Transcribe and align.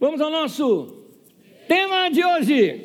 Vamos 0.00 0.20
ao 0.20 0.30
nosso 0.30 1.06
tema 1.66 2.08
de 2.08 2.24
hoje. 2.24 2.84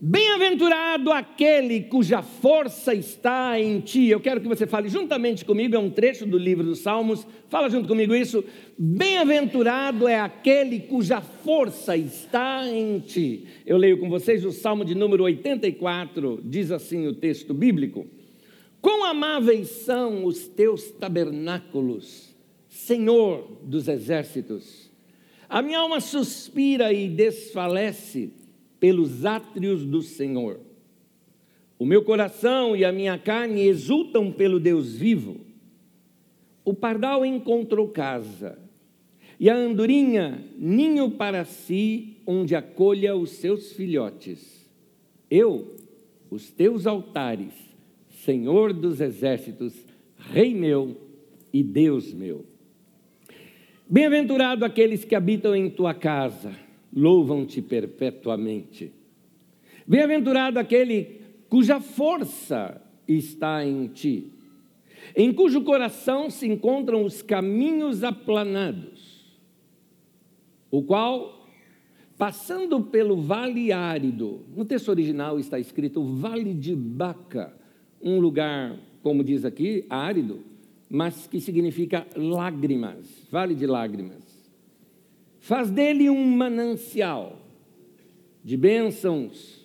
Bem-aventurado 0.00 1.12
aquele 1.12 1.82
cuja 1.82 2.22
força 2.22 2.94
está 2.94 3.60
em 3.60 3.78
ti. 3.80 4.08
Eu 4.08 4.20
quero 4.20 4.40
que 4.40 4.48
você 4.48 4.66
fale 4.66 4.88
juntamente 4.88 5.44
comigo, 5.44 5.76
é 5.76 5.78
um 5.78 5.90
trecho 5.90 6.24
do 6.24 6.38
livro 6.38 6.64
dos 6.64 6.78
Salmos. 6.78 7.26
Fala 7.50 7.68
junto 7.68 7.86
comigo 7.86 8.14
isso. 8.14 8.42
Bem-aventurado 8.78 10.08
é 10.08 10.18
aquele 10.18 10.80
cuja 10.80 11.20
força 11.20 11.94
está 11.94 12.66
em 12.66 13.00
ti. 13.00 13.44
Eu 13.66 13.76
leio 13.76 13.98
com 13.98 14.08
vocês 14.08 14.42
o 14.42 14.50
Salmo 14.50 14.82
de 14.82 14.94
número 14.94 15.24
84, 15.24 16.40
diz 16.42 16.70
assim 16.70 17.06
o 17.06 17.14
texto 17.14 17.52
bíblico: 17.52 18.06
Quão 18.80 19.04
amáveis 19.04 19.68
são 19.68 20.24
os 20.24 20.48
teus 20.48 20.90
tabernáculos, 20.90 22.34
Senhor 22.70 23.58
dos 23.62 23.88
exércitos. 23.88 24.85
A 25.48 25.62
minha 25.62 25.78
alma 25.78 26.00
suspira 26.00 26.92
e 26.92 27.08
desfalece 27.08 28.32
pelos 28.80 29.24
átrios 29.24 29.84
do 29.84 30.02
Senhor. 30.02 30.60
O 31.78 31.84
meu 31.84 32.02
coração 32.04 32.74
e 32.74 32.84
a 32.84 32.92
minha 32.92 33.18
carne 33.18 33.62
exultam 33.62 34.32
pelo 34.32 34.58
Deus 34.58 34.94
vivo. 34.94 35.40
O 36.64 36.74
pardal 36.74 37.24
encontrou 37.24 37.88
casa, 37.88 38.58
e 39.38 39.48
a 39.48 39.54
andorinha 39.54 40.42
ninho 40.56 41.10
para 41.10 41.44
si, 41.44 42.16
onde 42.26 42.56
acolha 42.56 43.14
os 43.14 43.30
seus 43.30 43.72
filhotes. 43.72 44.68
Eu, 45.30 45.76
os 46.30 46.50
teus 46.50 46.86
altares, 46.86 47.52
Senhor 48.24 48.72
dos 48.72 49.00
exércitos, 49.00 49.74
Rei 50.18 50.54
meu 50.54 50.96
e 51.52 51.62
Deus 51.62 52.12
meu. 52.12 52.44
Bem-aventurado 53.88 54.64
aqueles 54.64 55.04
que 55.04 55.14
habitam 55.14 55.54
em 55.54 55.70
tua 55.70 55.94
casa 55.94 56.52
louvam-te 56.92 57.62
perpetuamente. 57.62 58.92
Bem-aventurado 59.86 60.58
aquele 60.58 61.20
cuja 61.48 61.80
força 61.80 62.82
está 63.06 63.64
em 63.64 63.86
ti, 63.86 64.32
em 65.14 65.32
cujo 65.32 65.62
coração 65.62 66.28
se 66.28 66.48
encontram 66.48 67.04
os 67.04 67.22
caminhos 67.22 68.02
aplanados, 68.02 69.38
o 70.68 70.82
qual, 70.82 71.46
passando 72.18 72.80
pelo 72.80 73.16
vale 73.16 73.70
árido, 73.70 74.40
no 74.56 74.64
texto 74.64 74.88
original 74.88 75.38
está 75.38 75.60
escrito 75.60 76.02
vale 76.02 76.52
de 76.54 76.74
Baca, 76.74 77.54
um 78.02 78.18
lugar, 78.18 78.76
como 79.00 79.22
diz 79.22 79.44
aqui, 79.44 79.86
árido, 79.88 80.40
mas 80.88 81.26
que 81.26 81.40
significa 81.40 82.06
lágrimas, 82.16 83.06
vale 83.30 83.54
de 83.54 83.66
lágrimas 83.66 84.36
faz 85.46 85.70
dele 85.70 86.10
um 86.10 86.26
manancial 86.26 87.38
de 88.42 88.56
bênçãos, 88.56 89.64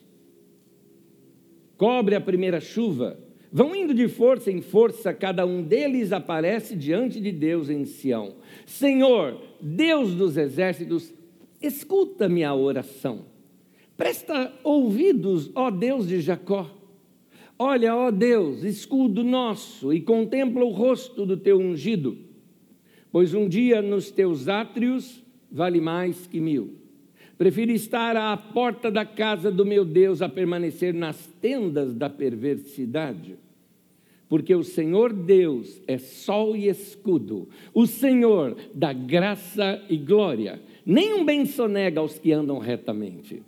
cobre 1.76 2.14
a 2.14 2.22
primeira 2.22 2.60
chuva, 2.60 3.20
vão 3.52 3.76
indo 3.76 3.92
de 3.92 4.08
força 4.08 4.52
em 4.52 4.62
força, 4.62 5.12
cada 5.12 5.44
um 5.44 5.64
deles 5.64 6.12
aparece 6.12 6.76
diante 6.76 7.20
de 7.20 7.32
Deus 7.32 7.68
em 7.68 7.84
Sião. 7.86 8.36
Senhor, 8.64 9.42
Deus 9.60 10.14
dos 10.14 10.38
exércitos, 10.38 11.12
escuta 11.60 12.30
minha 12.30 12.54
oração. 12.54 13.26
Presta 13.98 14.54
ouvidos, 14.64 15.50
ó 15.56 15.72
Deus 15.72 16.08
de 16.08 16.22
Jacó. 16.22 16.70
Olha, 17.64 17.96
ó 17.96 18.10
Deus, 18.10 18.64
escudo 18.64 19.24
nosso, 19.24 19.94
e 19.94 20.02
contempla 20.02 20.66
o 20.66 20.72
rosto 20.72 21.28
do 21.28 21.38
teu 21.38 21.60
ungido, 21.60 22.18
pois 23.12 23.36
um 23.36 23.48
dia 23.48 23.84
nos 23.84 24.10
teus 24.10 24.48
átrios 24.48 25.24
vale 25.52 25.80
mais 25.80 26.26
que 26.26 26.42
mil. 26.42 26.74
Prefiro 27.38 27.72
estar 27.72 28.18
à 28.18 28.36
porta 28.36 28.90
da 28.90 29.06
casa 29.06 29.52
do 29.52 29.64
meu 29.64 29.86
Deus 29.86 30.24
a 30.24 30.28
permanecer 30.28 30.92
nas 30.92 31.28
tendas 31.40 31.94
da 31.94 32.10
perversidade. 32.10 33.38
Porque 34.28 34.56
o 34.56 34.64
Senhor 34.64 35.14
Deus 35.14 35.80
é 35.86 36.00
sol 36.00 36.56
e 36.56 36.68
escudo, 36.68 37.48
o 37.76 37.86
Senhor 37.86 38.58
dá 38.74 38.92
graça 38.92 39.80
e 39.88 39.98
glória. 39.98 40.60
Nenhum 40.84 41.24
bem 41.24 41.46
sonega 41.46 42.00
aos 42.00 42.18
que 42.18 42.32
andam 42.32 42.58
retamente. 42.58 43.44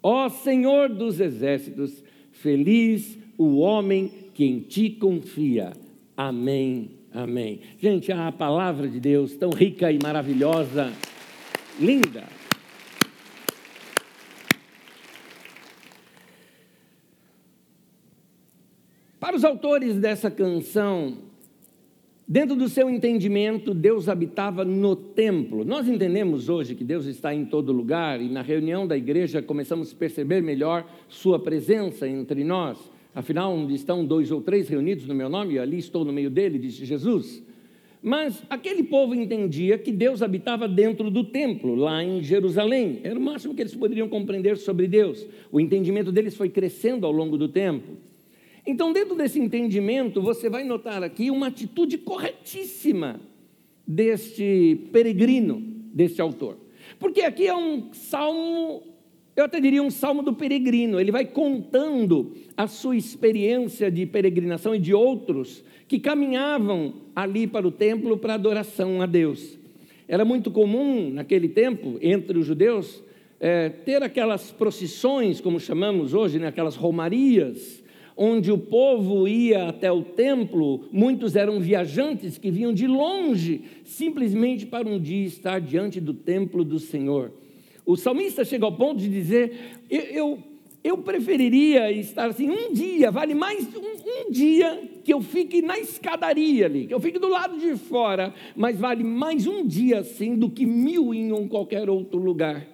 Ó 0.00 0.28
Senhor 0.28 0.88
dos 0.88 1.18
exércitos, 1.18 2.04
feliz 2.30 3.25
o 3.38 3.58
homem 3.58 4.10
que 4.34 4.44
em 4.44 4.60
ti 4.60 4.90
confia. 4.90 5.72
Amém, 6.16 6.90
amém. 7.12 7.60
Gente, 7.78 8.10
a 8.12 8.32
palavra 8.32 8.88
de 8.88 9.00
Deus 9.00 9.34
tão 9.36 9.50
rica 9.50 9.90
e 9.92 9.98
maravilhosa 10.02 10.92
linda. 11.78 12.24
Para 19.18 19.36
os 19.36 19.44
autores 19.44 19.96
dessa 19.96 20.30
canção, 20.30 21.18
dentro 22.28 22.54
do 22.54 22.68
seu 22.68 22.88
entendimento, 22.88 23.74
Deus 23.74 24.08
habitava 24.08 24.64
no 24.64 24.94
templo. 24.94 25.64
Nós 25.64 25.88
entendemos 25.88 26.48
hoje 26.48 26.74
que 26.74 26.84
Deus 26.84 27.06
está 27.06 27.34
em 27.34 27.44
todo 27.44 27.72
lugar 27.72 28.20
e 28.20 28.28
na 28.28 28.40
reunião 28.40 28.86
da 28.86 28.96
igreja 28.96 29.42
começamos 29.42 29.92
a 29.92 29.96
perceber 29.96 30.42
melhor 30.42 30.86
Sua 31.08 31.38
presença 31.38 32.08
entre 32.08 32.44
nós. 32.44 32.95
Afinal, 33.16 33.54
onde 33.54 33.74
estão 33.74 34.04
dois 34.04 34.30
ou 34.30 34.42
três 34.42 34.68
reunidos 34.68 35.06
no 35.06 35.14
meu 35.14 35.30
nome, 35.30 35.58
ali 35.58 35.78
estou 35.78 36.04
no 36.04 36.12
meio 36.12 36.28
dele, 36.28 36.58
disse 36.58 36.84
Jesus. 36.84 37.42
Mas 38.02 38.42
aquele 38.50 38.82
povo 38.82 39.14
entendia 39.14 39.78
que 39.78 39.90
Deus 39.90 40.20
habitava 40.20 40.68
dentro 40.68 41.10
do 41.10 41.24
templo, 41.24 41.74
lá 41.74 42.04
em 42.04 42.22
Jerusalém. 42.22 43.00
Era 43.02 43.18
o 43.18 43.22
máximo 43.22 43.54
que 43.54 43.62
eles 43.62 43.74
poderiam 43.74 44.06
compreender 44.06 44.58
sobre 44.58 44.86
Deus. 44.86 45.26
O 45.50 45.58
entendimento 45.58 46.12
deles 46.12 46.36
foi 46.36 46.50
crescendo 46.50 47.06
ao 47.06 47.10
longo 47.10 47.38
do 47.38 47.48
tempo. 47.48 47.94
Então, 48.66 48.92
dentro 48.92 49.16
desse 49.16 49.40
entendimento, 49.40 50.20
você 50.20 50.50
vai 50.50 50.62
notar 50.62 51.02
aqui 51.02 51.30
uma 51.30 51.46
atitude 51.46 51.96
corretíssima 51.96 53.18
deste 53.86 54.78
peregrino, 54.92 55.62
deste 55.90 56.20
autor. 56.20 56.58
Porque 56.98 57.22
aqui 57.22 57.46
é 57.46 57.56
um 57.56 57.94
salmo, 57.94 58.82
eu 59.36 59.44
até 59.44 59.60
diria 59.60 59.82
um 59.82 59.90
salmo 59.90 60.22
do 60.22 60.32
peregrino. 60.32 60.98
Ele 60.98 61.12
vai 61.12 61.26
contando 61.26 62.32
a 62.56 62.66
sua 62.66 62.96
experiência 62.96 63.90
de 63.90 64.06
peregrinação 64.06 64.74
e 64.74 64.78
de 64.78 64.94
outros 64.94 65.62
que 65.86 65.98
caminhavam 65.98 66.94
ali 67.14 67.46
para 67.46 67.68
o 67.68 67.70
templo 67.70 68.16
para 68.16 68.34
adoração 68.34 69.02
a 69.02 69.06
Deus. 69.06 69.58
Era 70.08 70.24
muito 70.24 70.50
comum 70.50 71.10
naquele 71.10 71.48
tempo, 71.48 71.98
entre 72.00 72.38
os 72.38 72.46
judeus, 72.46 73.02
é, 73.38 73.68
ter 73.68 74.02
aquelas 74.02 74.50
procissões, 74.50 75.40
como 75.40 75.60
chamamos 75.60 76.14
hoje, 76.14 76.38
né, 76.38 76.46
aquelas 76.46 76.74
romarias, 76.74 77.84
onde 78.16 78.50
o 78.50 78.56
povo 78.56 79.28
ia 79.28 79.68
até 79.68 79.92
o 79.92 80.02
templo, 80.02 80.88
muitos 80.90 81.36
eram 81.36 81.60
viajantes 81.60 82.38
que 82.38 82.50
vinham 82.50 82.72
de 82.72 82.86
longe, 82.86 83.62
simplesmente 83.84 84.64
para 84.64 84.88
um 84.88 84.98
dia 84.98 85.26
estar 85.26 85.60
diante 85.60 86.00
do 86.00 86.14
templo 86.14 86.64
do 86.64 86.78
Senhor. 86.78 87.32
O 87.86 87.96
salmista 87.96 88.44
chega 88.44 88.66
ao 88.66 88.72
ponto 88.72 89.00
de 89.00 89.08
dizer: 89.08 89.78
Eu, 89.88 90.02
eu 90.02 90.38
eu 90.86 90.98
preferiria 90.98 91.90
estar 91.90 92.26
assim, 92.26 92.48
um 92.48 92.72
dia, 92.72 93.10
vale 93.10 93.34
mais 93.34 93.66
um, 93.74 94.28
um, 94.28 94.30
dia 94.30 94.88
que 95.02 95.12
eu 95.12 95.20
fique 95.20 95.60
na 95.60 95.76
escadaria 95.76 96.66
ali, 96.66 96.86
que 96.86 96.94
eu 96.94 97.00
fique 97.00 97.18
do 97.18 97.28
lado 97.28 97.58
de 97.58 97.76
fora, 97.76 98.32
mas 98.54 98.78
vale 98.78 99.02
mais 99.02 99.48
um 99.48 99.66
dia 99.66 99.98
assim 99.98 100.36
do 100.36 100.48
que 100.48 100.64
mil 100.64 101.12
em 101.12 101.32
um 101.32 101.48
qualquer 101.48 101.90
outro 101.90 102.20
lugar. 102.20 102.64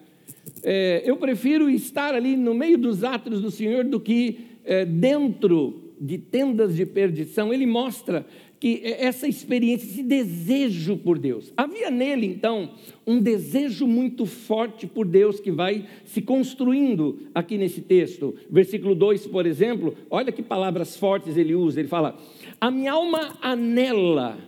É, 0.63 1.03
eu 1.07 1.17
prefiro 1.17 1.71
estar 1.71 2.15
ali 2.15 2.37
no 2.37 2.53
meio 2.53 2.77
dos 2.77 3.03
átrios 3.03 3.41
do 3.41 3.51
Senhor 3.51 3.85
do 3.85 3.99
que 3.99 4.41
é, 4.63 4.85
dentro 4.85 5.95
de 5.99 6.19
tendas 6.19 6.77
de 6.77 6.85
perdição. 6.85 7.51
Ele 7.51 7.65
mostra 7.65 8.27
que 8.63 8.81
essa 8.85 9.27
experiência, 9.27 9.87
esse 9.87 10.05
desejo 10.05 10.97
por 10.97 11.19
Deus. 11.19 11.53
Havia 11.57 11.91
nele, 11.91 12.29
então, 12.29 12.71
um 13.05 13.19
desejo 13.19 13.89
muito 13.89 14.25
forte 14.25 14.87
por 14.87 15.05
Deus 15.05 15.41
que 15.41 15.51
vai 15.51 15.85
se 16.05 16.23
construindo 16.23 17.19
aqui 17.35 17.59
nesse 17.59 17.81
texto. 17.81 18.37
Versículo 18.49 18.95
2, 18.95 19.27
por 19.27 19.47
exemplo, 19.47 19.97
olha 20.09 20.31
que 20.31 20.45
palavras 20.45 20.97
fortes 20.97 21.37
ele 21.37 21.57
usa. 21.57 21.81
Ele 21.81 21.89
fala: 21.89 22.17
A 22.61 22.71
minha 22.71 22.93
alma 22.93 23.37
anela, 23.43 24.39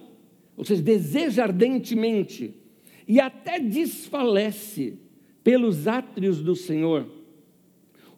ou 0.57 0.65
seja, 0.65 0.81
deseja 0.81 1.43
ardentemente, 1.43 2.55
e 3.09 3.19
até 3.19 3.59
desfalece 3.59 4.95
pelos 5.43 5.89
átrios 5.89 6.41
do 6.41 6.55
Senhor. 6.55 7.05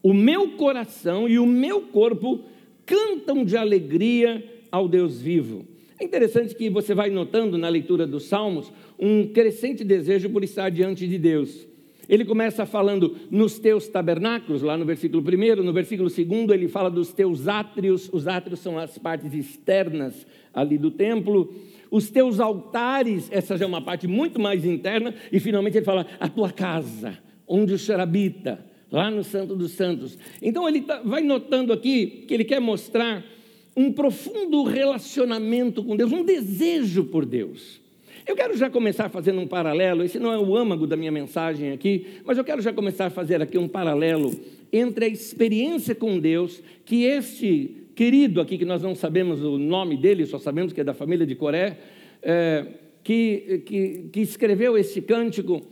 O 0.02 0.12
meu 0.12 0.58
coração 0.58 1.26
e 1.26 1.38
o 1.38 1.46
meu 1.46 1.84
corpo 1.86 2.44
cantam 2.84 3.46
de 3.46 3.56
alegria 3.56 4.44
ao 4.70 4.86
Deus 4.86 5.22
vivo. 5.22 5.74
É 5.98 6.04
interessante 6.04 6.54
que 6.54 6.68
você 6.68 6.94
vai 6.94 7.08
notando 7.08 7.56
na 7.56 7.68
leitura 7.68 8.06
dos 8.06 8.24
Salmos 8.24 8.70
um 8.98 9.26
crescente 9.28 9.82
desejo 9.82 10.28
por 10.28 10.44
estar 10.44 10.70
diante 10.70 11.08
de 11.08 11.16
Deus. 11.16 11.66
Ele 12.08 12.24
começa 12.24 12.64
falando 12.66 13.16
nos 13.30 13.58
teus 13.58 13.88
tabernáculos, 13.88 14.62
lá 14.62 14.76
no 14.76 14.84
versículo 14.84 15.22
1, 15.22 15.62
no 15.62 15.72
versículo 15.72 16.08
2 16.08 16.50
ele 16.50 16.68
fala 16.68 16.90
dos 16.90 17.12
teus 17.12 17.48
átrios, 17.48 18.08
os 18.12 18.28
átrios 18.28 18.60
são 18.60 18.78
as 18.78 18.96
partes 18.96 19.32
externas 19.34 20.26
ali 20.54 20.78
do 20.78 20.90
templo, 20.90 21.52
os 21.90 22.10
teus 22.10 22.38
altares, 22.38 23.28
essa 23.32 23.56
já 23.56 23.64
é 23.64 23.68
uma 23.68 23.82
parte 23.82 24.06
muito 24.06 24.38
mais 24.38 24.64
interna, 24.64 25.14
e 25.32 25.40
finalmente 25.40 25.78
ele 25.78 25.84
fala 25.84 26.06
a 26.20 26.28
tua 26.28 26.52
casa, 26.52 27.18
onde 27.46 27.72
o 27.72 27.78
Senhor 27.78 28.00
habita, 28.00 28.64
lá 28.90 29.10
no 29.10 29.24
Santo 29.24 29.56
dos 29.56 29.72
Santos. 29.72 30.16
Então 30.40 30.68
ele 30.68 30.82
tá, 30.82 31.00
vai 31.04 31.22
notando 31.22 31.72
aqui 31.72 32.24
que 32.28 32.34
ele 32.34 32.44
quer 32.44 32.60
mostrar 32.60 33.24
um 33.76 33.92
profundo 33.92 34.62
relacionamento 34.62 35.84
com 35.84 35.96
Deus, 35.96 36.10
um 36.10 36.24
desejo 36.24 37.04
por 37.04 37.26
Deus. 37.26 37.80
Eu 38.26 38.34
quero 38.34 38.56
já 38.56 38.68
começar 38.70 39.08
fazendo 39.08 39.40
um 39.40 39.46
paralelo, 39.46 40.02
esse 40.02 40.18
não 40.18 40.32
é 40.32 40.38
o 40.38 40.56
âmago 40.56 40.86
da 40.86 40.96
minha 40.96 41.12
mensagem 41.12 41.70
aqui, 41.70 42.06
mas 42.24 42.38
eu 42.38 42.44
quero 42.44 42.60
já 42.62 42.72
começar 42.72 43.06
a 43.06 43.10
fazer 43.10 43.40
aqui 43.40 43.56
um 43.58 43.68
paralelo 43.68 44.34
entre 44.72 45.04
a 45.04 45.08
experiência 45.08 45.94
com 45.94 46.18
Deus 46.18 46.60
que 46.84 47.04
este 47.04 47.84
querido 47.94 48.40
aqui, 48.40 48.58
que 48.58 48.64
nós 48.64 48.82
não 48.82 48.94
sabemos 48.94 49.42
o 49.44 49.58
nome 49.58 49.96
dele, 49.96 50.26
só 50.26 50.38
sabemos 50.38 50.72
que 50.72 50.80
é 50.80 50.84
da 50.84 50.92
família 50.92 51.26
de 51.26 51.34
Coré, 51.34 51.78
é, 52.22 52.66
que, 53.04 53.62
que, 53.64 54.08
que 54.12 54.20
escreveu 54.20 54.76
esse 54.76 55.00
cântico, 55.00 55.62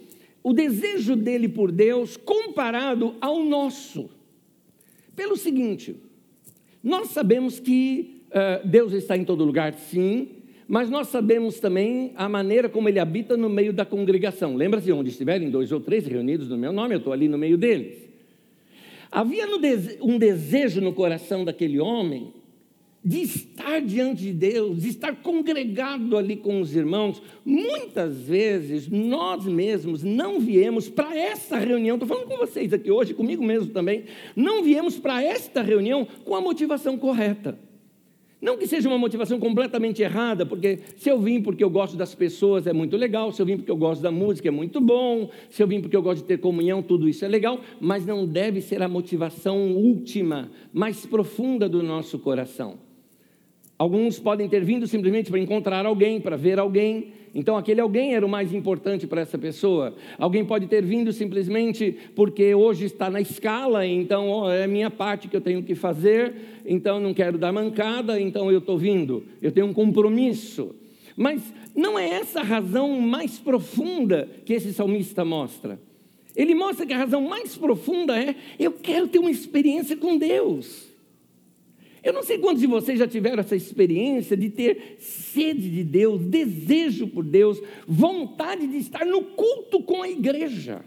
o 0.43 0.53
desejo 0.53 1.17
dele 1.17 1.49
por 1.49 1.73
Deus 1.73 2.17
comparado 2.17 3.15
ao 3.21 3.43
nosso. 3.43 4.09
Pelo 5.17 5.37
seguinte, 5.37 5.97
nós 6.85 7.09
sabemos 7.09 7.59
que 7.59 8.27
uh, 8.29 8.69
Deus 8.69 8.93
está 8.93 9.17
em 9.17 9.25
todo 9.25 9.43
lugar, 9.43 9.73
sim, 9.73 10.29
mas 10.69 10.91
nós 10.91 11.09
sabemos 11.09 11.59
também 11.59 12.13
a 12.15 12.29
maneira 12.29 12.69
como 12.69 12.91
ele 12.91 12.99
habita 12.99 13.39
no 13.39 13.49
meio 13.49 13.73
da 13.73 13.87
congregação. 13.87 14.55
Lembra-se, 14.55 14.93
onde 14.93 15.09
estiverem 15.09 15.49
dois 15.49 15.73
ou 15.73 15.81
três 15.81 16.07
reunidos 16.07 16.49
no 16.51 16.59
meu 16.59 16.73
nome, 16.73 16.95
eu 16.95 16.99
estou 16.99 17.13
ali 17.13 17.27
no 17.27 17.39
meio 17.39 17.57
deles. 17.57 18.07
Havia 19.11 19.47
um 20.03 20.19
desejo 20.19 20.83
no 20.83 20.93
coração 20.93 21.43
daquele 21.43 21.81
homem 21.81 22.35
de 23.05 23.21
estar 23.21 23.81
diante 23.83 24.23
de 24.23 24.33
Deus, 24.33 24.81
de 24.81 24.89
estar 24.89 25.15
congregado 25.17 26.17
ali 26.17 26.37
com 26.37 26.61
os 26.61 26.75
irmãos. 26.75 27.21
Muitas 27.45 28.23
vezes 28.23 28.89
nós 28.89 29.45
mesmos 29.45 30.03
não 30.03 30.41
viemos 30.41 30.89
para 30.89 31.15
essa 31.15 31.59
reunião, 31.59 31.97
estou 31.97 32.09
falando 32.09 32.29
com 32.29 32.39
vocês 32.39 32.73
aqui 32.73 32.91
hoje, 32.91 33.13
comigo 33.13 33.45
mesmo 33.45 33.71
também, 33.71 34.05
não 34.35 34.63
viemos 34.63 34.99
para 34.99 35.23
esta 35.23 35.61
reunião 35.61 36.07
com 36.25 36.35
a 36.35 36.41
motivação 36.41 36.97
correta. 36.97 37.59
Não 38.41 38.59
que 38.59 38.67
seja 38.67 38.89
uma 38.89 38.99
motivação 38.99 39.39
completamente 39.39 40.03
errada, 40.03 40.45
porque 40.45 40.81
se 40.97 41.09
eu 41.09 41.19
vim 41.19 41.41
porque 41.41 41.65
eu 41.65 41.71
gosto 41.71 41.97
das 41.97 42.15
pessoas 42.15 42.67
é 42.67 42.75
muito 42.75 42.95
legal, 42.95 43.33
se 43.33 43.41
eu 43.41 43.47
vim 43.47 43.57
porque 43.57 43.71
eu 43.71 43.77
gosto 43.77 44.03
da 44.03 44.11
música 44.11 44.49
é 44.49 44.51
muito 44.51 44.83
bom, 44.83 45.31
se 45.49 45.63
eu 45.63 45.67
vim 45.67 45.81
porque 45.81 45.97
eu 45.97 46.03
gosto 46.03 46.21
de 46.21 46.29
ter 46.29 46.39
comunhão, 46.39 46.83
tudo 46.83 47.09
isso 47.09 47.25
é 47.25 47.29
legal, 47.29 47.61
mas 47.81 48.05
não 48.05 48.27
deve 48.27 48.61
ser 48.61 48.83
a 48.83 48.89
motivação 48.89 49.73
última, 49.73 50.51
mais 50.75 51.07
profunda 51.07 51.69
do 51.69 51.83
nosso 51.83 52.19
coração. 52.19 52.79
Alguns 53.85 54.19
podem 54.19 54.49
ter 54.49 54.65
vindo 54.65 54.87
simplesmente 54.87 55.31
para 55.31 55.39
encontrar 55.39 55.85
alguém, 55.85 56.19
para 56.19 56.39
ver 56.39 56.59
alguém. 56.59 57.09
Então, 57.35 57.55
aquele 57.55 57.83
alguém 57.83 58.15
era 58.15 58.25
o 58.25 58.29
mais 58.29 58.51
importante 58.55 59.07
para 59.07 59.21
essa 59.21 59.37
pessoa. 59.37 59.95
Alguém 60.17 60.43
pode 60.43 60.67
ter 60.69 60.83
vindo 60.83 61.13
simplesmente 61.13 61.95
porque 62.17 62.55
hoje 62.55 62.87
está 62.87 63.11
na 63.11 63.21
escala, 63.21 63.87
então 63.87 64.31
oh, 64.31 64.51
é 64.51 64.65
a 64.65 64.67
minha 64.67 64.91
parte 64.91 65.29
que 65.29 65.37
eu 65.37 65.41
tenho 65.43 65.63
que 65.63 65.75
fazer, 65.75 66.33
então 66.65 66.99
não 66.99 67.13
quero 67.13 67.37
dar 67.37 67.53
mancada, 67.53 68.19
então 68.19 68.51
eu 68.51 68.61
estou 68.61 68.79
vindo. 68.79 69.23
Eu 69.43 69.53
tenho 69.53 69.67
um 69.67 69.75
compromisso. 69.75 70.75
Mas 71.15 71.43
não 71.77 71.99
é 71.99 72.09
essa 72.09 72.41
a 72.41 72.43
razão 72.43 72.99
mais 73.03 73.39
profunda 73.39 74.27
que 74.47 74.55
esse 74.55 74.73
salmista 74.73 75.27
mostra. 75.27 75.79
Ele 76.35 76.55
mostra 76.55 76.87
que 76.87 76.95
a 76.95 76.97
razão 76.97 77.21
mais 77.21 77.55
profunda 77.55 78.19
é: 78.19 78.35
eu 78.59 78.73
quero 78.73 79.09
ter 79.09 79.19
uma 79.19 79.31
experiência 79.31 79.95
com 79.95 80.17
Deus. 80.17 80.94
Eu 82.05 82.13
não 82.13 82.23
sei 82.23 82.39
quantos 82.39 82.61
de 82.61 82.67
vocês 82.67 82.99
já 82.99 83.09
tiveram 83.09 83.41
essa 83.41 83.57
experiência 83.57 84.37
de 84.37 84.51
ter 84.51 84.97
sede 84.99 85.71
de 85.71 85.83
Deus, 85.83 86.21
desejo 86.21 87.09
por 87.09 87.25
Deus, 87.25 87.61
vontade 87.89 88.67
de 88.67 88.77
estar 88.77 89.07
no 89.07 89.23
culto 89.23 89.83
com 89.83 90.03
a 90.03 90.09
igreja. 90.09 90.85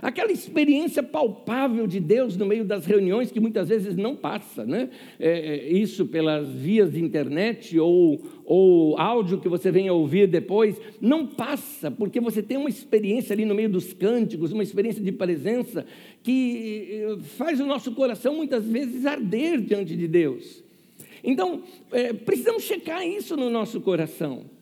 Aquela 0.00 0.30
experiência 0.30 1.02
palpável 1.02 1.86
de 1.86 1.98
Deus 1.98 2.36
no 2.36 2.46
meio 2.46 2.64
das 2.64 2.86
reuniões 2.86 3.30
que 3.30 3.40
muitas 3.40 3.68
vezes 3.68 3.96
não 3.96 4.14
passa, 4.14 4.64
né? 4.64 4.90
É, 5.18 5.30
é, 5.30 5.72
isso 5.72 6.06
pelas 6.06 6.48
vias 6.48 6.92
de 6.92 7.02
internet 7.02 7.78
ou, 7.78 8.20
ou 8.44 8.98
áudio 8.98 9.40
que 9.40 9.48
você 9.48 9.70
venha 9.70 9.92
ouvir 9.92 10.26
depois, 10.28 10.80
não 11.00 11.26
passa, 11.26 11.90
porque 11.90 12.20
você 12.20 12.42
tem 12.42 12.56
uma 12.56 12.68
experiência 12.68 13.32
ali 13.32 13.44
no 13.44 13.54
meio 13.54 13.68
dos 13.68 13.92
cânticos, 13.92 14.52
uma 14.52 14.62
experiência 14.62 15.02
de 15.02 15.12
presença 15.12 15.84
que 16.22 16.88
eh, 16.90 17.16
faz 17.36 17.60
o 17.60 17.66
nosso 17.66 17.92
coração 17.92 18.34
muitas 18.34 18.64
vezes 18.66 19.06
arder 19.06 19.60
diante 19.60 19.96
de 19.96 20.06
Deus. 20.06 20.62
Então, 21.22 21.62
é, 21.90 22.12
precisamos 22.12 22.62
checar 22.62 23.06
isso 23.06 23.36
no 23.36 23.50
nosso 23.50 23.80
coração. 23.80 24.57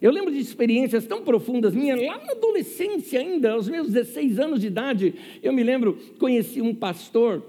Eu 0.00 0.10
lembro 0.10 0.32
de 0.32 0.38
experiências 0.38 1.06
tão 1.06 1.22
profundas 1.22 1.74
minhas, 1.74 2.00
lá 2.00 2.18
na 2.24 2.32
adolescência 2.32 3.20
ainda, 3.20 3.52
aos 3.52 3.68
meus 3.68 3.92
16 3.92 4.38
anos 4.38 4.60
de 4.60 4.68
idade, 4.68 5.14
eu 5.42 5.52
me 5.52 5.62
lembro, 5.62 5.98
conheci 6.18 6.62
um 6.62 6.74
pastor, 6.74 7.42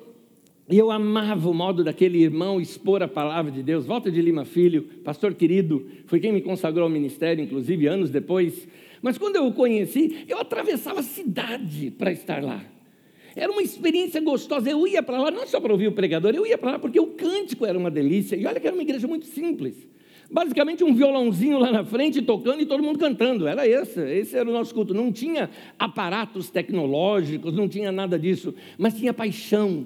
e 0.70 0.78
eu 0.78 0.92
amava 0.92 1.50
o 1.50 1.54
modo 1.54 1.84
daquele 1.84 2.22
irmão 2.22 2.60
expor 2.60 3.04
a 3.04 3.08
palavra 3.08 3.52
de 3.52 3.62
Deus. 3.62 3.86
Walter 3.86 4.12
de 4.12 4.22
Lima 4.22 4.46
Filho, 4.46 4.84
pastor 5.04 5.34
querido, 5.34 5.86
foi 6.06 6.20
quem 6.20 6.32
me 6.32 6.42
consagrou 6.42 6.84
ao 6.84 6.90
ministério, 6.90 7.44
inclusive 7.44 7.88
anos 7.88 8.10
depois. 8.10 8.68
Mas 9.02 9.18
quando 9.18 9.36
eu 9.36 9.48
o 9.48 9.54
conheci, 9.54 10.26
eu 10.30 10.38
atravessava 10.38 11.02
a 11.02 11.04
cidade 11.04 11.92
para 11.92 12.12
estar 12.12 12.42
lá. 12.42 12.64
Era 13.36 13.52
uma 13.52 13.62
experiência 13.62 14.22
gostosa. 14.22 14.70
Eu 14.70 14.88
ia 14.88 15.02
para 15.04 15.22
lá, 15.22 15.32
não 15.32 15.46
só 15.48 15.60
para 15.60 15.74
ouvir 15.74 15.88
o 15.88 15.92
pregador, 15.92 16.34
eu 16.34 16.46
ia 16.46 16.58
para 16.58 16.72
lá 16.72 16.80
porque 16.80 17.00
o 17.00 17.08
cântico 17.08 17.66
era 17.66 17.78
uma 17.78 17.92
delícia. 17.92 18.36
E 18.36 18.46
olha 18.46 18.60
que 18.60 18.68
era 18.68 18.76
uma 18.76 18.84
igreja 18.84 19.08
muito 19.08 19.26
simples. 19.26 19.76
Basicamente 20.32 20.82
um 20.82 20.94
violãozinho 20.94 21.60
lá 21.60 21.72
na 21.72 21.84
frente 21.84 22.22
tocando 22.22 22.62
e 22.62 22.66
todo 22.66 22.82
mundo 22.82 22.98
cantando. 22.98 23.46
Era 23.48 23.68
esse, 23.68 24.00
esse 24.00 24.38
era 24.38 24.50
o 24.50 24.54
nosso 24.54 24.74
culto. 24.74 24.94
Não 24.94 25.12
tinha 25.12 25.50
aparatos 25.78 26.50
tecnológicos, 26.50 27.54
não 27.54 27.68
tinha 27.68 27.92
nada 27.92 28.18
disso, 28.18 28.56
mas 28.78 28.94
tinha 28.94 29.14
paixão. 29.14 29.86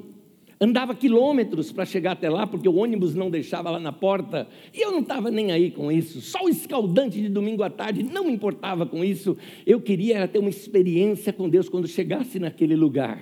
Andava 0.62 0.94
quilômetros 0.94 1.72
para 1.72 1.84
chegar 1.84 2.12
até 2.12 2.30
lá, 2.30 2.46
porque 2.46 2.70
o 2.70 2.76
ônibus 2.76 3.16
não 3.16 3.32
deixava 3.32 3.72
lá 3.72 3.80
na 3.80 3.92
porta. 3.92 4.48
E 4.72 4.82
eu 4.82 4.92
não 4.92 5.00
estava 5.00 5.32
nem 5.32 5.52
aí 5.52 5.72
com 5.72 5.92
isso. 5.92 6.22
Só 6.22 6.46
o 6.46 6.50
escaldante 6.50 7.20
de 7.20 7.28
domingo 7.28 7.64
à 7.64 7.70
tarde 7.70 8.04
não 8.04 8.26
me 8.26 8.32
importava 8.32 8.86
com 8.86 9.04
isso. 9.04 9.36
Eu 9.66 9.82
queria 9.82 10.28
ter 10.28 10.38
uma 10.38 10.50
experiência 10.50 11.34
com 11.34 11.50
Deus 11.50 11.68
quando 11.68 11.88
chegasse 11.88 12.38
naquele 12.38 12.76
lugar. 12.76 13.20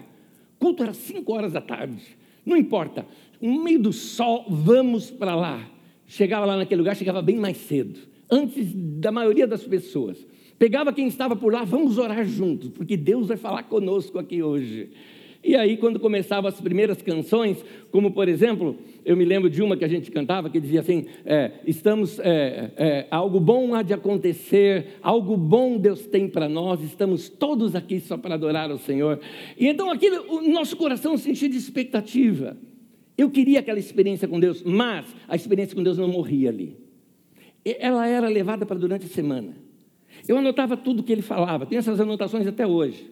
O 0.57 0.59
culto 0.59 0.83
era 0.83 0.93
cinco 0.93 1.31
horas 1.31 1.53
da 1.53 1.61
tarde. 1.61 2.03
Não 2.45 2.57
importa. 2.57 3.07
No 3.41 3.63
meio 3.63 3.79
do 3.79 3.93
sol, 3.93 4.45
vamos 4.49 5.09
para 5.09 5.35
lá 5.35 5.72
chegava 6.07 6.45
lá 6.45 6.57
naquele 6.57 6.79
lugar, 6.79 6.95
chegava 6.95 7.21
bem 7.21 7.37
mais 7.37 7.57
cedo, 7.57 7.99
antes 8.29 8.73
da 8.73 9.11
maioria 9.11 9.47
das 9.47 9.63
pessoas. 9.63 10.25
Pegava 10.57 10.93
quem 10.93 11.07
estava 11.07 11.35
por 11.35 11.51
lá, 11.51 11.63
vamos 11.63 11.97
orar 11.97 12.23
juntos, 12.25 12.69
porque 12.69 12.95
Deus 12.95 13.27
vai 13.27 13.37
falar 13.37 13.63
conosco 13.63 14.19
aqui 14.19 14.41
hoje. 14.41 14.91
E 15.43 15.57
aí, 15.57 15.75
quando 15.75 15.99
começavam 15.99 16.47
as 16.47 16.61
primeiras 16.61 17.01
canções, 17.01 17.63
como 17.91 18.11
por 18.11 18.29
exemplo, 18.29 18.77
eu 19.03 19.17
me 19.17 19.25
lembro 19.25 19.49
de 19.49 19.61
uma 19.61 19.75
que 19.75 19.83
a 19.83 19.89
gente 19.89 20.09
cantava 20.09 20.49
que 20.49 20.57
dizia 20.57 20.79
assim: 20.79 21.05
é, 21.25 21.51
estamos, 21.67 22.17
é, 22.19 22.71
é, 22.77 23.07
algo 23.11 23.41
bom 23.41 23.75
há 23.75 23.81
de 23.81 23.93
acontecer, 23.93 24.99
algo 25.01 25.35
bom 25.35 25.77
Deus 25.77 26.07
tem 26.07 26.29
para 26.29 26.47
nós, 26.47 26.81
estamos 26.81 27.27
todos 27.27 27.75
aqui 27.75 27.99
só 27.99 28.17
para 28.17 28.35
adorar 28.35 28.71
o 28.71 28.77
Senhor. 28.77 29.19
E 29.59 29.67
então 29.67 29.91
aquilo, 29.91 30.23
o 30.29 30.49
nosso 30.49 30.77
coração 30.77 31.17
se 31.17 31.29
enchia 31.29 31.49
de 31.49 31.57
expectativa. 31.57 32.55
Eu 33.17 33.29
queria 33.29 33.59
aquela 33.59 33.79
experiência 33.79 34.27
com 34.27 34.39
Deus, 34.39 34.63
mas 34.63 35.05
a 35.27 35.35
experiência 35.35 35.75
com 35.75 35.83
Deus 35.83 35.97
não 35.97 36.07
morria 36.07 36.49
ali. 36.49 36.77
Ela 37.63 38.07
era 38.07 38.27
levada 38.27 38.65
para 38.65 38.77
durante 38.77 39.05
a 39.05 39.09
semana. 39.09 39.55
Eu 40.27 40.37
anotava 40.37 40.75
tudo 40.75 41.03
que 41.03 41.11
ele 41.11 41.21
falava, 41.21 41.65
tenho 41.65 41.79
essas 41.79 41.99
anotações 41.99 42.47
até 42.47 42.65
hoje. 42.65 43.11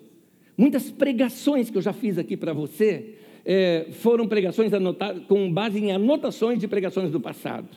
Muitas 0.57 0.91
pregações 0.91 1.69
que 1.69 1.77
eu 1.77 1.81
já 1.81 1.93
fiz 1.93 2.17
aqui 2.17 2.35
para 2.35 2.53
você 2.53 3.15
é, 3.45 3.87
foram 3.91 4.27
pregações 4.27 4.73
anotadas 4.73 5.23
com 5.25 5.51
base 5.51 5.79
em 5.79 5.91
anotações 5.91 6.59
de 6.59 6.67
pregações 6.67 7.11
do 7.11 7.19
passado. 7.19 7.69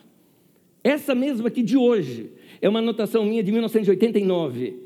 Essa 0.82 1.14
mesma 1.14 1.48
aqui 1.48 1.62
de 1.62 1.76
hoje 1.76 2.30
é 2.60 2.68
uma 2.68 2.78
anotação 2.78 3.24
minha 3.24 3.42
de 3.42 3.50
1989. 3.50 4.76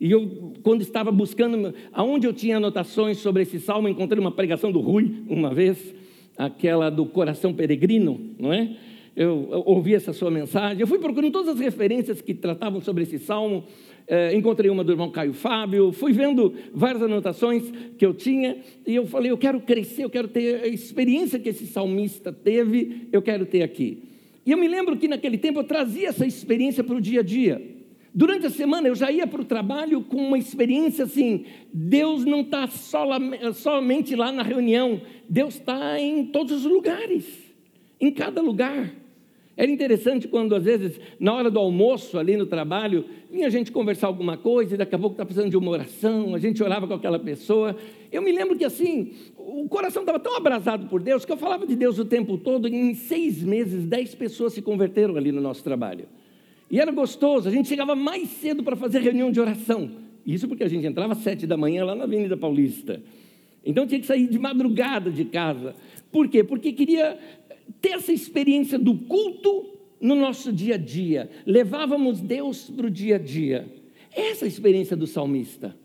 E 0.00 0.10
eu, 0.10 0.54
quando 0.62 0.80
estava 0.80 1.12
buscando 1.12 1.74
aonde 1.92 2.26
eu 2.26 2.32
tinha 2.32 2.56
anotações 2.56 3.18
sobre 3.18 3.42
esse 3.42 3.60
salmo, 3.60 3.88
encontrei 3.88 4.20
uma 4.20 4.32
pregação 4.32 4.72
do 4.72 4.80
Rui 4.80 5.22
uma 5.28 5.54
vez 5.54 5.94
aquela 6.36 6.90
do 6.90 7.06
coração 7.06 7.52
peregrino, 7.52 8.20
não 8.38 8.52
é? 8.52 8.76
Eu, 9.14 9.48
eu 9.50 9.62
ouvi 9.66 9.94
essa 9.94 10.12
sua 10.12 10.30
mensagem, 10.30 10.80
eu 10.80 10.86
fui 10.86 10.98
procurando 10.98 11.30
todas 11.30 11.50
as 11.50 11.60
referências 11.60 12.22
que 12.22 12.32
tratavam 12.32 12.80
sobre 12.80 13.02
esse 13.02 13.18
salmo, 13.18 13.64
é, 14.06 14.34
encontrei 14.34 14.70
uma 14.70 14.82
do 14.82 14.92
irmão 14.92 15.10
Caio 15.10 15.34
Fábio, 15.34 15.92
fui 15.92 16.12
vendo 16.12 16.54
várias 16.72 17.02
anotações 17.02 17.62
que 17.98 18.04
eu 18.04 18.14
tinha, 18.14 18.56
e 18.86 18.94
eu 18.94 19.06
falei, 19.06 19.30
eu 19.30 19.36
quero 19.36 19.60
crescer, 19.60 20.04
eu 20.04 20.10
quero 20.10 20.28
ter 20.28 20.62
a 20.62 20.66
experiência 20.66 21.38
que 21.38 21.50
esse 21.50 21.66
salmista 21.66 22.32
teve, 22.32 23.08
eu 23.12 23.20
quero 23.20 23.44
ter 23.44 23.62
aqui. 23.62 24.02
E 24.44 24.50
eu 24.50 24.58
me 24.58 24.66
lembro 24.66 24.96
que 24.96 25.06
naquele 25.06 25.38
tempo 25.38 25.60
eu 25.60 25.64
trazia 25.64 26.08
essa 26.08 26.26
experiência 26.26 26.82
para 26.82 26.96
o 26.96 27.00
dia 27.00 27.20
a 27.20 27.22
dia. 27.22 27.62
Durante 28.14 28.46
a 28.46 28.50
semana 28.50 28.88
eu 28.88 28.94
já 28.94 29.10
ia 29.10 29.26
para 29.26 29.40
o 29.40 29.44
trabalho 29.44 30.02
com 30.02 30.18
uma 30.18 30.36
experiência 30.36 31.04
assim: 31.04 31.46
Deus 31.72 32.24
não 32.24 32.42
está 32.42 32.68
somente 33.54 34.14
lá 34.14 34.30
na 34.30 34.42
reunião, 34.42 35.00
Deus 35.28 35.54
está 35.54 35.98
em 35.98 36.26
todos 36.26 36.64
os 36.64 36.70
lugares, 36.70 37.26
em 37.98 38.10
cada 38.10 38.42
lugar. 38.42 38.92
Era 39.56 39.70
interessante 39.70 40.26
quando, 40.28 40.54
às 40.54 40.64
vezes, 40.64 40.98
na 41.20 41.32
hora 41.34 41.50
do 41.50 41.58
almoço, 41.58 42.18
ali 42.18 42.36
no 42.36 42.46
trabalho, 42.46 43.04
vinha 43.30 43.46
a 43.46 43.50
gente 43.50 43.70
conversar 43.70 44.06
alguma 44.06 44.36
coisa 44.36 44.74
e 44.74 44.78
daqui 44.78 44.94
a 44.94 44.98
pouco 44.98 45.14
está 45.14 45.26
precisando 45.26 45.50
de 45.50 45.56
uma 45.58 45.70
oração, 45.70 46.34
a 46.34 46.38
gente 46.38 46.62
orava 46.62 46.86
com 46.86 46.94
aquela 46.94 47.18
pessoa. 47.18 47.76
Eu 48.10 48.22
me 48.22 48.32
lembro 48.32 48.56
que, 48.56 48.64
assim, 48.64 49.12
o 49.36 49.68
coração 49.68 50.02
estava 50.02 50.18
tão 50.18 50.36
abrasado 50.36 50.86
por 50.86 51.02
Deus 51.02 51.26
que 51.26 51.32
eu 51.32 51.36
falava 51.36 51.66
de 51.66 51.76
Deus 51.76 51.98
o 51.98 52.04
tempo 52.04 52.38
todo 52.38 52.66
e 52.66 52.74
em 52.74 52.94
seis 52.94 53.42
meses, 53.42 53.84
dez 53.84 54.14
pessoas 54.14 54.54
se 54.54 54.62
converteram 54.62 55.16
ali 55.16 55.30
no 55.30 55.40
nosso 55.40 55.62
trabalho. 55.62 56.06
E 56.72 56.80
era 56.80 56.90
gostoso, 56.90 57.50
a 57.50 57.52
gente 57.52 57.68
chegava 57.68 57.94
mais 57.94 58.30
cedo 58.30 58.62
para 58.62 58.74
fazer 58.74 59.00
reunião 59.00 59.30
de 59.30 59.38
oração. 59.38 59.90
Isso 60.24 60.48
porque 60.48 60.64
a 60.64 60.68
gente 60.68 60.86
entrava 60.86 61.12
às 61.12 61.18
sete 61.18 61.46
da 61.46 61.54
manhã 61.54 61.84
lá 61.84 61.94
na 61.94 62.04
Avenida 62.04 62.34
Paulista. 62.34 63.02
Então 63.62 63.86
tinha 63.86 64.00
que 64.00 64.06
sair 64.06 64.26
de 64.26 64.38
madrugada 64.38 65.10
de 65.10 65.26
casa. 65.26 65.76
Por 66.10 66.28
quê? 66.28 66.42
Porque 66.42 66.72
queria 66.72 67.18
ter 67.78 67.90
essa 67.90 68.10
experiência 68.10 68.78
do 68.78 68.94
culto 68.94 69.66
no 70.00 70.14
nosso 70.14 70.50
dia 70.50 70.76
a 70.76 70.78
dia. 70.78 71.28
Levávamos 71.44 72.22
Deus 72.22 72.70
para 72.70 72.86
o 72.86 72.90
dia 72.90 73.16
a 73.16 73.18
dia. 73.18 73.66
Essa 74.10 74.44
é 74.44 74.46
a 74.46 74.48
experiência 74.48 74.96
do 74.96 75.06
salmista. 75.06 75.76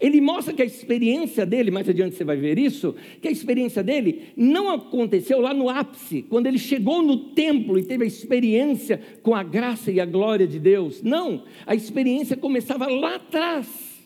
Ele 0.00 0.20
mostra 0.20 0.52
que 0.52 0.62
a 0.62 0.64
experiência 0.64 1.46
dele, 1.46 1.70
mais 1.70 1.88
adiante 1.88 2.16
você 2.16 2.24
vai 2.24 2.36
ver 2.36 2.58
isso, 2.58 2.94
que 3.20 3.28
a 3.28 3.30
experiência 3.30 3.82
dele 3.82 4.28
não 4.36 4.70
aconteceu 4.70 5.40
lá 5.40 5.52
no 5.52 5.68
ápice, 5.68 6.22
quando 6.28 6.46
ele 6.46 6.58
chegou 6.58 7.02
no 7.02 7.30
templo 7.30 7.78
e 7.78 7.84
teve 7.84 8.04
a 8.04 8.06
experiência 8.06 9.00
com 9.22 9.34
a 9.34 9.42
graça 9.42 9.90
e 9.90 10.00
a 10.00 10.06
glória 10.06 10.46
de 10.46 10.58
Deus. 10.58 11.02
Não, 11.02 11.44
a 11.66 11.74
experiência 11.74 12.36
começava 12.36 12.86
lá 12.86 13.16
atrás 13.16 13.96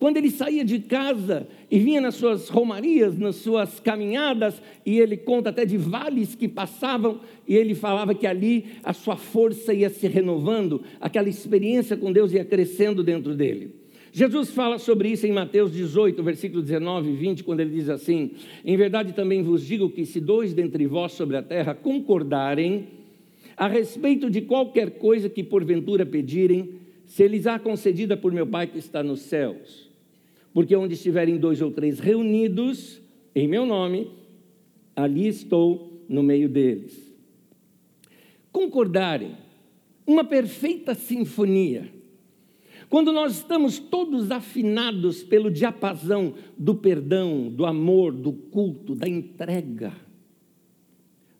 quando 0.00 0.16
ele 0.16 0.30
saía 0.30 0.64
de 0.64 0.78
casa 0.78 1.46
e 1.70 1.78
vinha 1.78 2.00
nas 2.00 2.14
suas 2.14 2.48
romarias, 2.48 3.18
nas 3.18 3.36
suas 3.36 3.78
caminhadas, 3.78 4.60
e 4.84 4.98
ele 4.98 5.14
conta 5.14 5.50
até 5.50 5.66
de 5.66 5.76
vales 5.76 6.34
que 6.34 6.48
passavam, 6.48 7.20
e 7.46 7.54
ele 7.54 7.74
falava 7.74 8.14
que 8.14 8.26
ali 8.26 8.64
a 8.82 8.94
sua 8.94 9.16
força 9.16 9.74
ia 9.74 9.90
se 9.90 10.08
renovando, 10.08 10.82
aquela 10.98 11.28
experiência 11.28 11.98
com 11.98 12.10
Deus 12.10 12.32
ia 12.32 12.46
crescendo 12.46 13.04
dentro 13.04 13.34
dele. 13.36 13.74
Jesus 14.12 14.50
fala 14.50 14.78
sobre 14.78 15.10
isso 15.10 15.26
em 15.26 15.32
Mateus 15.32 15.72
18, 15.72 16.22
versículo 16.22 16.62
19 16.62 17.10
e 17.10 17.16
20, 17.16 17.44
quando 17.44 17.60
ele 17.60 17.70
diz 17.70 17.88
assim: 17.88 18.32
Em 18.64 18.76
verdade 18.76 19.12
também 19.12 19.42
vos 19.42 19.64
digo 19.64 19.90
que 19.90 20.04
se 20.04 20.20
dois 20.20 20.52
dentre 20.52 20.86
vós 20.86 21.12
sobre 21.12 21.36
a 21.36 21.42
terra 21.42 21.74
concordarem 21.74 22.88
a 23.56 23.68
respeito 23.68 24.30
de 24.30 24.40
qualquer 24.40 24.92
coisa 24.92 25.28
que 25.28 25.44
porventura 25.44 26.04
pedirem, 26.04 26.74
se 27.04 27.28
lhes 27.28 27.46
há 27.46 27.58
concedida 27.58 28.16
por 28.16 28.32
meu 28.32 28.46
Pai 28.46 28.66
que 28.66 28.78
está 28.78 29.02
nos 29.02 29.20
céus 29.20 29.90
porque 30.52 30.74
onde 30.74 30.94
estiverem 30.94 31.36
dois 31.36 31.60
ou 31.60 31.70
três 31.70 31.98
reunidos 31.98 33.00
em 33.34 33.46
meu 33.46 33.64
nome, 33.64 34.10
ali 34.94 35.28
estou 35.28 36.04
no 36.08 36.22
meio 36.22 36.48
deles. 36.48 37.10
Concordarem, 38.50 39.36
uma 40.06 40.24
perfeita 40.24 40.94
sinfonia. 40.94 41.88
Quando 42.90 43.12
nós 43.12 43.36
estamos 43.36 43.78
todos 43.78 44.32
afinados 44.32 45.22
pelo 45.22 45.48
diapasão 45.48 46.34
do 46.58 46.74
perdão, 46.74 47.48
do 47.48 47.64
amor, 47.64 48.12
do 48.12 48.32
culto, 48.32 48.96
da 48.96 49.08
entrega. 49.08 49.92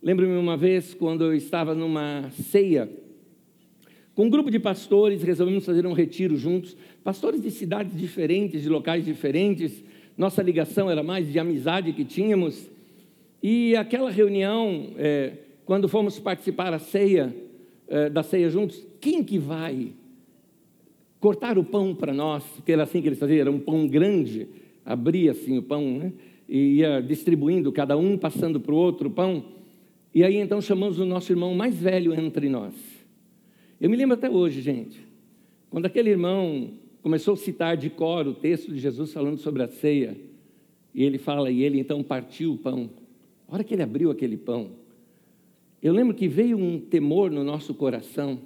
Lembro-me 0.01 0.37
uma 0.37 0.57
vez 0.57 0.95
quando 0.95 1.25
eu 1.25 1.35
estava 1.35 1.75
numa 1.75 2.31
ceia 2.31 2.89
com 4.15 4.27
um 4.27 4.31
grupo 4.31 4.51
de 4.51 4.61
pastores, 4.61 5.25
resolvemos 5.25 5.65
fazer 5.65 5.87
um 5.87 5.93
retiro 5.93 6.37
juntos, 6.37 6.77
pastores 7.03 7.43
de 7.43 7.51
cidades 7.51 7.99
diferentes, 7.99 8.63
de 8.63 8.69
locais 8.69 9.05
diferentes. 9.05 9.83
Nossa 10.17 10.43
ligação 10.43 10.89
era 10.89 11.03
mais 11.03 11.33
de 11.33 11.39
amizade 11.39 11.93
que 11.93 12.05
tínhamos. 12.05 12.71
E 13.43 13.75
aquela 13.75 14.11
reunião, 14.11 14.93
é, 14.97 15.33
quando 15.65 15.89
fomos 15.89 16.19
participar 16.19 16.71
da 16.71 16.79
ceia, 16.79 17.35
é, 17.89 18.09
da 18.09 18.23
ceia 18.23 18.51
juntos, 18.51 18.87
quem 19.01 19.25
que 19.25 19.39
vai 19.39 19.95
cortar 21.21 21.59
o 21.59 21.65
pão 21.65 21.95
para 21.95 22.13
nós? 22.13 22.43
Porque 22.57 22.73
era 22.73 22.83
assim 22.83 23.01
que 23.01 23.09
eles 23.09 23.19
faziam, 23.19 23.41
era 23.41 23.51
um 23.51 23.61
pão 23.61 23.87
grande, 23.87 24.49
abria 24.85 25.33
assim 25.33 25.59
o 25.59 25.63
pão, 25.63 25.99
né? 25.99 26.13
e 26.49 26.79
ia 26.79 27.01
distribuindo, 27.01 27.71
cada 27.71 27.97
um 27.97 28.19
passando 28.19 28.59
para 28.59 28.75
o 28.75 28.77
outro 28.77 29.09
o 29.09 29.13
pão. 29.13 29.45
E 30.13 30.25
aí 30.25 30.37
então 30.37 30.61
chamamos 30.61 30.99
o 30.99 31.05
nosso 31.05 31.31
irmão 31.31 31.55
mais 31.55 31.77
velho 31.77 32.13
entre 32.13 32.49
nós. 32.49 32.75
Eu 33.81 33.89
me 33.89 33.97
lembro 33.97 34.15
até 34.15 34.29
hoje, 34.29 34.61
gente, 34.61 35.01
quando 35.71 35.87
aquele 35.87 36.11
irmão 36.11 36.73
começou 37.03 37.35
a 37.35 37.37
citar 37.37 37.77
de 37.77 37.89
cor 37.89 38.27
o 38.27 38.35
texto 38.35 38.73
de 38.73 38.81
Jesus 38.81 39.13
falando 39.13 39.39
sobre 39.39 39.63
a 39.63 39.69
ceia, 39.69 40.17
e 40.93 41.05
ele 41.05 41.19
fala, 41.19 41.53
e 41.53 41.63
ele 41.63 41.79
então 41.79 42.03
partiu 42.03 42.55
o 42.55 42.59
pão. 42.59 42.91
A 43.47 43.55
hora 43.55 43.63
que 43.63 43.73
ele 43.73 43.83
abriu 43.85 44.11
aquele 44.11 44.37
pão, 44.37 44.73
eu 45.81 45.93
lembro 45.93 46.15
que 46.15 46.27
veio 46.27 46.59
um 46.59 46.81
temor 46.81 47.31
no 47.31 47.45
nosso 47.45 47.73
coração. 47.75 48.41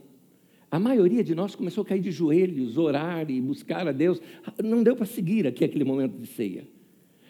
A 0.74 0.78
maioria 0.80 1.22
de 1.22 1.36
nós 1.36 1.54
começou 1.54 1.82
a 1.82 1.84
cair 1.84 2.00
de 2.00 2.10
joelhos, 2.10 2.76
orar 2.76 3.30
e 3.30 3.40
buscar 3.40 3.86
a 3.86 3.92
Deus. 3.92 4.20
Não 4.60 4.82
deu 4.82 4.96
para 4.96 5.06
seguir 5.06 5.46
aqui 5.46 5.64
aquele 5.64 5.84
momento 5.84 6.18
de 6.18 6.26
ceia. 6.26 6.66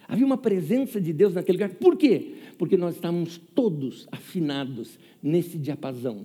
Havia 0.08 0.24
uma 0.24 0.38
presença 0.38 0.98
de 0.98 1.12
Deus 1.12 1.34
naquele 1.34 1.58
lugar. 1.58 1.74
Por 1.74 1.94
quê? 1.94 2.36
Porque 2.56 2.74
nós 2.74 2.94
estávamos 2.94 3.36
todos 3.36 4.08
afinados 4.10 4.98
nesse 5.22 5.58
diapasão 5.58 6.24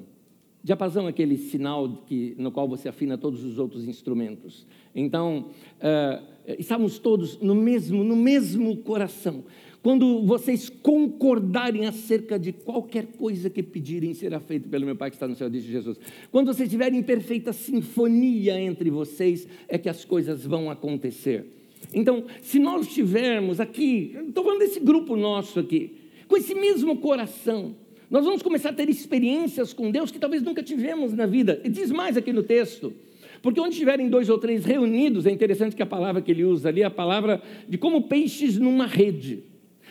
Diapasão 0.61 1.05
é 1.07 1.09
aquele 1.09 1.37
sinal 1.37 2.03
que, 2.05 2.35
no 2.37 2.51
qual 2.51 2.67
você 2.67 2.89
afina 2.89 3.17
todos 3.17 3.43
os 3.45 3.57
outros 3.57 3.87
instrumentos. 3.87 4.67
Então, 4.93 5.47
uh, 5.77 6.55
estamos 6.59 6.99
todos 6.99 7.39
no 7.39 7.55
mesmo, 7.55 8.03
no 8.03 8.15
mesmo 8.15 8.75
coração. 8.77 9.45
Quando 9.81 10.25
vocês 10.25 10.67
concordarem 10.69 11.85
acerca 11.85 12.37
de 12.37 12.51
qualquer 12.51 13.05
coisa 13.05 13.49
que 13.49 13.63
pedirem, 13.63 14.13
será 14.13 14.39
feito 14.39 14.67
pelo 14.67 14.85
meu 14.85 14.95
Pai 14.95 15.09
que 15.09 15.15
está 15.15 15.27
no 15.27 15.35
céu, 15.35 15.49
disse 15.49 15.67
Jesus. 15.67 15.97
Quando 16.31 16.47
vocês 16.47 16.67
estiverem 16.67 16.99
em 16.99 17.03
perfeita 17.03 17.53
sinfonia 17.53 18.59
entre 18.59 18.89
vocês, 18.89 19.47
é 19.69 19.77
que 19.77 19.87
as 19.87 20.03
coisas 20.03 20.45
vão 20.45 20.69
acontecer. 20.69 21.45
Então, 21.93 22.25
se 22.41 22.59
nós 22.59 22.87
estivermos 22.87 23.61
aqui, 23.61 24.17
estou 24.27 24.43
falando 24.43 24.59
desse 24.59 24.81
grupo 24.81 25.15
nosso 25.15 25.59
aqui, 25.61 25.95
com 26.27 26.35
esse 26.35 26.53
mesmo 26.53 26.97
coração, 26.97 27.73
nós 28.09 28.25
vamos 28.25 28.41
começar 28.41 28.69
a 28.69 28.73
ter 28.73 28.89
experiências 28.89 29.71
com 29.71 29.89
Deus 29.89 30.11
que 30.11 30.19
talvez 30.19 30.43
nunca 30.43 30.61
tivemos 30.61 31.13
na 31.13 31.25
vida. 31.25 31.61
E 31.63 31.69
diz 31.69 31.89
mais 31.89 32.17
aqui 32.17 32.33
no 32.33 32.43
texto. 32.43 32.93
Porque 33.41 33.61
onde 33.61 33.73
estiverem 33.73 34.09
dois 34.09 34.27
ou 34.27 34.37
três 34.37 34.65
reunidos, 34.65 35.25
é 35.25 35.31
interessante 35.31 35.73
que 35.73 35.81
a 35.81 35.85
palavra 35.85 36.21
que 36.21 36.31
ele 36.31 36.43
usa 36.43 36.67
ali 36.67 36.81
é 36.81 36.85
a 36.85 36.91
palavra 36.91 37.41
de 37.67 37.77
como 37.77 38.09
peixes 38.09 38.57
numa 38.57 38.85
rede. 38.85 39.43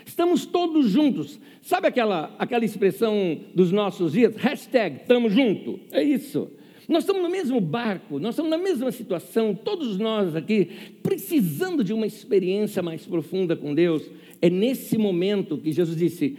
Estamos 0.08 0.46
todos 0.46 0.88
juntos. 0.88 1.38
Sabe 1.60 1.86
aquela, 1.86 2.34
aquela 2.38 2.64
expressão 2.64 3.38
dos 3.54 3.70
nossos 3.70 4.12
dias? 4.12 4.34
Hashtag, 4.36 5.02
estamos 5.02 5.34
juntos. 5.34 5.80
É 5.92 6.02
isso. 6.02 6.50
Nós 6.88 7.02
estamos 7.02 7.22
no 7.22 7.28
mesmo 7.28 7.60
barco, 7.60 8.18
nós 8.18 8.30
estamos 8.30 8.50
na 8.50 8.56
mesma 8.56 8.90
situação, 8.90 9.54
todos 9.54 9.98
nós 9.98 10.34
aqui, 10.34 10.70
precisando 11.02 11.84
de 11.84 11.92
uma 11.92 12.06
experiência 12.06 12.82
mais 12.82 13.04
profunda 13.04 13.54
com 13.54 13.74
Deus. 13.74 14.02
É 14.40 14.48
nesse 14.48 14.96
momento 14.96 15.58
que 15.58 15.70
Jesus 15.70 15.98
disse: 15.98 16.38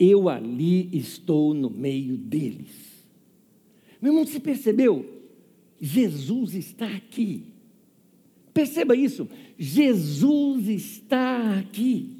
eu 0.00 0.28
ali 0.28 0.88
estou 0.92 1.54
no 1.54 1.70
meio 1.70 2.16
deles. 2.16 3.06
Meu 4.02 4.10
irmão, 4.12 4.26
você 4.26 4.40
percebeu? 4.40 5.06
Jesus 5.80 6.54
está 6.56 6.88
aqui. 6.88 7.44
Perceba 8.52 8.96
isso. 8.96 9.28
Jesus 9.56 10.68
está 10.68 11.56
aqui. 11.60 12.15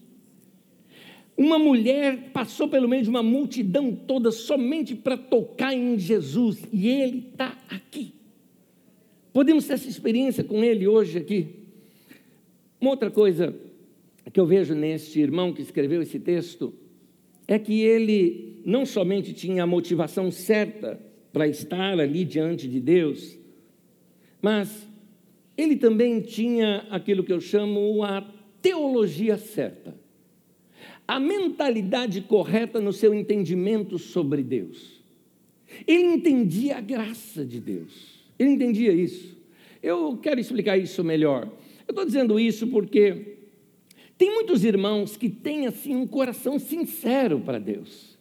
Uma 1.36 1.58
mulher 1.58 2.30
passou 2.32 2.68
pelo 2.68 2.88
meio 2.88 3.02
de 3.02 3.10
uma 3.10 3.22
multidão 3.22 3.94
toda 3.94 4.30
somente 4.30 4.94
para 4.94 5.16
tocar 5.16 5.74
em 5.74 5.98
Jesus 5.98 6.62
e 6.72 6.88
ele 6.88 7.28
está 7.30 7.56
aqui. 7.68 8.14
Podemos 9.32 9.66
ter 9.66 9.74
essa 9.74 9.88
experiência 9.88 10.42
com 10.42 10.64
ele 10.64 10.88
hoje 10.88 11.18
aqui. 11.18 11.48
Uma 12.80 12.92
outra 12.92 13.10
coisa 13.10 13.54
que 14.32 14.40
eu 14.40 14.46
vejo 14.46 14.74
neste 14.74 15.20
irmão 15.20 15.52
que 15.52 15.60
escreveu 15.60 16.00
esse 16.00 16.18
texto 16.18 16.72
é 17.46 17.58
que 17.58 17.82
ele 17.82 18.62
não 18.64 18.86
somente 18.86 19.32
tinha 19.32 19.62
a 19.62 19.66
motivação 19.66 20.30
certa 20.30 20.98
para 21.32 21.46
estar 21.46 22.00
ali 22.00 22.24
diante 22.24 22.66
de 22.66 22.80
Deus, 22.80 23.38
mas 24.40 24.88
ele 25.56 25.76
também 25.76 26.20
tinha 26.20 26.86
aquilo 26.90 27.22
que 27.22 27.32
eu 27.32 27.40
chamo 27.40 28.02
a 28.02 28.26
teologia 28.60 29.36
certa, 29.36 29.94
a 31.06 31.20
mentalidade 31.20 32.20
correta 32.22 32.80
no 32.80 32.92
seu 32.92 33.14
entendimento 33.14 33.98
sobre 33.98 34.42
Deus. 34.42 35.02
Ele 35.86 36.14
entendia 36.14 36.78
a 36.78 36.80
graça 36.80 37.44
de 37.44 37.60
Deus, 37.60 38.24
ele 38.38 38.50
entendia 38.50 38.92
isso. 38.92 39.36
Eu 39.82 40.16
quero 40.16 40.40
explicar 40.40 40.76
isso 40.76 41.04
melhor. 41.04 41.44
Eu 41.86 41.92
estou 41.92 42.04
dizendo 42.04 42.40
isso 42.40 42.66
porque 42.66 43.36
tem 44.18 44.32
muitos 44.32 44.64
irmãos 44.64 45.16
que 45.16 45.28
têm 45.28 45.66
assim 45.66 45.94
um 45.94 46.06
coração 46.06 46.58
sincero 46.58 47.40
para 47.40 47.58
Deus, 47.58 48.18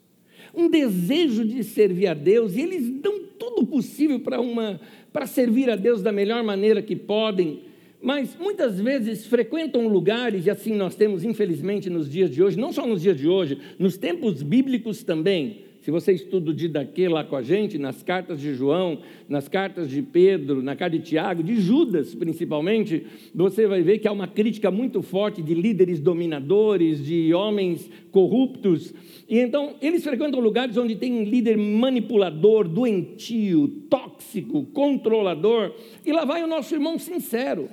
um 0.53 0.69
desejo 0.69 1.45
de 1.45 1.63
servir 1.63 2.07
a 2.07 2.13
Deus, 2.13 2.55
e 2.55 2.61
eles 2.61 2.89
dão 3.01 3.21
tudo 3.39 3.65
possível 3.65 4.19
para 4.19 4.39
uma 4.39 4.79
para 5.11 5.25
servir 5.25 5.69
a 5.69 5.77
Deus 5.77 6.01
da 6.01 6.11
melhor 6.11 6.43
maneira 6.43 6.81
que 6.81 6.93
podem, 6.93 7.61
mas 8.05 8.37
muitas 8.39 8.79
vezes 8.79 9.25
frequentam 9.25 9.87
lugares, 9.87 10.45
e 10.45 10.51
assim 10.51 10.75
nós 10.75 10.95
temos, 10.95 11.23
infelizmente, 11.23 11.89
nos 11.89 12.07
dias 12.07 12.29
de 12.29 12.43
hoje, 12.43 12.55
não 12.55 12.71
só 12.71 12.85
nos 12.85 13.01
dias 13.01 13.17
de 13.17 13.27
hoje, 13.27 13.57
nos 13.79 13.97
tempos 13.97 14.43
bíblicos 14.43 15.03
também, 15.03 15.65
Se 15.85 15.91
você 15.91 16.13
estuda 16.13 16.49
o 16.49 16.53
Didaquê 16.53 17.07
lá 17.07 17.23
com 17.23 17.35
a 17.35 17.43
gente, 17.43 17.77
nas 17.77 18.01
cartas 18.01 18.41
de 18.41 18.55
João, 18.55 19.01
nas 19.29 19.47
cartas 19.47 19.87
de 19.87 20.01
Pedro, 20.01 20.63
na 20.63 20.75
carta 20.75 20.97
de 20.97 21.03
Tiago, 21.03 21.43
de 21.43 21.61
Judas 21.61 22.15
principalmente, 22.15 23.05
você 23.35 23.67
vai 23.67 23.83
ver 23.83 23.99
que 23.99 24.07
há 24.07 24.11
uma 24.11 24.27
crítica 24.27 24.71
muito 24.71 25.03
forte 25.03 25.43
de 25.43 25.53
líderes 25.53 25.99
dominadores, 25.99 27.05
de 27.05 27.31
homens 27.35 27.87
corruptos. 28.09 28.95
E 29.29 29.37
então 29.37 29.75
eles 29.79 30.03
frequentam 30.03 30.39
lugares 30.39 30.75
onde 30.75 30.95
tem 30.95 31.23
líder 31.23 31.55
manipulador, 31.55 32.67
doentio, 32.67 33.67
tóxico, 33.87 34.65
controlador. 34.73 35.71
E 36.03 36.11
lá 36.11 36.25
vai 36.25 36.43
o 36.43 36.47
nosso 36.47 36.73
irmão 36.73 36.97
sincero 36.97 37.69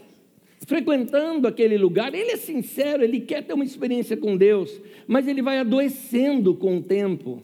frequentando 0.73 1.47
aquele 1.47 1.76
lugar, 1.76 2.14
ele 2.14 2.31
é 2.31 2.37
sincero, 2.37 3.05
ele 3.05 3.21
quer 3.21 3.43
ter 3.43 3.52
uma 3.52 3.62
experiência 3.62 4.17
com 4.17 4.38
Deus, 4.38 4.81
mas 5.07 5.29
ele 5.29 5.43
vai 5.43 5.59
adoecendo 5.59 6.55
com 6.55 6.79
o 6.79 6.83
tempo. 6.83 7.43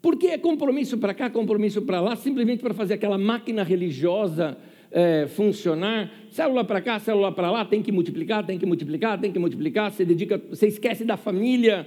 Porque 0.00 0.28
é 0.28 0.38
compromisso 0.38 0.96
para 0.96 1.12
cá, 1.12 1.28
compromisso 1.28 1.82
para 1.82 2.00
lá, 2.00 2.16
simplesmente 2.16 2.62
para 2.62 2.72
fazer 2.72 2.94
aquela 2.94 3.18
máquina 3.18 3.62
religiosa 3.62 4.56
é, 4.90 5.26
funcionar. 5.26 6.10
Célula 6.30 6.64
para 6.64 6.80
cá, 6.80 6.98
célula 6.98 7.30
para 7.30 7.50
lá, 7.50 7.62
tem 7.62 7.82
que 7.82 7.92
multiplicar, 7.92 8.46
tem 8.46 8.58
que 8.58 8.64
multiplicar, 8.64 9.20
tem 9.20 9.30
que 9.30 9.38
multiplicar. 9.38 9.92
Você, 9.92 10.02
dedica, 10.02 10.40
você 10.48 10.66
esquece 10.66 11.04
da 11.04 11.18
família, 11.18 11.86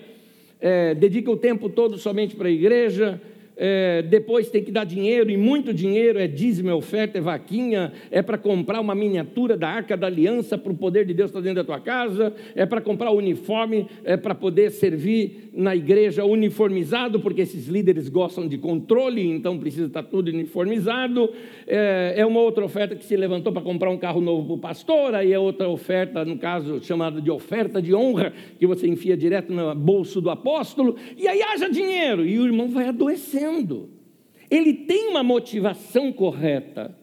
é, 0.61 0.93
dedica 0.93 1.31
o 1.31 1.35
tempo 1.35 1.67
todo 1.67 1.97
somente 1.97 2.35
para 2.35 2.47
a 2.47 2.51
igreja 2.51 3.19
é, 3.57 4.01
depois 4.01 4.49
tem 4.49 4.63
que 4.63 4.71
dar 4.71 4.85
dinheiro, 4.85 5.29
e 5.29 5.37
muito 5.37 5.73
dinheiro, 5.73 6.19
é 6.19 6.27
dízimo, 6.27 6.69
é 6.69 6.73
oferta, 6.73 7.17
é 7.17 7.21
vaquinha, 7.21 7.93
é 8.11 8.21
para 8.21 8.37
comprar 8.37 8.81
uma 8.81 8.93
miniatura 8.93 9.55
da 9.55 9.69
Arca 9.69 9.95
da 9.95 10.07
Aliança 10.07 10.57
para 10.57 10.71
o 10.71 10.75
poder 10.75 11.05
de 11.05 11.13
Deus 11.13 11.29
estar 11.29 11.41
dentro 11.41 11.57
da 11.57 11.63
tua 11.63 11.79
casa, 11.79 12.33
é 12.55 12.65
para 12.65 12.81
comprar 12.81 13.11
o 13.11 13.17
uniforme, 13.17 13.87
é 14.03 14.17
para 14.17 14.35
poder 14.35 14.71
servir 14.71 15.49
na 15.53 15.75
igreja 15.75 16.25
uniformizado, 16.25 17.19
porque 17.19 17.41
esses 17.41 17.67
líderes 17.67 18.09
gostam 18.09 18.47
de 18.47 18.57
controle, 18.57 19.25
então 19.25 19.57
precisa 19.57 19.87
estar 19.87 20.03
tudo 20.03 20.27
uniformizado. 20.27 21.29
É, 21.65 22.15
é 22.17 22.25
uma 22.25 22.41
outra 22.41 22.65
oferta 22.65 22.95
que 22.95 23.05
se 23.05 23.15
levantou 23.15 23.53
para 23.53 23.61
comprar 23.61 23.89
um 23.89 23.97
carro 23.97 24.19
novo 24.19 24.45
para 24.45 24.55
o 24.55 24.57
pastor, 24.57 25.15
aí 25.15 25.31
é 25.31 25.39
outra 25.39 25.69
oferta, 25.69 26.25
no 26.25 26.37
caso 26.37 26.83
chamada 26.83 27.21
de 27.21 27.31
oferta 27.31 27.81
de 27.81 27.93
honra, 27.93 28.33
que 28.59 28.67
você 28.67 28.87
enfia 28.87 29.15
direto 29.15 29.53
no 29.53 29.73
bolso 29.73 30.19
do 30.19 30.29
apóstolo, 30.29 30.95
e 31.17 31.27
aí 31.27 31.41
haja 31.41 31.69
dinheiro, 31.69 32.25
e 32.25 32.37
o 32.37 32.45
irmão 32.45 32.67
vai 32.67 32.89
adoecendo 32.89 33.44
ele 34.49 34.73
tem 34.73 35.07
uma 35.07 35.23
motivação 35.23 36.11
correta, 36.11 36.95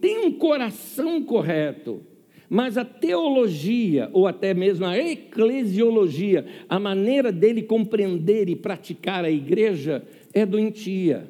tem 0.00 0.18
um 0.18 0.32
coração 0.32 1.22
correto, 1.22 2.02
mas 2.48 2.76
a 2.76 2.84
teologia, 2.84 4.10
ou 4.12 4.26
até 4.26 4.52
mesmo 4.52 4.84
a 4.84 4.98
eclesiologia, 4.98 6.44
a 6.68 6.80
maneira 6.80 7.30
dele 7.30 7.62
compreender 7.62 8.48
e 8.48 8.56
praticar 8.56 9.24
a 9.24 9.30
igreja 9.30 10.02
é 10.34 10.44
doentia. 10.44 11.28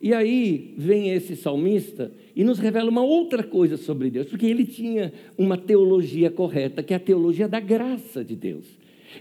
E 0.00 0.12
aí 0.12 0.74
vem 0.76 1.10
esse 1.10 1.36
salmista 1.36 2.12
e 2.34 2.44
nos 2.44 2.58
revela 2.58 2.90
uma 2.90 3.02
outra 3.02 3.42
coisa 3.42 3.76
sobre 3.76 4.10
Deus, 4.10 4.28
porque 4.28 4.46
ele 4.46 4.64
tinha 4.64 5.12
uma 5.36 5.56
teologia 5.56 6.30
correta, 6.30 6.82
que 6.82 6.92
é 6.92 6.96
a 6.96 7.00
teologia 7.00 7.48
da 7.48 7.60
graça 7.60 8.24
de 8.24 8.36
Deus. 8.36 8.66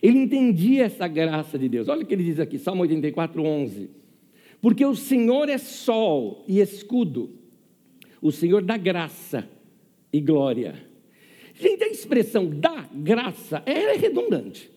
Ele 0.01 0.19
entendia 0.19 0.85
essa 0.85 1.07
graça 1.07 1.57
de 1.57 1.69
Deus. 1.69 1.87
Olha 1.87 2.03
o 2.03 2.05
que 2.05 2.13
ele 2.13 2.23
diz 2.23 2.39
aqui, 2.39 2.59
Salmo 2.59 2.81
84, 2.81 3.41
11 3.41 4.06
porque 4.61 4.85
o 4.85 4.95
Senhor 4.95 5.49
é 5.49 5.57
sol 5.57 6.43
e 6.47 6.59
escudo, 6.59 7.37
o 8.21 8.31
Senhor 8.31 8.61
dá 8.63 8.77
graça 8.77 9.47
e 10.11 10.19
glória. 10.19 10.85
Gente, 11.53 11.83
a 11.83 11.87
expressão 11.87 12.49
dá 12.49 12.87
graça 12.93 13.63
é 13.65 13.93
redundante, 13.93 14.69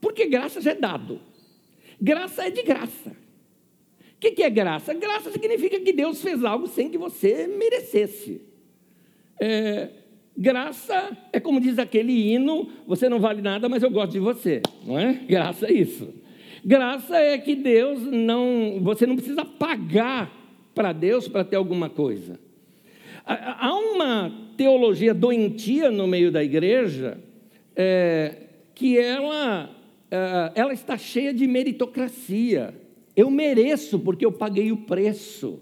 porque 0.00 0.26
graça 0.26 0.60
já 0.60 0.72
é 0.72 0.74
dado, 0.74 1.20
graça 2.00 2.46
é 2.46 2.50
de 2.50 2.62
graça. 2.62 3.10
O 3.10 4.20
que, 4.20 4.30
que 4.30 4.42
é 4.42 4.48
graça? 4.48 4.94
Graça 4.94 5.30
significa 5.30 5.78
que 5.80 5.92
Deus 5.92 6.22
fez 6.22 6.42
algo 6.44 6.66
sem 6.66 6.88
que 6.88 6.96
você 6.96 7.46
merecesse. 7.46 8.40
É, 9.38 9.90
graça 10.36 11.16
é 11.32 11.38
como 11.38 11.60
diz 11.60 11.78
aquele 11.78 12.32
hino: 12.32 12.70
você 12.86 13.08
não 13.08 13.20
vale 13.20 13.42
nada, 13.42 13.68
mas 13.68 13.82
eu 13.82 13.90
gosto 13.90 14.12
de 14.12 14.20
você, 14.20 14.62
não 14.86 14.98
é? 14.98 15.12
Graça 15.28 15.66
é 15.66 15.72
isso. 15.72 16.23
Graça 16.64 17.18
é 17.18 17.36
que 17.36 17.54
Deus 17.54 18.00
não, 18.00 18.78
você 18.80 19.06
não 19.06 19.16
precisa 19.16 19.44
pagar 19.44 20.32
para 20.74 20.92
Deus 20.92 21.28
para 21.28 21.44
ter 21.44 21.56
alguma 21.56 21.90
coisa. 21.90 22.40
Há 23.26 23.74
uma 23.74 24.32
teologia 24.56 25.12
doentia 25.12 25.90
no 25.90 26.06
meio 26.06 26.32
da 26.32 26.42
igreja 26.42 27.18
é, 27.76 28.36
que 28.74 28.98
ela, 28.98 29.70
é, 30.10 30.52
ela 30.54 30.72
está 30.72 30.96
cheia 30.96 31.34
de 31.34 31.46
meritocracia. 31.46 32.74
Eu 33.14 33.30
mereço 33.30 33.98
porque 33.98 34.24
eu 34.24 34.32
paguei 34.32 34.72
o 34.72 34.78
preço. 34.78 35.60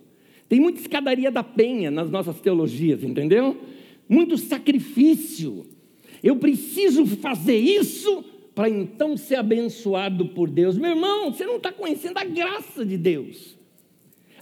Tem 0.49 0.61
muita 0.61 0.81
escadaria 0.81 1.33
da 1.33 1.43
penha 1.43 1.91
nas 1.91 2.11
nossas 2.11 2.41
teologias, 2.41 3.03
entendeu? 3.03 3.57
Muito 4.09 4.39
sacrifício. 4.39 5.67
Eu 6.23 6.37
preciso 6.37 7.07
fazer 7.07 7.57
isso 7.57 8.25
para 8.55 8.69
então 8.69 9.17
ser 9.17 9.37
abençoado 9.37 10.27
por 10.29 10.49
Deus. 10.51 10.77
Meu 10.77 10.91
irmão, 10.91 11.33
você 11.33 11.45
não 11.45 11.57
está 11.57 11.73
conhecendo 11.73 12.19
a 12.19 12.25
graça 12.25 12.85
de 12.85 12.97
Deus. 12.97 13.57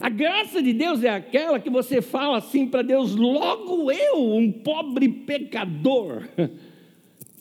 A 0.01 0.09
graça 0.09 0.63
de 0.63 0.73
Deus 0.73 1.05
é 1.05 1.11
aquela 1.11 1.61
que 1.61 1.69
você 1.69 2.01
fala 2.01 2.39
assim 2.39 2.67
para 2.67 2.83
Deus: 2.83 3.15
logo 3.15 3.91
eu, 3.91 4.35
um 4.35 4.51
pobre 4.51 5.09
pecador, 5.09 6.27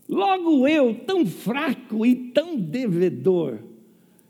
logo 0.08 0.68
eu, 0.68 0.94
tão 0.94 1.26
fraco 1.26 2.06
e 2.06 2.16
tão 2.16 2.58
devedor. 2.58 3.60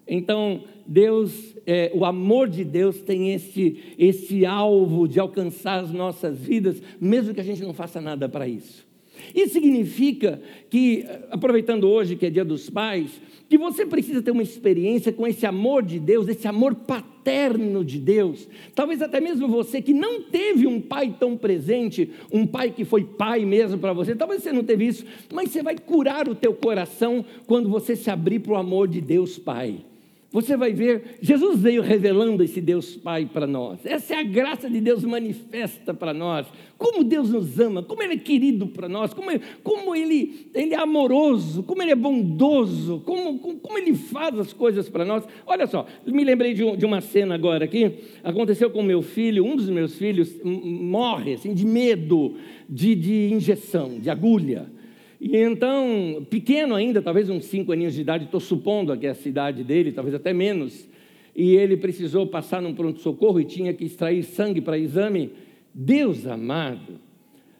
Então, 0.07 0.63
Deus, 0.87 1.55
é, 1.67 1.91
o 1.93 2.03
amor 2.03 2.49
de 2.49 2.63
Deus 2.63 2.99
tem 2.99 3.31
esse, 3.31 3.95
esse 3.97 4.43
alvo 4.43 5.07
de 5.07 5.19
alcançar 5.19 5.83
as 5.83 5.91
nossas 5.91 6.39
vidas, 6.39 6.81
mesmo 6.99 7.33
que 7.33 7.39
a 7.39 7.43
gente 7.43 7.61
não 7.61 7.73
faça 7.73 8.01
nada 8.01 8.27
para 8.27 8.47
isso. 8.47 8.88
Isso 9.33 9.53
significa 9.53 10.41
que, 10.69 11.05
aproveitando 11.29 11.87
hoje 11.87 12.15
que 12.15 12.25
é 12.25 12.29
Dia 12.29 12.45
dos 12.45 12.69
Pais, 12.69 13.09
que 13.49 13.57
você 13.57 13.85
precisa 13.85 14.21
ter 14.21 14.31
uma 14.31 14.43
experiência 14.43 15.11
com 15.11 15.25
esse 15.25 15.45
amor 15.45 15.83
de 15.83 15.99
Deus, 15.99 16.27
esse 16.27 16.47
amor 16.47 16.75
paterno 16.75 17.83
de 17.83 17.97
Deus. 17.97 18.47
Talvez 18.75 19.01
até 19.01 19.19
mesmo 19.19 19.47
você 19.47 19.81
que 19.81 19.93
não 19.93 20.21
teve 20.21 20.67
um 20.67 20.79
pai 20.79 21.15
tão 21.19 21.35
presente, 21.35 22.11
um 22.31 22.45
pai 22.45 22.69
que 22.69 22.85
foi 22.85 23.03
pai 23.03 23.45
mesmo 23.45 23.79
para 23.79 23.91
você, 23.91 24.15
talvez 24.15 24.43
você 24.43 24.51
não 24.51 24.63
teve 24.63 24.85
isso, 24.85 25.03
mas 25.33 25.49
você 25.49 25.63
vai 25.63 25.75
curar 25.77 26.29
o 26.29 26.35
teu 26.35 26.53
coração 26.53 27.25
quando 27.47 27.67
você 27.69 27.95
se 27.95 28.11
abrir 28.11 28.39
para 28.39 28.53
o 28.53 28.57
amor 28.57 28.87
de 28.87 29.01
Deus 29.01 29.39
Pai. 29.39 29.88
Você 30.31 30.55
vai 30.55 30.71
ver, 30.73 31.17
Jesus 31.19 31.59
veio 31.59 31.81
revelando 31.81 32.43
esse 32.43 32.61
Deus 32.61 32.95
Pai 32.95 33.25
para 33.25 33.47
nós. 33.47 33.83
Essa 33.83 34.13
é 34.13 34.17
a 34.19 34.23
graça 34.23 34.69
de 34.69 34.79
Deus 34.79 35.03
manifesta 35.03 35.91
para 35.91 36.13
nós. 36.13 36.45
Como 36.77 37.03
Deus 37.03 37.31
nos 37.31 37.59
ama, 37.59 37.81
como 37.81 38.03
Ele 38.03 38.13
é 38.13 38.17
querido 38.17 38.67
para 38.67 38.87
nós, 38.87 39.11
como, 39.11 39.31
ele, 39.31 39.41
como 39.63 39.95
ele, 39.95 40.51
ele 40.53 40.75
é 40.75 40.77
amoroso, 40.77 41.63
como 41.63 41.81
Ele 41.81 41.91
é 41.91 41.95
bondoso, 41.95 43.01
como, 43.05 43.39
como, 43.39 43.59
como 43.59 43.77
Ele 43.79 43.95
faz 43.95 44.37
as 44.37 44.53
coisas 44.53 44.87
para 44.87 45.03
nós. 45.03 45.23
Olha 45.47 45.65
só, 45.65 45.87
me 46.05 46.23
lembrei 46.23 46.53
de, 46.53 46.77
de, 46.77 46.85
uma 46.85 47.01
cena 47.01 47.33
agora 47.33 47.65
aqui. 47.65 47.91
Aconteceu 48.23 48.69
com 48.69 48.83
meu 48.83 49.01
filho, 49.01 49.43
um 49.43 49.55
dos 49.55 49.69
meus 49.69 49.95
filhos 49.95 50.31
morre 50.43 51.33
assim, 51.33 51.55
de 51.55 51.65
medo 51.65 52.35
de, 52.69 52.93
de 52.93 53.33
injeção, 53.33 53.99
de 53.99 54.11
agulha. 54.11 54.78
E 55.19 55.35
então, 55.37 56.25
pequeno 56.29 56.75
ainda, 56.75 57.01
talvez 57.01 57.29
uns 57.29 57.45
cinco 57.45 57.71
aninhos 57.71 57.93
de 57.93 58.01
idade, 58.01 58.25
estou 58.25 58.39
supondo 58.39 58.95
que 58.97 59.05
é 59.05 59.09
a 59.09 59.15
cidade 59.15 59.63
dele, 59.63 59.91
talvez 59.91 60.15
até 60.15 60.31
menos, 60.31 60.87
e 61.35 61.55
ele 61.55 61.75
precisou 61.75 62.25
passar 62.25 62.61
num 62.61 62.73
pronto-socorro 62.73 63.39
e 63.39 63.45
tinha 63.45 63.73
que 63.73 63.83
extrair 63.83 64.23
sangue 64.23 64.61
para 64.61 64.77
exame. 64.77 65.31
Deus 65.73 66.25
amado, 66.25 66.99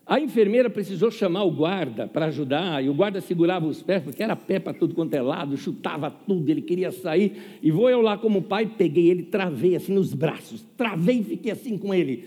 a 0.09 0.19
enfermeira 0.19 0.69
precisou 0.69 1.11
chamar 1.11 1.43
o 1.43 1.51
guarda 1.51 2.07
para 2.07 2.25
ajudar, 2.25 2.83
e 2.83 2.89
o 2.89 2.93
guarda 2.93 3.21
segurava 3.21 3.67
os 3.67 3.83
pés, 3.83 4.01
porque 4.01 4.23
era 4.23 4.35
pé 4.35 4.57
para 4.57 4.73
tudo 4.73 4.95
quanto 4.95 5.13
é 5.13 5.21
lado, 5.21 5.55
chutava 5.55 6.09
tudo, 6.09 6.49
ele 6.49 6.61
queria 6.61 6.91
sair. 6.91 7.59
E 7.61 7.69
vou 7.69 7.89
eu 7.89 8.01
lá 8.01 8.17
como 8.17 8.41
pai, 8.41 8.65
peguei 8.75 9.09
ele, 9.09 9.23
travei 9.23 9.75
assim 9.75 9.93
nos 9.93 10.13
braços, 10.13 10.65
travei 10.75 11.19
e 11.19 11.23
fiquei 11.23 11.51
assim 11.51 11.77
com 11.77 11.93
ele. 11.93 12.23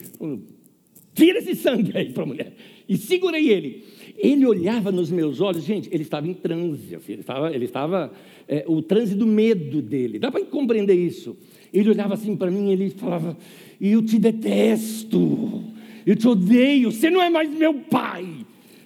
Tira 1.13 1.39
esse 1.39 1.57
sangue 1.57 1.91
aí 1.97 2.13
para 2.13 2.23
a 2.23 2.27
mulher. 2.27 2.55
E 2.89 2.97
segurei 2.97 3.51
ele. 3.51 3.85
Ele 4.17 4.47
olhava 4.47 4.93
nos 4.93 5.11
meus 5.11 5.41
olhos, 5.41 5.65
gente, 5.65 5.89
ele 5.93 6.03
estava 6.03 6.29
em 6.29 6.35
transe, 6.35 6.95
assim, 6.95 7.13
ele 7.13 7.21
estava, 7.23 7.55
ele 7.55 7.65
estava 7.65 8.13
é, 8.47 8.65
o 8.67 8.83
transe 8.83 9.15
do 9.15 9.27
medo 9.27 9.81
dele, 9.81 10.19
dá 10.19 10.31
para 10.31 10.45
compreender 10.45 10.95
isso. 10.95 11.37
Ele 11.73 11.91
olhava 11.91 12.15
assim 12.15 12.37
para 12.37 12.51
mim 12.51 12.71
ele 12.71 12.91
falava: 12.91 13.37
Eu 13.81 14.03
te 14.03 14.19
detesto, 14.19 15.65
eu 16.07 16.15
te 16.15 16.29
odeio, 16.29 16.93
você 16.93 17.11
não 17.11 17.23
é 17.23 17.31
mais 17.31 17.51
meu 17.51 17.75
pai. 17.75 18.27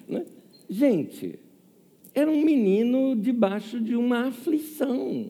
Né? 0.07 0.25
Gente, 0.69 1.37
era 2.13 2.31
um 2.31 2.41
menino 2.41 3.15
debaixo 3.15 3.79
de 3.79 3.95
uma 3.95 4.27
aflição. 4.27 5.27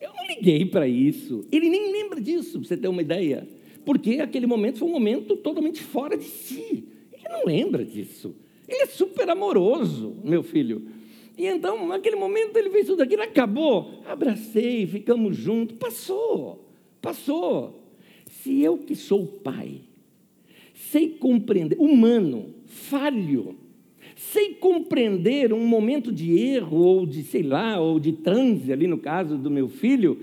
Eu 0.00 0.10
não 0.16 0.26
liguei 0.26 0.64
para 0.64 0.88
isso, 0.88 1.44
ele 1.52 1.68
nem 1.68 1.92
lembra 1.92 2.20
disso, 2.20 2.58
para 2.58 2.68
você 2.68 2.76
ter 2.76 2.88
uma 2.88 3.02
ideia, 3.02 3.46
porque 3.84 4.20
aquele 4.20 4.46
momento 4.46 4.78
foi 4.78 4.88
um 4.88 4.92
momento 4.92 5.36
totalmente 5.36 5.80
fora 5.80 6.16
de 6.16 6.24
si, 6.24 6.84
ele 7.12 7.28
não 7.28 7.44
lembra 7.44 7.84
disso. 7.84 8.34
Ele 8.68 8.82
é 8.82 8.86
super 8.86 9.28
amoroso, 9.28 10.16
meu 10.22 10.42
filho. 10.42 10.82
E 11.36 11.46
então, 11.46 11.86
naquele 11.86 12.16
momento, 12.16 12.56
ele 12.56 12.70
fez 12.70 12.86
tudo 12.86 13.02
aquilo, 13.02 13.22
acabou. 13.22 14.02
Abracei, 14.06 14.86
ficamos 14.86 15.36
juntos, 15.36 15.76
passou. 15.78 16.68
Passou. 17.00 17.82
Se 18.26 18.60
eu 18.60 18.78
que 18.78 18.94
sou 18.94 19.26
pai, 19.26 19.80
sei 20.74 21.08
compreender, 21.10 21.76
humano, 21.78 22.54
falho, 22.66 23.56
sei 24.14 24.54
compreender 24.54 25.52
um 25.52 25.66
momento 25.66 26.12
de 26.12 26.32
erro, 26.38 26.76
ou 26.78 27.06
de, 27.06 27.22
sei 27.22 27.42
lá, 27.42 27.80
ou 27.80 27.98
de 27.98 28.12
transe, 28.12 28.72
ali 28.72 28.86
no 28.86 28.98
caso 28.98 29.36
do 29.36 29.50
meu 29.50 29.68
filho, 29.68 30.18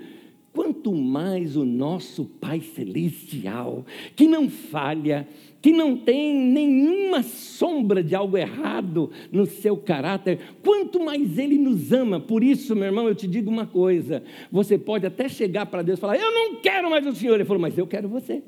quanto 0.53 0.93
mais 0.93 1.55
o 1.55 1.65
nosso 1.65 2.25
Pai 2.25 2.61
Celestial, 2.61 3.85
que 4.15 4.27
não 4.27 4.49
falha, 4.49 5.27
que 5.61 5.71
não 5.71 5.97
tem 5.97 6.33
nenhuma 6.35 7.21
sombra 7.21 8.03
de 8.03 8.15
algo 8.15 8.37
errado 8.37 9.11
no 9.31 9.45
seu 9.45 9.75
caráter, 9.75 10.39
quanto 10.63 10.99
mais 11.03 11.37
Ele 11.37 11.57
nos 11.57 11.91
ama. 11.91 12.19
Por 12.19 12.43
isso, 12.43 12.75
meu 12.75 12.85
irmão, 12.85 13.07
eu 13.07 13.15
te 13.15 13.27
digo 13.27 13.49
uma 13.49 13.65
coisa: 13.65 14.23
você 14.51 14.77
pode 14.77 15.05
até 15.05 15.27
chegar 15.27 15.65
para 15.65 15.81
Deus 15.81 15.97
e 15.97 16.01
falar, 16.01 16.17
Eu 16.17 16.31
não 16.31 16.55
quero 16.61 16.89
mais 16.89 17.05
o 17.05 17.13
Senhor. 17.13 17.35
Ele 17.35 17.45
falou, 17.45 17.61
Mas 17.61 17.77
eu 17.77 17.87
quero 17.87 18.07
você. 18.07 18.41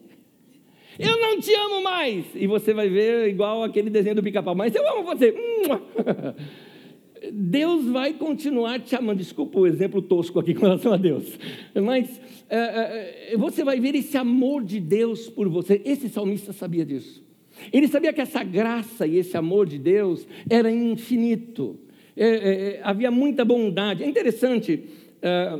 Eu 1.00 1.20
não 1.20 1.40
te 1.40 1.54
amo 1.54 1.84
mais. 1.84 2.26
E 2.36 2.48
você 2.48 2.74
vai 2.74 2.90
ver 2.90 3.30
igual 3.30 3.64
aquele 3.64 3.90
desenho 3.90 4.16
do 4.16 4.24
pica-pau, 4.24 4.54
mas 4.54 4.76
eu 4.76 4.88
amo 4.88 5.04
você. 5.04 5.34
Deus 7.32 7.86
vai 7.86 8.14
continuar 8.14 8.80
te 8.80 8.96
amando. 8.96 9.20
Desculpa 9.20 9.60
o 9.60 9.68
exemplo 9.68 10.02
tosco 10.02 10.40
aqui 10.40 10.54
com 10.54 10.62
relação 10.62 10.94
a 10.94 10.98
Deus. 10.98 11.38
Mas 11.76 12.20
é, 12.50 13.34
é, 13.34 13.38
você 13.38 13.64
vai 13.64 13.80
ver 13.80 13.96
esse 13.96 14.18
amor 14.18 14.64
de 14.64 14.80
Deus 14.80 15.30
por 15.30 15.48
você. 15.48 15.82
Esse 15.86 16.10
salmista 16.10 16.52
sabia 16.52 16.86
disso. 16.86 17.24
Ele 17.72 17.88
sabia 17.88 18.12
que 18.14 18.22
essa 18.22 18.44
graça 18.44 19.06
e 19.06 19.18
esse 19.18 19.38
amor 19.38 19.68
de 19.68 19.78
Deus 19.78 20.26
era 20.50 20.72
infinito. 20.72 21.80
É, 22.16 22.28
é, 22.28 22.82
havia 22.84 23.12
muita 23.12 23.46
bondade. 23.46 24.04
É 24.04 24.08
interessante. 24.08 24.84
É, 25.22 25.60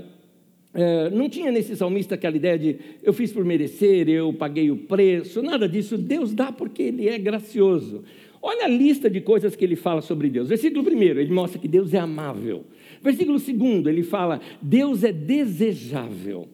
é, 0.74 1.10
não 1.10 1.30
tinha 1.30 1.52
nesse 1.52 1.76
salmista 1.76 2.16
aquela 2.16 2.36
ideia 2.36 2.58
de 2.58 2.78
eu 3.04 3.12
fiz 3.12 3.32
por 3.32 3.44
merecer, 3.44 4.08
eu 4.08 4.32
paguei 4.32 4.72
o 4.72 4.78
preço, 4.78 5.42
nada 5.42 5.68
disso. 5.68 5.98
Deus 5.98 6.34
dá 6.34 6.52
porque 6.52 6.84
Ele 6.84 7.08
é 7.10 7.20
gracioso. 7.20 8.04
Olha 8.42 8.66
a 8.66 8.68
lista 8.68 9.10
de 9.10 9.22
coisas 9.22 9.56
que 9.56 9.64
ele 9.64 9.76
fala 9.76 10.02
sobre 10.02 10.30
Deus. 10.30 10.50
Versículo 10.50 10.84
1, 10.84 11.02
ele 11.02 11.32
mostra 11.32 11.60
que 11.60 11.68
Deus 11.68 11.94
é 11.94 12.00
amável. 12.00 12.66
Versículo 13.02 13.38
2, 13.38 13.86
ele 13.86 14.04
fala, 14.04 14.42
Deus 14.62 15.04
é 15.04 15.12
desejável. 15.12 16.48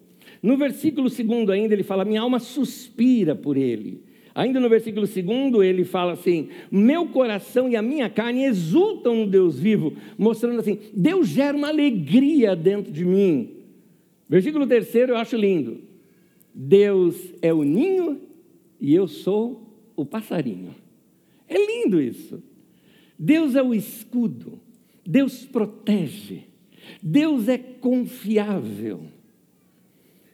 No 0.44 0.58
versículo 0.58 1.10
2 1.10 1.50
ainda, 1.50 1.74
ele 1.74 1.84
fala, 1.84 2.04
minha 2.04 2.22
alma 2.22 2.40
suspira 2.40 3.36
por 3.36 3.56
ele. 3.56 4.04
Ainda 4.36 4.60
no 4.60 4.70
versículo 4.70 5.08
2, 5.08 5.68
ele 5.68 5.84
fala 5.84 6.12
assim: 6.12 6.50
Meu 6.70 7.08
coração 7.08 7.68
e 7.68 7.76
a 7.76 7.82
minha 7.82 8.08
carne 8.08 8.44
exultam 8.44 9.16
no 9.16 9.26
Deus 9.26 9.60
vivo, 9.60 9.94
mostrando 10.16 10.60
assim: 10.60 10.78
Deus 10.94 11.28
gera 11.30 11.58
uma 11.58 11.70
alegria 11.70 12.56
dentro 12.56 12.92
de 12.92 13.04
mim. 13.04 13.50
Versículo 14.30 14.68
3 14.68 14.94
eu 14.94 15.18
acho 15.18 15.36
lindo. 15.36 15.82
Deus 16.54 17.34
é 17.42 17.52
o 17.52 17.64
ninho 17.64 18.22
e 18.80 18.94
eu 18.94 19.08
sou 19.08 19.74
o 19.96 20.06
passarinho. 20.06 20.76
É 21.48 21.58
lindo 21.58 22.02
isso. 22.02 22.42
Deus 23.18 23.56
é 23.56 23.64
o 23.64 23.74
escudo, 23.74 24.60
Deus 25.06 25.46
protege, 25.46 26.44
Deus 27.02 27.48
é 27.48 27.58
confiável. 27.58 29.06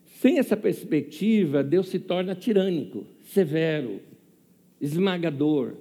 Sem 0.06 0.38
essa 0.38 0.56
perspectiva, 0.56 1.64
Deus 1.64 1.90
se 1.90 2.00
torna 2.00 2.36
tirânico, 2.36 3.06
severo, 3.24 4.00
esmagador. 4.80 5.76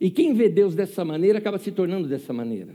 E 0.00 0.10
quem 0.10 0.34
vê 0.34 0.48
Deus 0.48 0.74
dessa 0.74 1.04
maneira 1.04 1.38
acaba 1.38 1.58
se 1.58 1.72
tornando 1.72 2.08
dessa 2.08 2.32
maneira. 2.32 2.74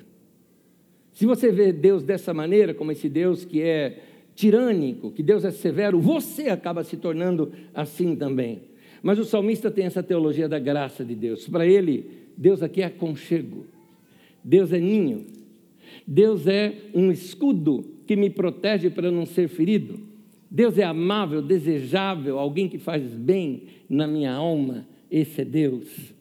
Se 1.13 1.25
você 1.25 1.51
vê 1.51 1.71
Deus 1.71 2.03
dessa 2.03 2.33
maneira, 2.33 2.73
como 2.73 2.91
esse 2.91 3.07
Deus 3.07 3.45
que 3.45 3.61
é 3.61 4.01
tirânico, 4.35 5.11
que 5.11 5.21
Deus 5.21 5.45
é 5.45 5.51
severo, 5.51 5.99
você 5.99 6.49
acaba 6.49 6.83
se 6.83 6.97
tornando 6.97 7.51
assim 7.73 8.15
também. 8.15 8.72
Mas 9.03 9.19
o 9.19 9.25
salmista 9.25 9.69
tem 9.69 9.85
essa 9.85 10.01
teologia 10.01 10.47
da 10.47 10.57
graça 10.57 11.03
de 11.03 11.13
Deus. 11.13 11.45
Para 11.45 11.67
ele, 11.67 12.09
Deus 12.37 12.63
aqui 12.63 12.81
é 12.81 12.85
aconchego. 12.85 13.65
Deus 14.41 14.71
é 14.71 14.79
ninho. 14.79 15.25
Deus 16.07 16.47
é 16.47 16.73
um 16.95 17.11
escudo 17.11 17.85
que 18.07 18.15
me 18.15 18.29
protege 18.29 18.89
para 18.89 19.11
não 19.11 19.25
ser 19.25 19.49
ferido. 19.49 19.99
Deus 20.49 20.77
é 20.77 20.83
amável, 20.83 21.41
desejável, 21.41 22.39
alguém 22.39 22.69
que 22.69 22.77
faz 22.77 23.03
bem 23.13 23.63
na 23.89 24.07
minha 24.07 24.31
alma. 24.31 24.87
Esse 25.11 25.41
é 25.41 25.45
Deus. 25.45 26.13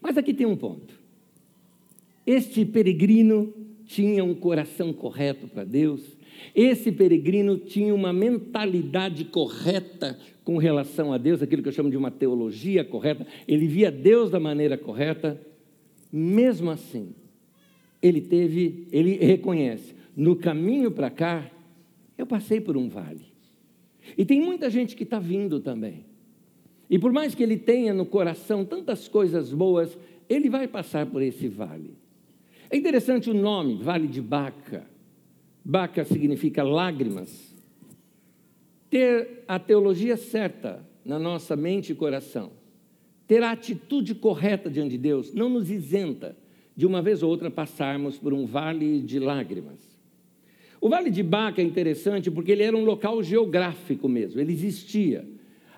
Mas 0.00 0.16
aqui 0.16 0.32
tem 0.32 0.46
um 0.46 0.56
ponto. 0.56 0.94
Este 2.26 2.64
peregrino 2.64 3.52
tinha 3.84 4.24
um 4.24 4.34
coração 4.34 4.92
correto 4.92 5.46
para 5.48 5.64
Deus. 5.64 6.16
Esse 6.54 6.92
peregrino 6.92 7.56
tinha 7.58 7.94
uma 7.94 8.12
mentalidade 8.12 9.24
correta 9.24 10.18
com 10.44 10.56
relação 10.56 11.12
a 11.12 11.18
Deus, 11.18 11.42
aquilo 11.42 11.62
que 11.62 11.68
eu 11.68 11.72
chamo 11.72 11.90
de 11.90 11.96
uma 11.96 12.10
teologia 12.10 12.84
correta, 12.84 13.26
ele 13.46 13.66
via 13.66 13.90
Deus 13.90 14.30
da 14.30 14.40
maneira 14.40 14.78
correta, 14.78 15.40
mesmo 16.10 16.70
assim, 16.70 17.14
ele 18.00 18.20
teve, 18.20 18.88
ele 18.90 19.16
reconhece, 19.16 19.94
no 20.16 20.34
caminho 20.34 20.90
para 20.90 21.10
cá, 21.10 21.50
eu 22.16 22.26
passei 22.26 22.60
por 22.60 22.76
um 22.76 22.88
vale. 22.88 23.26
E 24.16 24.24
tem 24.24 24.40
muita 24.40 24.70
gente 24.70 24.96
que 24.96 25.04
está 25.04 25.18
vindo 25.18 25.60
também. 25.60 26.06
E 26.88 26.98
por 26.98 27.12
mais 27.12 27.34
que 27.34 27.42
ele 27.42 27.56
tenha 27.56 27.92
no 27.92 28.06
coração 28.06 28.64
tantas 28.64 29.06
coisas 29.06 29.52
boas, 29.52 29.98
ele 30.28 30.48
vai 30.48 30.66
passar 30.66 31.06
por 31.06 31.20
esse 31.20 31.46
vale. 31.46 31.96
É 32.70 32.76
interessante 32.76 33.30
o 33.30 33.34
nome, 33.34 33.76
Vale 33.76 34.06
de 34.06 34.20
Baca. 34.20 34.86
Baca 35.70 36.02
significa 36.02 36.62
lágrimas 36.62 37.54
ter 38.88 39.44
a 39.46 39.58
teologia 39.58 40.16
certa 40.16 40.82
na 41.04 41.18
nossa 41.18 41.54
mente 41.54 41.92
e 41.92 41.94
coração, 41.94 42.52
ter 43.26 43.42
a 43.42 43.50
atitude 43.50 44.14
correta 44.14 44.70
diante 44.70 44.92
de 44.92 44.96
Deus, 44.96 45.34
não 45.34 45.50
nos 45.50 45.70
isenta 45.70 46.34
de 46.74 46.86
uma 46.86 47.02
vez 47.02 47.22
ou 47.22 47.28
outra 47.28 47.50
passarmos 47.50 48.16
por 48.16 48.32
um 48.32 48.46
vale 48.46 49.02
de 49.02 49.18
lágrimas. 49.18 49.98
O 50.80 50.88
Vale 50.88 51.10
de 51.10 51.22
Baca 51.22 51.60
é 51.60 51.64
interessante 51.64 52.30
porque 52.30 52.52
ele 52.52 52.62
era 52.62 52.74
um 52.74 52.84
local 52.84 53.22
geográfico 53.22 54.08
mesmo, 54.08 54.40
ele 54.40 54.54
existia. 54.54 55.28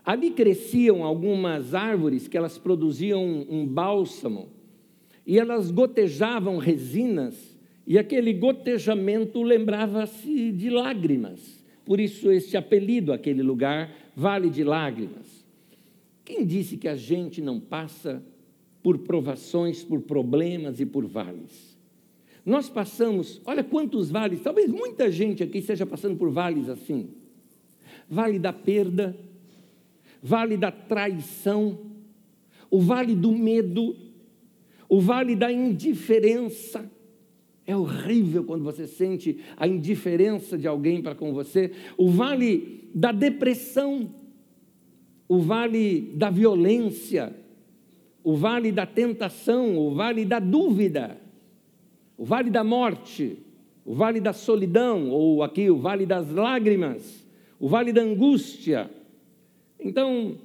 Ali 0.04 0.30
cresciam 0.30 1.02
algumas 1.02 1.74
árvores 1.74 2.28
que 2.28 2.36
elas 2.36 2.58
produziam 2.58 3.44
um 3.50 3.66
bálsamo 3.66 4.50
e 5.26 5.36
elas 5.36 5.72
gotejavam 5.72 6.58
resinas 6.58 7.58
e 7.86 7.98
aquele 7.98 8.32
gotejamento 8.32 9.42
lembrava-se 9.42 10.52
de 10.52 10.70
lágrimas. 10.70 11.64
Por 11.84 11.98
isso, 11.98 12.30
esse 12.30 12.56
apelido 12.56 13.12
àquele 13.12 13.42
lugar, 13.42 13.92
Vale 14.14 14.50
de 14.50 14.62
Lágrimas. 14.62 15.44
Quem 16.24 16.44
disse 16.44 16.76
que 16.76 16.86
a 16.86 16.94
gente 16.94 17.40
não 17.40 17.58
passa 17.58 18.22
por 18.82 18.98
provações, 18.98 19.82
por 19.82 20.02
problemas 20.02 20.78
e 20.78 20.86
por 20.86 21.06
vales? 21.06 21.78
Nós 22.44 22.68
passamos, 22.68 23.40
olha 23.44 23.64
quantos 23.64 24.10
vales, 24.10 24.40
talvez 24.40 24.70
muita 24.70 25.10
gente 25.10 25.42
aqui 25.42 25.58
esteja 25.58 25.84
passando 25.84 26.16
por 26.16 26.30
vales 26.30 26.68
assim: 26.68 27.08
vale 28.08 28.38
da 28.38 28.52
perda, 28.52 29.16
vale 30.22 30.56
da 30.56 30.70
traição, 30.70 31.78
o 32.70 32.80
vale 32.80 33.14
do 33.14 33.32
medo, 33.32 33.96
o 34.88 35.00
vale 35.00 35.34
da 35.34 35.50
indiferença 35.50 36.88
é 37.70 37.76
horrível 37.76 38.44
quando 38.44 38.64
você 38.64 38.86
sente 38.86 39.38
a 39.56 39.66
indiferença 39.66 40.58
de 40.58 40.66
alguém 40.66 41.00
para 41.00 41.14
com 41.14 41.32
você. 41.32 41.70
O 41.96 42.10
vale 42.10 42.88
da 42.94 43.12
depressão, 43.12 44.12
o 45.28 45.38
vale 45.38 46.12
da 46.14 46.30
violência, 46.30 47.34
o 48.24 48.36
vale 48.36 48.72
da 48.72 48.86
tentação, 48.86 49.78
o 49.78 49.94
vale 49.94 50.24
da 50.24 50.40
dúvida, 50.40 51.16
o 52.18 52.24
vale 52.24 52.50
da 52.50 52.64
morte, 52.64 53.38
o 53.84 53.94
vale 53.94 54.20
da 54.20 54.32
solidão, 54.32 55.08
ou 55.10 55.42
aqui 55.42 55.70
o 55.70 55.78
vale 55.78 56.04
das 56.04 56.30
lágrimas, 56.30 57.24
o 57.58 57.68
vale 57.68 57.92
da 57.92 58.02
angústia. 58.02 58.90
Então, 59.78 60.36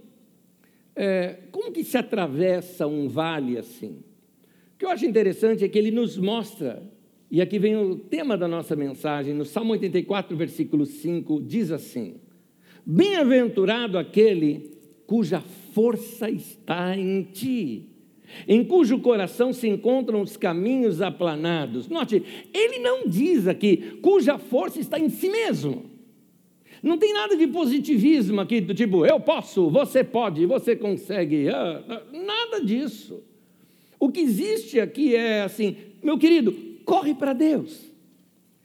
é, 0.95 1.39
como 1.51 1.71
que 1.71 1.83
se 1.83 1.97
atravessa 1.97 2.85
um 2.85 3.07
vale 3.07 3.57
assim? 3.57 4.03
O 4.75 4.77
que 4.77 4.85
eu 4.85 4.89
acho 4.89 5.05
interessante 5.05 5.63
é 5.63 5.67
que 5.67 5.77
ele 5.79 5.91
nos 5.91 6.17
mostra 6.17 6.83
e 7.29 7.41
aqui 7.41 7.57
vem 7.57 7.75
o 7.75 7.95
tema 7.95 8.37
da 8.37 8.47
nossa 8.47 8.75
mensagem, 8.75 9.33
no 9.33 9.45
Salmo 9.45 9.73
84, 9.73 10.35
versículo 10.37 10.85
5, 10.85 11.41
diz 11.41 11.71
assim: 11.71 12.15
Bem-aventurado 12.85 13.97
aquele 13.97 14.71
cuja 15.07 15.41
força 15.73 16.29
está 16.29 16.95
em 16.97 17.23
ti, 17.23 17.89
em 18.47 18.63
cujo 18.63 18.99
coração 18.99 19.51
se 19.51 19.67
encontram 19.67 20.21
os 20.21 20.37
caminhos 20.37 21.01
aplanados. 21.01 21.87
Note, 21.89 22.23
ele 22.53 22.79
não 22.79 23.07
diz 23.07 23.47
aqui 23.47 23.97
cuja 24.01 24.37
força 24.37 24.79
está 24.79 24.99
em 24.99 25.09
si 25.09 25.29
mesmo. 25.29 25.95
Não 26.83 26.99
tem 26.99 27.13
nada 27.13 27.35
de 27.35 27.47
positivismo 27.47 28.39
aqui, 28.39 28.61
do 28.61 28.75
tipo, 28.75 29.05
eu 29.05 29.19
posso, 29.19 29.69
você 29.71 30.03
pode, 30.03 30.45
você 30.45 30.75
consegue. 30.75 31.49
Ah, 31.49 32.03
nada 32.13 32.63
disso. 32.63 33.23
O 33.99 34.11
que 34.11 34.19
existe 34.19 34.79
aqui 34.79 35.15
é 35.15 35.41
assim, 35.41 35.75
meu 36.03 36.19
querido, 36.19 36.53
corre 36.85 37.15
para 37.15 37.33
Deus. 37.33 37.91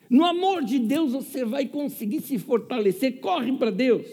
No 0.09 0.25
amor 0.25 0.65
de 0.65 0.79
Deus 0.79 1.13
você 1.13 1.45
vai 1.45 1.67
conseguir 1.67 2.21
se 2.21 2.39
fortalecer. 2.39 3.21
Corre 3.21 3.53
para 3.57 3.71
Deus. 3.71 4.07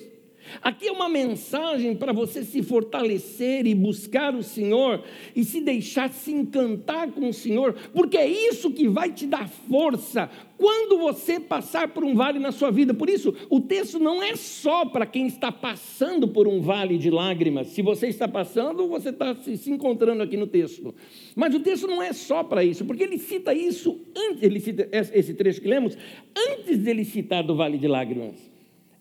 Aqui 0.62 0.88
é 0.88 0.92
uma 0.92 1.10
mensagem 1.10 1.96
para 1.96 2.14
você 2.14 2.44
se 2.44 2.62
fortalecer 2.62 3.66
e 3.66 3.76
buscar 3.76 4.36
o 4.36 4.44
Senhor 4.44 5.04
e 5.36 5.44
se 5.44 5.62
deixar 5.62 6.10
se 6.10 6.32
encantar 6.32 7.12
com 7.12 7.30
o 7.30 7.34
Senhor, 7.34 7.76
porque 7.94 8.18
é 8.18 8.28
isso 8.28 8.72
que 8.72 8.88
vai 8.88 9.12
te 9.12 9.26
dar 9.26 9.48
força 9.48 10.30
quando 10.58 10.98
você 10.98 11.40
passar 11.40 11.90
por 11.90 12.04
um 12.04 12.16
vale 12.16 12.40
na 12.40 12.52
sua 12.52 12.72
vida. 12.72 12.94
Por 12.94 13.10
isso, 13.10 13.34
o 13.50 13.62
texto 13.62 14.00
não 14.00 14.22
é 14.22 14.36
só 14.36 14.86
para 14.86 15.06
quem 15.06 15.28
está 15.28 15.52
passando 15.52 16.28
por 16.28 16.48
um 16.48 16.60
vale 16.60 16.98
de 16.98 17.12
lágrimas. 17.12 17.68
Se 17.68 17.82
você 17.82 18.08
está 18.08 18.28
passando, 18.28 18.88
você 18.88 19.10
está 19.10 19.36
se 19.36 19.70
encontrando 19.70 20.24
aqui 20.24 20.36
no 20.36 20.48
texto. 20.48 20.94
Mas 21.36 21.54
o 21.54 21.60
texto 21.60 21.88
não 21.88 22.02
é 22.02 22.12
só 22.12 22.44
para 22.44 22.64
isso, 22.64 22.84
porque 22.86 23.04
ele 23.04 23.20
cita 23.20 23.54
isso 23.54 24.02
antes, 24.16 24.42
ele 24.42 24.60
cita 24.60 24.90
esse 24.92 25.34
trecho 25.34 25.62
que 25.62 25.68
lemos, 25.68 25.98
antes 26.36 26.80
dele 26.80 27.06
citar 27.06 27.44
do 27.44 27.56
vale 27.56 27.78
de 27.78 27.88
lágrimas. 27.88 28.47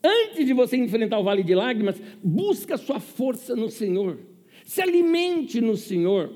Antes 0.07 0.45
de 0.45 0.53
você 0.53 0.77
enfrentar 0.77 1.19
o 1.19 1.23
vale 1.23 1.43
de 1.43 1.53
lágrimas, 1.53 2.01
busca 2.23 2.77
sua 2.77 2.97
força 2.97 3.57
no 3.57 3.69
Senhor. 3.69 4.17
Se 4.65 4.81
alimente 4.81 5.59
no 5.59 5.75
Senhor. 5.75 6.31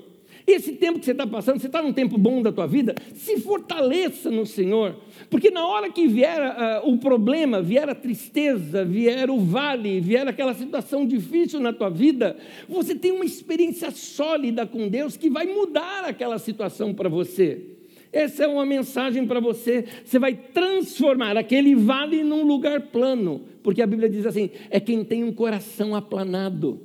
Esse 0.46 0.72
tempo 0.72 0.98
que 0.98 1.04
você 1.04 1.12
está 1.12 1.26
passando, 1.26 1.58
você 1.60 1.68
está 1.68 1.80
num 1.80 1.92
tempo 1.92 2.18
bom 2.18 2.42
da 2.42 2.50
tua 2.50 2.66
vida, 2.66 2.94
se 3.14 3.40
fortaleça 3.40 4.30
no 4.30 4.44
Senhor. 4.44 4.96
Porque 5.30 5.50
na 5.50 5.66
hora 5.66 5.88
que 5.88 6.06
vier 6.06 6.38
uh, 6.38 6.90
o 6.90 6.98
problema, 6.98 7.62
vier 7.62 7.88
a 7.88 7.94
tristeza, 7.94 8.84
vier 8.84 9.30
o 9.30 9.38
vale, 9.38 10.00
vier 10.00 10.26
aquela 10.26 10.52
situação 10.52 11.06
difícil 11.06 11.60
na 11.60 11.72
tua 11.72 11.88
vida, 11.88 12.36
você 12.68 12.94
tem 12.94 13.12
uma 13.12 13.24
experiência 13.24 13.90
sólida 13.92 14.66
com 14.66 14.88
Deus 14.88 15.16
que 15.16 15.30
vai 15.30 15.46
mudar 15.46 16.04
aquela 16.04 16.38
situação 16.38 16.92
para 16.92 17.08
você. 17.08 17.72
Essa 18.12 18.44
é 18.44 18.46
uma 18.46 18.66
mensagem 18.66 19.26
para 19.26 19.40
você. 19.40 19.86
Você 20.04 20.18
vai 20.18 20.34
transformar 20.34 21.36
aquele 21.36 21.74
vale 21.74 22.22
num 22.22 22.44
lugar 22.44 22.80
plano, 22.80 23.42
porque 23.62 23.80
a 23.80 23.86
Bíblia 23.86 24.08
diz 24.08 24.26
assim: 24.26 24.50
é 24.68 24.78
quem 24.78 25.02
tem 25.02 25.24
um 25.24 25.32
coração 25.32 25.94
aplanado. 25.94 26.80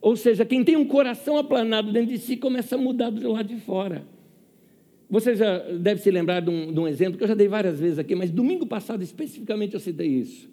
Ou 0.00 0.16
seja, 0.16 0.44
quem 0.44 0.64
tem 0.64 0.76
um 0.76 0.84
coração 0.84 1.36
aplanado 1.36 1.92
dentro 1.92 2.08
de 2.08 2.18
si 2.18 2.36
começa 2.36 2.74
a 2.74 2.78
mudar 2.78 3.10
do 3.10 3.32
lado 3.32 3.48
de 3.48 3.60
fora. 3.60 4.04
Você 5.08 5.36
já 5.36 5.58
deve 5.58 6.00
se 6.00 6.10
lembrar 6.10 6.40
de 6.40 6.50
um, 6.50 6.72
de 6.72 6.80
um 6.80 6.88
exemplo 6.88 7.16
que 7.16 7.22
eu 7.22 7.28
já 7.28 7.34
dei 7.34 7.46
várias 7.46 7.78
vezes 7.78 7.98
aqui, 7.98 8.14
mas 8.16 8.30
domingo 8.30 8.66
passado 8.66 9.02
especificamente 9.02 9.74
eu 9.74 9.80
citei 9.80 10.08
isso. 10.08 10.48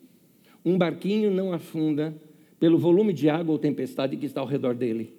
Um 0.63 0.77
barquinho 0.77 1.31
não 1.31 1.51
afunda 1.51 2.15
pelo 2.59 2.77
volume 2.77 3.13
de 3.13 3.29
água 3.29 3.51
ou 3.51 3.59
tempestade 3.59 4.15
que 4.15 4.27
está 4.27 4.41
ao 4.41 4.47
redor 4.47 4.75
dele. 4.75 5.11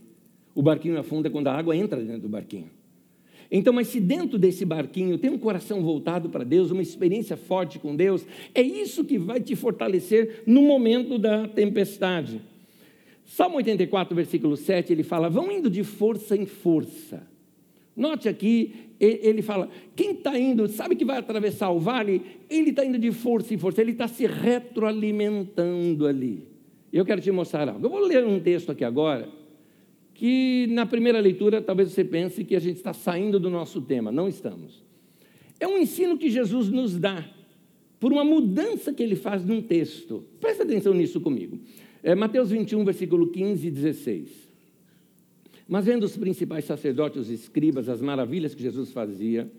O 0.54 0.62
barquinho 0.62 0.98
afunda 0.98 1.28
quando 1.28 1.48
a 1.48 1.52
água 1.52 1.76
entra 1.76 2.00
dentro 2.00 2.22
do 2.22 2.28
barquinho. 2.28 2.70
Então, 3.56 3.72
mas 3.72 3.86
se 3.86 4.00
dentro 4.00 4.36
desse 4.36 4.64
barquinho 4.64 5.16
tem 5.16 5.30
um 5.30 5.38
coração 5.38 5.80
voltado 5.80 6.28
para 6.28 6.42
Deus, 6.42 6.72
uma 6.72 6.82
experiência 6.82 7.36
forte 7.36 7.78
com 7.78 7.94
Deus, 7.94 8.26
é 8.52 8.60
isso 8.60 9.04
que 9.04 9.16
vai 9.16 9.40
te 9.40 9.54
fortalecer 9.54 10.42
no 10.44 10.62
momento 10.62 11.20
da 11.20 11.46
tempestade. 11.46 12.40
Salmo 13.24 13.58
84, 13.58 14.12
versículo 14.12 14.56
7, 14.56 14.92
ele 14.92 15.04
fala: 15.04 15.30
vão 15.30 15.52
indo 15.52 15.70
de 15.70 15.84
força 15.84 16.36
em 16.36 16.46
força. 16.46 17.24
Note 17.96 18.28
aqui, 18.28 18.74
ele 18.98 19.40
fala: 19.40 19.68
quem 19.94 20.14
está 20.14 20.36
indo, 20.36 20.66
sabe 20.66 20.96
que 20.96 21.04
vai 21.04 21.18
atravessar 21.18 21.70
o 21.70 21.78
vale? 21.78 22.22
Ele 22.50 22.70
está 22.70 22.84
indo 22.84 22.98
de 22.98 23.12
força 23.12 23.54
em 23.54 23.56
força, 23.56 23.80
ele 23.80 23.92
está 23.92 24.08
se 24.08 24.26
retroalimentando 24.26 26.08
ali. 26.08 26.44
Eu 26.92 27.04
quero 27.04 27.20
te 27.20 27.30
mostrar 27.30 27.68
algo. 27.68 27.86
Eu 27.86 27.90
vou 27.90 28.00
ler 28.00 28.26
um 28.26 28.40
texto 28.40 28.72
aqui 28.72 28.82
agora 28.82 29.43
que 30.14 30.68
na 30.70 30.86
primeira 30.86 31.20
leitura 31.20 31.60
talvez 31.60 31.90
você 31.90 32.04
pense 32.04 32.44
que 32.44 32.54
a 32.54 32.60
gente 32.60 32.76
está 32.76 32.92
saindo 32.92 33.38
do 33.40 33.50
nosso 33.50 33.82
tema. 33.82 34.12
Não 34.12 34.28
estamos. 34.28 34.82
É 35.58 35.66
um 35.66 35.76
ensino 35.76 36.16
que 36.16 36.30
Jesus 36.30 36.68
nos 36.68 36.98
dá 36.98 37.28
por 37.98 38.12
uma 38.12 38.24
mudança 38.24 38.92
que 38.92 39.02
ele 39.02 39.16
faz 39.16 39.44
num 39.44 39.60
texto. 39.60 40.24
Presta 40.40 40.62
atenção 40.62 40.94
nisso 40.94 41.20
comigo. 41.20 41.58
É 42.02 42.14
Mateus 42.14 42.50
21, 42.50 42.84
versículo 42.84 43.30
15 43.30 43.66
e 43.66 43.70
16. 43.70 44.44
Mas 45.66 45.86
vendo 45.86 46.04
os 46.04 46.16
principais 46.16 46.64
sacerdotes, 46.64 47.22
os 47.22 47.30
escribas, 47.30 47.88
as 47.88 48.02
maravilhas 48.02 48.54
que 48.54 48.62
Jesus 48.62 48.92
fazia, 48.92 49.50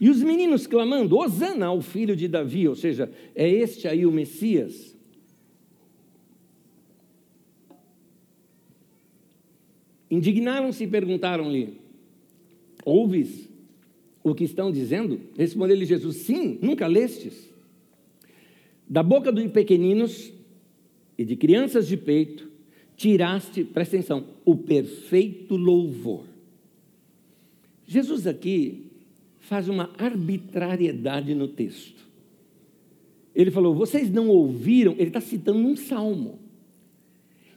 e 0.00 0.08
os 0.08 0.22
meninos 0.22 0.66
clamando: 0.66 1.16
Hosana 1.16 1.66
ao 1.66 1.80
filho 1.80 2.14
de 2.14 2.28
Davi, 2.28 2.68
ou 2.68 2.76
seja, 2.76 3.10
é 3.34 3.48
este 3.48 3.88
aí 3.88 4.06
o 4.06 4.12
Messias. 4.12 4.96
Indignaram-se 10.10 10.84
e 10.84 10.86
perguntaram-lhe: 10.86 11.74
Ouves 12.84 13.48
o 14.22 14.34
que 14.34 14.44
estão 14.44 14.70
dizendo? 14.70 15.20
Respondeu-lhe 15.36 15.84
Jesus: 15.84 16.16
Sim, 16.16 16.58
nunca 16.62 16.86
lestes. 16.86 17.52
Da 18.88 19.02
boca 19.02 19.32
dos 19.32 19.50
pequeninos 19.50 20.32
e 21.16 21.24
de 21.24 21.36
crianças 21.36 21.86
de 21.86 21.96
peito, 21.96 22.48
tiraste, 22.96 23.64
presta 23.64 23.96
atenção, 23.96 24.24
o 24.44 24.56
perfeito 24.56 25.56
louvor. 25.56 26.24
Jesus 27.86 28.26
aqui 28.26 28.86
faz 29.40 29.68
uma 29.68 29.90
arbitrariedade 29.98 31.34
no 31.34 31.48
texto. 31.48 32.04
Ele 33.34 33.50
falou: 33.50 33.74
Vocês 33.74 34.10
não 34.10 34.28
ouviram? 34.28 34.92
Ele 34.92 35.08
está 35.08 35.20
citando 35.20 35.58
um 35.58 35.76
salmo. 35.76 36.38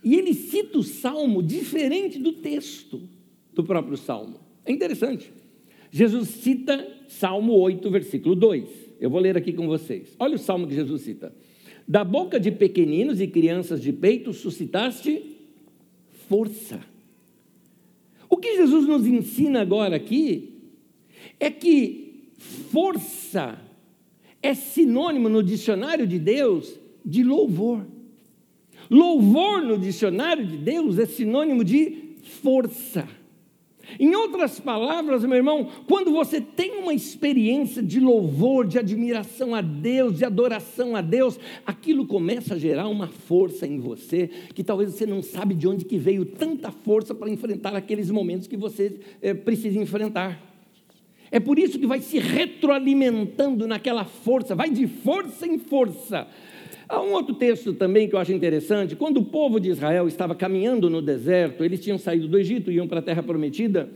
E 0.08 0.16
ele 0.16 0.34
cita 0.34 0.78
o 0.78 0.84
salmo 0.84 1.44
diferente 1.44 2.18
do 2.18 2.32
texto 2.32 3.02
do 3.54 3.62
próprio 3.62 3.98
salmo. 3.98 4.40
É 4.64 4.72
interessante. 4.72 5.34
Jesus 5.92 6.30
cita 6.30 6.88
Salmo 7.10 7.52
8, 7.52 7.92
versículo 7.92 8.34
2. 8.34 8.70
Eu 9.02 9.10
vou 9.10 9.20
ler 9.20 9.36
aqui 9.36 9.52
com 9.52 9.68
vocês. 9.68 10.16
Olha 10.18 10.36
o 10.36 10.40
salmo 10.40 10.66
que 10.66 10.74
Jesus 10.74 11.02
cita. 11.02 11.36
Da 11.86 12.06
boca 12.06 12.40
de 12.40 12.54
pequeninos 12.54 13.20
e 13.20 13.28
crianças 13.28 13.82
de 13.82 13.92
peito 13.92 14.32
suscitaste 14.32 15.24
força. 16.30 16.80
O 18.30 18.38
que 18.38 18.56
Jesus 18.56 18.88
nos 18.88 19.06
ensina 19.06 19.60
agora 19.60 19.98
aqui 19.98 20.54
é 21.38 21.52
que 21.52 22.30
força 22.72 23.60
é 24.42 24.54
sinônimo 24.54 25.28
no 25.28 25.44
dicionário 25.44 26.08
de 26.08 26.18
Deus 26.18 26.80
de 27.06 27.26
louvor. 27.26 27.97
Louvor 28.90 29.62
no 29.62 29.78
dicionário 29.78 30.46
de 30.46 30.58
Deus 30.58 30.98
é 30.98 31.06
sinônimo 31.06 31.64
de 31.64 32.16
força. 32.42 33.08
Em 34.00 34.14
outras 34.16 34.60
palavras, 34.60 35.24
meu 35.24 35.38
irmão, 35.38 35.70
quando 35.88 36.12
você 36.12 36.42
tem 36.42 36.78
uma 36.80 36.94
experiência 36.94 37.82
de 37.82 38.00
louvor, 38.00 38.68
de 38.68 38.78
admiração 38.78 39.56
a 39.56 39.62
Deus, 39.62 40.18
de 40.18 40.26
adoração 40.26 40.96
a 40.96 41.02
Deus, 41.02 41.40
aquilo 41.66 42.06
começa 42.06 42.56
a 42.56 42.60
gerar 42.60 42.90
uma 42.90 43.08
força 43.08 43.66
em 43.66 43.80
você, 43.80 44.30
que 44.54 44.64
talvez 44.64 44.94
você 44.94 45.06
não 45.06 45.24
sabe 45.24 45.56
de 45.56 45.68
onde 45.68 45.86
que 45.86 45.98
veio 45.98 46.26
tanta 46.26 46.70
força 46.70 47.16
para 47.16 47.30
enfrentar 47.30 47.76
aqueles 47.76 48.12
momentos 48.12 48.46
que 48.46 48.58
você 48.58 49.00
é, 49.22 49.34
precisa 49.34 49.80
enfrentar. 49.80 50.57
É 51.32 51.40
por 51.40 51.60
isso 51.60 51.78
que 51.78 51.86
vai 51.86 52.00
se 52.00 52.20
retroalimentando 52.20 53.68
naquela 53.68 54.06
força, 54.06 54.56
vai 54.56 54.70
de 54.70 54.88
força 54.88 55.46
em 55.46 55.58
força, 55.58 56.28
Há 56.90 57.02
um 57.02 57.12
outro 57.12 57.36
texto 57.36 57.74
também 57.74 58.08
que 58.08 58.16
eu 58.16 58.20
acho 58.20 58.32
interessante. 58.32 58.96
Quando 58.96 59.18
o 59.18 59.26
povo 59.26 59.60
de 59.60 59.70
Israel 59.70 60.08
estava 60.08 60.34
caminhando 60.34 60.90
no 60.90 61.02
deserto, 61.02 61.62
eles 61.62 61.82
tinham 61.82 61.98
saído 61.98 62.30
do 62.30 62.40
Egito, 62.40 62.72
iam 62.72 62.88
para 62.88 63.00
a 63.00 63.02
terra 63.02 63.22
prometida, 63.22 63.90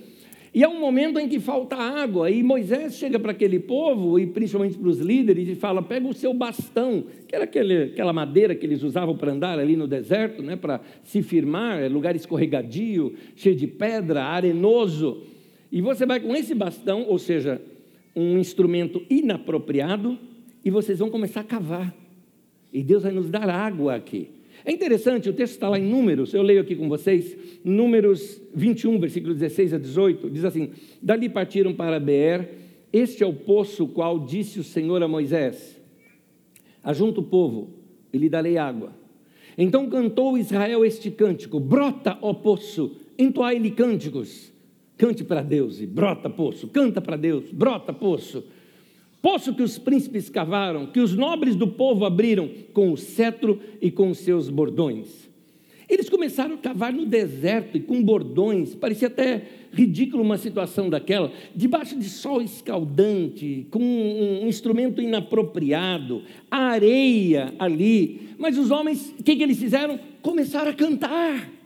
e 0.54 0.62
há 0.66 0.68
um 0.68 0.82
momento 0.82 1.18
em 1.18 1.30
que 1.30 1.40
falta 1.40 1.78
água, 1.78 2.30
e 2.30 2.44
Moisés 2.44 2.98
chega 2.98 3.18
para 3.18 3.32
aquele 3.32 3.58
povo, 3.58 4.20
e 4.20 4.28
principalmente 4.28 4.78
para 4.78 4.90
os 4.90 5.00
líderes, 5.00 5.48
e 5.48 5.56
fala: 5.56 5.82
pega 5.82 6.06
o 6.06 6.14
seu 6.14 6.34
bastão, 6.34 7.06
que 7.26 7.34
era 7.34 7.46
aquele, 7.46 7.84
aquela 7.84 8.12
madeira 8.12 8.54
que 8.54 8.66
eles 8.66 8.84
usavam 8.84 9.16
para 9.16 9.32
andar 9.32 9.58
ali 9.58 9.78
no 9.78 9.88
deserto, 9.88 10.44
né, 10.44 10.58
para 10.58 10.82
se 11.06 11.22
firmar, 11.22 11.82
é 11.82 11.88
lugar 11.88 12.14
escorregadio, 12.14 13.14
cheio 13.38 13.56
de 13.56 13.68
pedra, 13.68 14.26
arenoso. 14.26 15.24
E 15.72 15.82
você 15.82 16.06
vai 16.06 16.20
com 16.20 16.36
esse 16.36 16.54
bastão, 16.54 17.06
ou 17.08 17.18
seja, 17.18 17.62
um 18.16 18.38
instrumento 18.38 19.02
inapropriado, 19.10 20.18
e 20.64 20.70
vocês 20.70 21.00
vão 21.00 21.10
começar 21.10 21.42
a 21.42 21.46
cavar. 21.46 21.96
E 22.74 22.84
Deus 22.84 23.04
vai 23.04 23.12
nos 23.12 23.30
dar 23.30 23.50
água 23.50 23.96
aqui. 23.96 24.30
É 24.64 24.72
interessante, 24.72 25.30
o 25.30 25.34
texto 25.34 25.54
está 25.54 25.70
lá 25.70 25.80
em 25.80 25.84
Números, 25.84 26.34
eu 26.34 26.42
leio 26.42 26.62
aqui 26.62 26.76
com 26.76 26.88
vocês, 26.88 27.36
Números 27.64 28.40
21, 28.54 29.00
versículo 29.00 29.34
16 29.34 29.74
a 29.74 29.78
18, 29.78 30.30
diz 30.30 30.46
assim: 30.46 30.70
Dali 31.02 31.30
partiram 31.30 31.74
para 31.74 32.00
Beer, 32.00 32.50
este 32.94 33.24
é 33.24 33.26
o 33.26 33.34
poço 33.34 33.88
qual 33.88 34.20
disse 34.20 34.60
o 34.60 34.64
Senhor 34.64 35.02
a 35.02 35.08
Moisés: 35.08 35.80
Ajunta 36.84 37.22
o 37.22 37.24
povo 37.24 37.70
e 38.14 38.18
lhe 38.18 38.30
darei 38.30 38.58
água. 38.58 38.94
Então 39.58 39.90
cantou 39.90 40.38
Israel 40.38 40.86
este 40.86 41.10
cântico: 41.10 41.60
Brota, 41.60 42.18
ó 42.22 42.34
poço, 42.34 42.98
entoai-lhe 43.18 43.72
cânticos. 43.72 44.51
Cante 45.02 45.24
para 45.24 45.42
Deus 45.42 45.82
e 45.82 45.88
brota, 45.88 46.30
poço, 46.30 46.68
canta 46.68 47.02
para 47.02 47.18
Deus, 47.18 47.46
brota, 47.52 47.92
poço. 47.92 48.44
Poço 49.20 49.56
que 49.56 49.64
os 49.64 49.80
príncipes 49.80 50.30
cavaram, 50.30 50.86
que 50.86 51.00
os 51.00 51.16
nobres 51.16 51.56
do 51.56 51.68
povo 51.68 52.06
abriram 52.06 52.48
com 52.72 52.92
o 52.92 52.98
cetro 52.98 53.60
e 53.82 53.90
com 53.90 54.12
os 54.12 54.20
seus 54.20 54.48
bordões. 54.48 55.28
Eles 55.90 56.08
começaram 56.08 56.54
a 56.54 56.58
cavar 56.60 56.94
no 56.94 57.08
deserto 57.08 57.78
e 57.78 57.82
com 57.82 58.04
bordões, 58.04 58.76
parecia 58.76 59.08
até 59.08 59.42
ridículo 59.74 60.22
uma 60.22 60.38
situação 60.38 60.88
daquela, 60.88 61.32
debaixo 61.56 61.98
de 61.98 62.08
sol 62.08 62.40
escaldante, 62.40 63.66
com 63.72 63.82
um 63.82 64.48
instrumento 64.48 65.02
inapropriado, 65.02 66.22
areia 66.52 67.56
ali. 67.58 68.36
Mas 68.38 68.56
os 68.56 68.70
homens, 68.70 69.16
o 69.20 69.24
que, 69.24 69.36
que 69.36 69.42
eles 69.42 69.58
fizeram? 69.58 70.00
Começaram 70.22 70.70
a 70.70 70.76
cantar. 70.76 71.61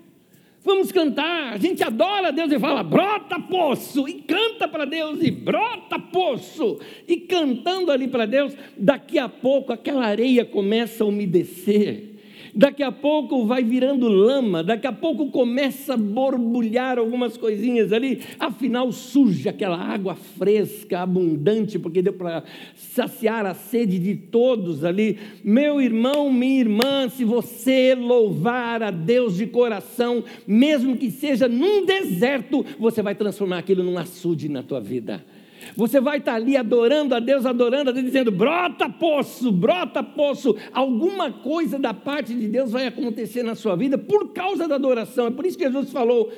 Vamos 0.66 0.92
cantar. 0.92 1.54
A 1.54 1.58
gente 1.58 1.84
adora 1.84 2.32
Deus 2.32 2.52
e 2.52 2.60
fala, 2.60 2.82
brota 2.82 3.40
poço, 3.40 4.08
e 4.08 4.14
canta 4.14 4.68
para 4.68 4.84
Deus, 4.84 5.20
e 5.22 5.30
brota 5.30 6.00
poço. 6.00 6.80
E 7.08 7.18
cantando 7.18 7.92
ali 7.92 8.08
para 8.08 8.26
Deus, 8.26 8.58
daqui 8.76 9.20
a 9.20 9.30
pouco 9.30 9.72
aquela 9.72 10.06
areia 10.06 10.44
começa 10.44 11.04
a 11.04 11.08
umedecer 11.08 12.15
daqui 12.56 12.82
a 12.82 12.92
pouco 12.92 13.46
vai 13.46 13.64
virando 13.64 14.08
lama, 14.08 14.64
daqui 14.64 14.88
a 14.88 14.94
pouco 14.94 15.30
começa 15.30 15.96
a 15.96 15.98
borbulhar 15.98 16.98
algumas 16.98 17.36
coisinhas 17.36 17.92
ali, 17.92 18.22
afinal 18.40 18.92
surge 18.92 19.50
aquela 19.50 19.78
água 19.78 20.16
fresca, 20.16 21.02
abundante, 21.02 21.78
porque 21.78 22.02
deu 22.02 22.14
para 22.14 22.44
saciar 22.76 23.46
a 23.46 23.54
sede 23.54 24.00
de 24.00 24.16
todos 24.16 24.86
ali. 24.86 25.18
Meu 25.44 25.82
irmão, 25.82 26.32
minha 26.32 26.62
irmã, 26.62 27.10
se 27.10 27.26
você 27.26 27.94
louvar 27.94 28.82
a 28.82 28.92
Deus 28.92 29.36
de 29.36 29.46
coração, 29.48 30.24
mesmo 30.48 30.96
que 30.96 31.12
seja 31.12 31.48
num 31.48 31.86
deserto, 31.86 32.66
você 32.80 33.02
vai 33.02 33.16
transformar 33.16 33.58
aquilo 33.60 33.84
num 33.84 33.98
açude 33.98 34.48
na 34.48 34.64
tua 34.64 34.80
vida. 34.80 35.26
Você 35.76 36.00
vai 36.00 36.18
estar 36.18 36.36
ali 36.36 36.58
adorando 36.58 37.16
a 37.16 37.20
Deus, 37.20 37.46
adorando 37.46 37.90
a 37.90 37.94
Deus, 37.94 38.06
dizendo: 38.06 38.32
brota 38.32 38.90
poço, 38.90 39.52
brota 39.52 40.04
poço. 40.04 40.56
Alguma 40.74 41.32
coisa 41.32 41.80
da 41.80 41.94
parte 41.94 42.34
de 42.34 42.48
Deus 42.48 42.72
vai 42.72 42.88
acontecer 42.88 43.44
na 43.44 43.56
sua 43.56 43.76
vida 43.76 43.98
por 43.98 44.34
causa 44.34 44.68
da 44.68 44.76
adoração. 44.76 45.28
É 45.28 45.32
por 45.32 45.46
isso 45.46 45.58
que 45.58 45.66
Jesus 45.66 45.92
falou: 45.92 46.32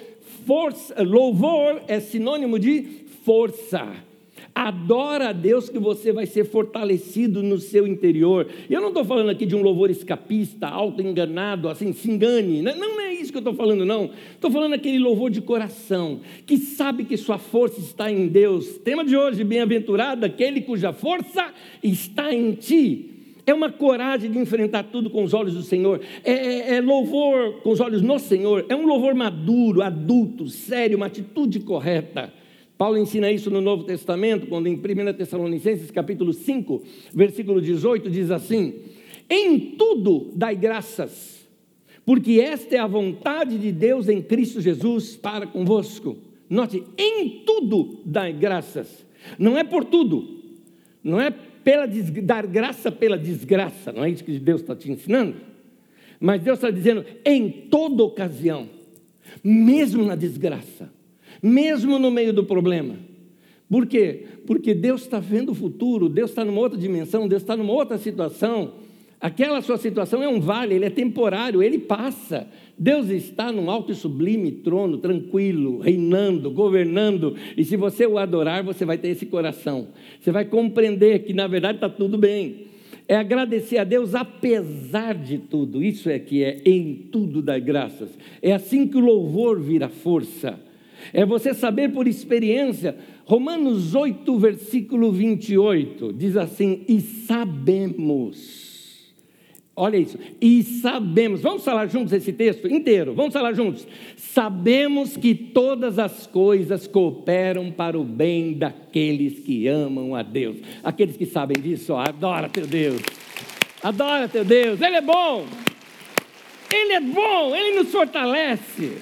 força, 0.46 1.02
louvor 1.04 1.82
é 1.88 2.00
sinônimo 2.00 2.58
de 2.60 3.06
força. 3.24 4.07
Adora 4.60 5.30
a 5.30 5.34
Deus 5.34 5.70
que 5.70 5.78
você 5.78 6.12
vai 6.12 6.26
ser 6.26 6.44
fortalecido 6.44 7.44
no 7.44 7.60
seu 7.60 7.86
interior. 7.86 8.48
Eu 8.68 8.82
não 8.82 8.88
estou 8.88 9.06
falando 9.06 9.30
aqui 9.30 9.46
de 9.46 9.56
um 9.56 9.62
louvor 9.62 9.92
escapista, 9.92 10.68
auto-enganado, 10.68 11.70
assim, 11.70 11.94
se 11.94 12.10
engane. 12.10 12.64
Não, 12.64 12.76
não 12.76 13.02
é 13.02 13.14
isso 13.14 13.32
que 13.32 13.38
eu 13.38 13.42
estou 13.42 13.54
falando, 13.54 13.86
não. 13.86 14.10
Estou 14.32 14.50
falando 14.50 14.74
aquele 14.74 14.98
louvor 14.98 15.30
de 15.30 15.42
coração, 15.42 16.22
que 16.48 16.58
sabe 16.58 17.04
que 17.04 17.16
sua 17.18 17.38
força 17.38 17.80
está 17.80 18.12
em 18.12 18.28
Deus. 18.28 18.80
Tema 18.80 19.06
de 19.06 19.16
hoje: 19.16 19.44
bem-aventurado 19.44 20.26
aquele 20.26 20.62
cuja 20.62 20.92
força 20.92 21.54
está 21.84 22.34
em 22.34 22.54
ti. 22.54 23.12
É 23.46 23.54
uma 23.54 23.72
coragem 23.72 24.32
de 24.32 24.40
enfrentar 24.40 24.86
tudo 24.86 25.12
com 25.12 25.24
os 25.24 25.36
olhos 25.36 25.54
do 25.54 25.62
Senhor. 25.62 26.02
É, 26.24 26.32
é, 26.32 26.76
é, 26.78 26.82
louvor 26.82 27.62
com 27.62 27.70
os 27.70 27.80
olhos 27.80 28.02
no 28.02 28.18
Senhor. 28.18 28.66
É 28.68 28.76
um 28.76 28.88
louvor 28.88 29.14
maduro, 29.14 29.84
adulto, 29.84 30.48
sério, 30.48 30.98
uma 30.98 31.06
atitude 31.06 31.60
correta. 31.60 32.34
Paulo 32.78 32.98
ensina 32.98 33.32
isso 33.32 33.50
no 33.50 33.60
Novo 33.60 33.84
Testamento, 33.84 34.46
quando 34.46 34.68
em 34.68 34.76
1 34.76 35.14
Tessalonicenses 35.14 35.90
capítulo 35.90 36.32
5, 36.32 36.84
versículo 37.14 37.60
18, 37.60 38.10
diz 38.10 38.30
assim: 38.30 38.76
Em 39.30 39.60
tudo 39.60 40.32
dai 40.36 40.56
graças, 40.56 41.48
porque 42.06 42.40
esta 42.40 42.76
é 42.76 42.80
a 42.80 42.86
vontade 42.86 43.58
de 43.58 43.72
Deus 43.72 44.08
em 44.08 44.22
Cristo 44.22 44.62
Jesus 44.62 45.16
para 45.16 45.48
convosco. 45.48 46.18
Note, 46.50 46.84
em 46.98 47.42
tudo 47.46 48.00
dai 48.06 48.32
graças. 48.32 49.06
Não 49.40 49.58
é 49.58 49.64
por 49.64 49.84
tudo, 49.84 50.44
não 51.04 51.20
é 51.20 51.32
pela 51.32 51.88
dar 52.24 52.46
graça 52.46 52.92
pela 52.92 53.18
desgraça, 53.18 53.92
não 53.92 54.06
é 54.06 54.10
isso 54.10 54.24
que 54.24 54.40
Deus 54.40 54.62
está 54.62 54.76
te 54.76 54.90
ensinando? 54.90 55.36
Mas 56.20 56.42
Deus 56.42 56.60
está 56.60 56.72
dizendo 56.72 57.04
em 57.26 57.50
toda 57.50 58.04
ocasião, 58.04 58.70
mesmo 59.44 60.06
na 60.06 60.16
desgraça, 60.16 60.90
mesmo 61.42 62.00
no 62.00 62.12
meio 62.12 62.34
do 62.34 62.44
problema. 62.44 62.96
Por 63.70 63.86
quê? 63.86 64.26
Porque 64.46 64.74
Deus 64.74 65.02
está 65.02 65.20
vendo 65.20 65.52
o 65.52 65.56
futuro, 65.56 66.08
Deus 66.08 66.30
está 66.30 66.46
numa 66.46 66.62
outra 66.62 66.78
dimensão, 66.78 67.28
Deus 67.28 67.42
está 67.42 67.56
numa 67.56 67.74
outra 67.74 67.98
situação. 67.98 68.74
Aquela 69.20 69.62
sua 69.62 69.78
situação 69.78 70.22
é 70.22 70.28
um 70.28 70.40
vale, 70.40 70.76
ele 70.76 70.86
é 70.86 70.90
temporário, 70.90 71.64
ele 71.64 71.80
passa. 71.80 72.48
Deus 72.78 73.10
está 73.10 73.52
num 73.52 73.70
alto 73.70 73.92
e 73.92 73.96
sublime 73.96 74.52
trono, 74.52 75.00
tranquilo, 75.00 75.80
reinando, 75.80 76.52
governando. 76.52 77.36
E 77.58 77.66
se 77.66 77.76
você 77.76 78.06
o 78.06 78.20
adorar, 78.20 78.64
você 78.64 78.86
vai 78.86 78.98
ter 78.98 79.10
esse 79.10 79.26
coração. 79.26 79.88
Você 80.20 80.32
vai 80.32 80.46
compreender 80.46 81.24
que 81.24 81.34
na 81.34 81.48
verdade 81.48 81.78
está 81.78 81.90
tudo 81.90 82.18
bem. 82.18 82.68
É 83.08 83.16
agradecer 83.16 83.80
a 83.80 83.84
Deus 83.84 84.14
apesar 84.14 85.16
de 85.16 85.40
tudo. 85.40 85.84
Isso 85.84 86.10
é 86.10 86.20
que 86.20 86.44
é 86.44 86.62
em 86.64 86.94
tudo 87.12 87.42
dar 87.42 87.60
graças. 87.60 88.10
É 88.42 88.54
assim 88.54 88.88
que 88.88 88.98
o 88.98 89.02
louvor 89.02 89.60
vira 89.60 89.90
força. 89.90 90.60
É 91.14 91.26
você 91.26 91.54
saber 91.54 91.92
por 91.92 92.08
experiência. 92.08 92.98
Romanos 93.26 93.96
8, 93.96 94.38
versículo 94.38 95.12
28, 95.12 96.14
diz 96.14 96.38
assim: 96.38 96.84
E 96.88 97.02
sabemos. 97.02 98.68
Olha 99.80 99.98
isso. 99.98 100.18
E 100.42 100.64
sabemos. 100.64 101.40
Vamos 101.42 101.64
falar 101.64 101.86
juntos 101.86 102.12
esse 102.12 102.34
texto 102.34 102.68
inteiro. 102.68 103.14
Vamos 103.14 103.32
falar 103.32 103.54
juntos. 103.54 103.88
Sabemos 104.16 105.16
que 105.16 105.36
todas 105.36 106.00
as 106.00 106.26
coisas 106.26 106.88
cooperam 106.88 107.72
para 107.72 107.96
o 108.00 108.04
bem 108.04 108.54
daqueles 108.54 109.40
que 109.40 109.68
amam 109.68 110.16
a 110.16 110.24
Deus. 110.24 110.58
Aqueles 110.84 111.16
que 111.16 111.28
sabem 111.28 111.62
disso, 111.62 111.94
ó, 111.94 112.00
adora 112.00 112.50
teu 112.50 112.66
Deus. 112.66 113.04
Adora 113.84 114.28
teu 114.28 114.44
Deus. 114.44 114.82
Ele 114.82 114.96
é 114.96 115.02
bom. 115.02 115.46
Ele 116.74 116.94
é 116.94 117.02
bom. 117.02 117.56
Ele 117.56 117.78
nos 117.78 117.92
fortalece. 117.92 118.94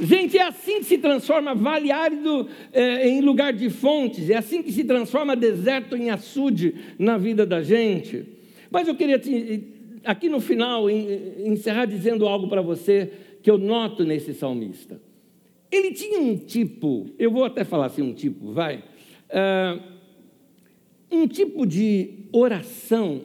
Gente, 0.00 0.36
é 0.36 0.42
assim 0.42 0.78
que 0.80 0.84
se 0.84 0.98
transforma 0.98 1.54
vale 1.54 1.90
árido 1.90 2.48
é, 2.72 3.08
em 3.08 3.20
lugar 3.22 3.52
de 3.52 3.70
fontes, 3.70 4.28
é 4.28 4.36
assim 4.36 4.62
que 4.62 4.70
se 4.70 4.84
transforma 4.84 5.34
deserto 5.34 5.96
em 5.96 6.10
açude 6.10 6.74
na 6.98 7.16
vida 7.16 7.46
da 7.46 7.62
gente. 7.62 8.24
Mas 8.70 8.88
eu 8.88 8.94
queria, 8.94 9.18
te, 9.18 9.64
aqui 10.04 10.28
no 10.28 10.40
final, 10.40 10.90
encerrar 10.90 11.86
dizendo 11.86 12.26
algo 12.26 12.46
para 12.48 12.60
você 12.60 13.10
que 13.42 13.50
eu 13.50 13.56
noto 13.56 14.04
nesse 14.04 14.34
salmista. 14.34 15.00
Ele 15.70 15.92
tinha 15.92 16.20
um 16.20 16.36
tipo, 16.36 17.06
eu 17.18 17.30
vou 17.30 17.44
até 17.44 17.64
falar 17.64 17.86
assim, 17.86 18.02
um 18.02 18.12
tipo, 18.12 18.52
vai, 18.52 18.84
uh, 19.30 19.82
um 21.10 21.26
tipo 21.26 21.66
de 21.66 22.26
oração 22.32 23.22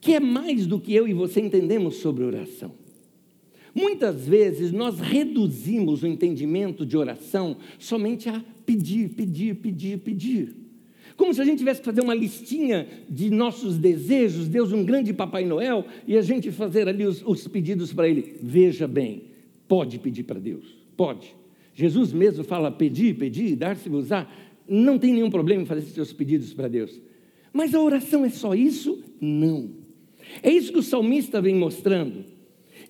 que 0.00 0.14
é 0.14 0.20
mais 0.20 0.66
do 0.66 0.80
que 0.80 0.94
eu 0.94 1.06
e 1.06 1.12
você 1.12 1.40
entendemos 1.40 1.96
sobre 1.96 2.24
oração. 2.24 2.77
Muitas 3.78 4.26
vezes 4.26 4.72
nós 4.72 4.98
reduzimos 4.98 6.02
o 6.02 6.06
entendimento 6.08 6.84
de 6.84 6.96
oração 6.96 7.58
somente 7.78 8.28
a 8.28 8.42
pedir, 8.66 9.10
pedir, 9.10 9.54
pedir, 9.54 9.98
pedir. 9.98 10.56
Como 11.16 11.32
se 11.32 11.40
a 11.40 11.44
gente 11.44 11.58
tivesse 11.58 11.78
que 11.78 11.86
fazer 11.86 12.00
uma 12.00 12.14
listinha 12.14 12.88
de 13.08 13.30
nossos 13.30 13.78
desejos, 13.78 14.48
Deus 14.48 14.72
um 14.72 14.84
grande 14.84 15.12
Papai 15.12 15.44
Noel, 15.44 15.84
e 16.08 16.16
a 16.16 16.22
gente 16.22 16.50
fazer 16.50 16.88
ali 16.88 17.06
os, 17.06 17.22
os 17.24 17.46
pedidos 17.46 17.92
para 17.92 18.08
Ele. 18.08 18.34
Veja 18.42 18.88
bem, 18.88 19.26
pode 19.68 20.00
pedir 20.00 20.24
para 20.24 20.40
Deus, 20.40 20.64
pode. 20.96 21.36
Jesus 21.72 22.12
mesmo 22.12 22.42
fala: 22.42 22.72
pedir, 22.72 23.16
pedir, 23.16 23.54
dar-se-vos-á. 23.54 24.28
Não 24.66 24.98
tem 24.98 25.12
nenhum 25.12 25.30
problema 25.30 25.62
em 25.62 25.66
fazer 25.66 25.82
seus 25.82 26.12
pedidos 26.12 26.52
para 26.52 26.66
Deus. 26.66 27.00
Mas 27.52 27.72
a 27.76 27.80
oração 27.80 28.24
é 28.24 28.28
só 28.28 28.56
isso? 28.56 29.04
Não. 29.20 29.70
É 30.42 30.50
isso 30.50 30.72
que 30.72 30.80
o 30.80 30.82
salmista 30.82 31.40
vem 31.40 31.54
mostrando. 31.54 32.37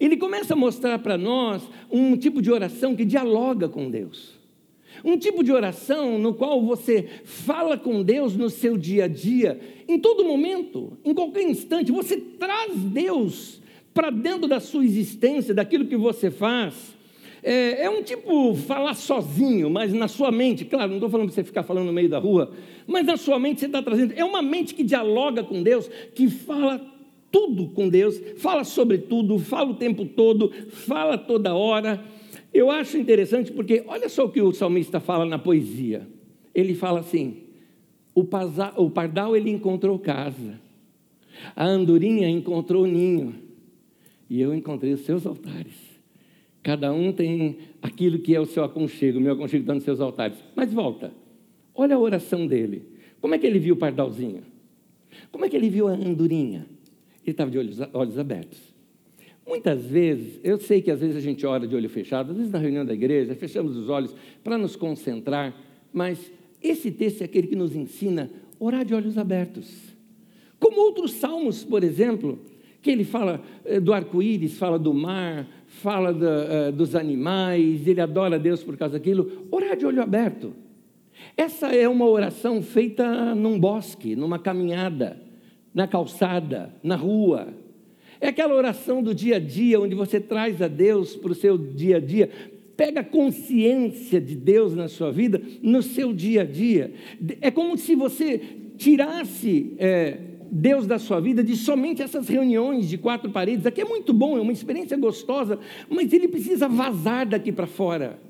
Ele 0.01 0.17
começa 0.17 0.55
a 0.55 0.57
mostrar 0.57 0.99
para 0.99 1.19
nós 1.19 1.63
um 1.91 2.17
tipo 2.17 2.41
de 2.41 2.51
oração 2.51 2.95
que 2.95 3.05
dialoga 3.05 3.69
com 3.69 3.91
Deus. 3.91 4.39
Um 5.05 5.17
tipo 5.17 5.45
de 5.45 5.53
oração 5.53 6.19
no 6.19 6.35
qual 6.35 6.63
você 6.63 7.09
fala 7.25 7.77
com 7.77 8.03
Deus 8.03 8.37
no 8.37 8.51
seu 8.51 8.77
dia 8.77 9.05
a 9.05 9.09
dia, 9.09 9.61
em 9.87 9.99
todo 9.99 10.25
momento, 10.25 10.99
em 11.05 11.15
qualquer 11.15 11.43
instante, 11.43 11.93
você 11.93 12.17
traz 12.17 12.75
Deus 12.75 13.61
para 13.95 14.11
dentro 14.11 14.49
da 14.49 14.61
sua 14.61 14.85
existência, 14.85 15.55
daquilo 15.55 15.87
que 15.87 15.97
você 15.97 16.31
faz. 16.31 16.97
É, 17.43 17.85
é, 17.85 17.91
um 17.91 18.03
tipo 18.03 18.55
falar 18.55 18.95
sozinho, 18.95 19.71
mas 19.71 19.93
na 19.93 20.09
sua 20.09 20.33
mente, 20.33 20.65
claro, 20.65 20.89
não 20.89 20.97
estou 20.97 21.09
falando 21.09 21.27
para 21.27 21.35
você 21.35 21.45
ficar 21.45 21.63
falando 21.63 21.87
no 21.87 21.93
meio 21.93 22.09
da 22.09 22.19
rua, 22.19 22.51
mas 22.87 23.07
na 23.07 23.17
sua 23.17 23.39
mente 23.39 23.61
você 23.61 23.67
está 23.67 23.81
trazendo. 23.81 24.13
É 24.17 24.25
uma 24.25 24.43
mente 24.43 24.75
que 24.75 24.83
dialoga 24.83 25.45
com 25.45 25.63
Deus, 25.63 25.89
que 26.15 26.29
fala 26.29 26.85
tudo 27.31 27.69
com 27.69 27.89
Deus, 27.89 28.21
fala 28.37 28.65
sobre 28.65 28.99
tudo, 28.99 29.39
fala 29.39 29.71
o 29.71 29.75
tempo 29.75 30.05
todo, 30.07 30.51
fala 30.71 31.19
toda 31.19 31.55
hora. 31.55 32.03
Eu 32.53 32.71
acho 32.71 32.97
interessante 32.97 33.53
porque 33.53 33.85
olha 33.87 34.09
só 34.09 34.25
o 34.25 34.31
que 34.31 34.41
o 34.41 34.53
salmista 34.53 35.01
fala 35.01 35.25
na 35.25 35.39
poesia. 35.39 36.07
Ele 36.55 36.75
fala 36.75 37.01
assim: 37.01 37.45
o, 38.15 38.27
o 38.77 38.91
pardal 38.91 39.37
ele 39.37 39.51
encontrou 39.51 39.99
casa, 39.99 40.59
a 41.55 41.65
andorinha 41.65 42.29
encontrou 42.29 42.87
ninho, 42.87 43.35
e 44.29 44.41
eu 44.41 44.55
encontrei 44.55 44.93
os 44.93 45.01
seus 45.01 45.27
altares. 45.27 45.89
Cada 46.63 46.93
um 46.93 47.13
tem 47.13 47.59
aquilo 47.81 48.19
que 48.19 48.35
é 48.35 48.41
o 48.41 48.47
seu 48.47 48.65
aconchego, 48.65 49.19
o 49.19 49.23
meu 49.23 49.35
aconchego 49.35 49.63
está 49.63 49.75
nos 49.75 49.85
seus 49.85 50.01
altares. 50.01 50.37
Mas 50.55 50.73
volta, 50.73 51.13
olha 51.75 51.95
a 51.95 51.99
oração 51.99 52.47
dele. 52.47 52.83
Como 53.21 53.35
é 53.35 53.39
que 53.39 53.47
ele 53.47 53.59
viu 53.59 53.75
o 53.75 53.79
pardalzinho? 53.79 54.43
Como 55.31 55.45
é 55.45 55.49
que 55.49 55.57
ele 55.57 55.71
viu 55.71 55.89
a 55.89 55.93
andorinha? 55.93 56.67
Ele 57.29 57.35
estava 57.35 57.51
de 57.51 57.59
olhos, 57.59 57.79
olhos 57.93 58.19
abertos. 58.19 58.59
Muitas 59.47 59.85
vezes, 59.85 60.41
eu 60.43 60.59
sei 60.59 60.81
que 60.81 60.91
às 60.91 61.01
vezes 61.01 61.17
a 61.17 61.21
gente 61.21 61.45
ora 61.45 61.67
de 61.67 61.77
olho 61.77 61.89
fechado, 61.89 62.31
às 62.31 62.37
vezes 62.37 62.51
na 62.51 62.59
reunião 62.59 62.85
da 62.85 62.95
igreja, 62.95 63.35
fechamos 63.35 63.77
os 63.77 63.89
olhos 63.91 64.15
para 64.43 64.57
nos 64.57 64.77
concentrar, 64.77 65.55
mas 65.93 66.33
esse 66.63 66.91
texto 66.91 67.23
é 67.23 67.25
aquele 67.25 67.47
que 67.47 67.57
nos 67.57 67.77
ensina 67.77 68.31
a 68.59 68.65
orar 68.65 68.85
de 68.85 68.95
olhos 68.95 69.19
abertos. 69.19 69.95
Como 70.59 70.81
outros 70.81 71.13
salmos, 71.13 71.65
por 71.65 71.85
exemplo, 71.85 72.39
que 72.81 72.91
ele 72.91 73.05
fala 73.05 73.43
eh, 73.65 73.79
do 73.79 73.93
arco-íris, 73.93 74.59
fala 74.59 74.79
do 74.79 74.95
mar, 74.95 75.47
fala 75.67 76.13
da, 76.13 76.69
uh, 76.69 76.73
dos 76.73 76.95
animais, 76.95 77.87
ele 77.87 78.01
adora 78.01 78.39
Deus 78.39 78.65
por 78.65 78.77
causa 78.77 78.95
daquilo. 78.95 79.47
Orar 79.51 79.77
de 79.77 79.85
olho 79.85 80.03
aberto. 80.03 80.53
Essa 81.37 81.69
é 81.69 81.89
uma 81.89 82.07
oração 82.07 82.63
feita 82.63 83.35
num 83.35 83.59
bosque, 83.59 84.17
numa 84.17 84.39
caminhada, 84.39 85.28
na 85.75 85.87
calçada, 85.87 86.75
na 86.83 86.97
rua. 86.97 87.49
É 88.21 88.29
aquela 88.29 88.55
oração 88.55 89.03
do 89.03 89.15
dia 89.15 89.37
a 89.37 89.39
dia, 89.39 89.81
onde 89.81 89.95
você 89.95 90.21
traz 90.21 90.61
a 90.61 90.69
Deus 90.69 91.15
para 91.15 91.33
o 91.33 91.35
seu 91.35 91.57
dia 91.57 91.99
a 91.99 92.01
dia, 92.01 92.31
pega 92.77 93.03
consciência 93.03 94.21
de 94.21 94.35
Deus 94.35 94.75
na 94.75 94.89
sua 94.89 95.11
vida, 95.11 95.41
no 95.63 95.83
seu 95.83 96.13
dia 96.13 96.43
a 96.43 96.45
dia. 96.45 96.93
É 97.41 97.51
como 97.51 97.77
se 97.77 97.95
você 97.95 98.41
tirasse 98.77 99.75
é, 99.79 100.19
Deus 100.51 100.87
da 100.87 100.99
sua 100.99 101.21
vida 101.21 101.43
de 101.43 101.57
somente 101.57 102.03
essas 102.03 102.29
reuniões 102.29 102.89
de 102.89 102.97
quatro 102.97 103.31
paredes. 103.31 103.67
Aqui 103.67 103.81
é 103.81 103.85
muito 103.85 104.13
bom, 104.13 104.37
é 104.39 104.41
uma 104.41 104.53
experiência 104.53 104.97
gostosa, 104.97 105.59
mas 105.89 106.13
ele 106.13 106.29
precisa 106.29 106.69
vazar 106.69 107.27
daqui 107.27 107.53
para 107.53 107.67
fora. 107.67 108.28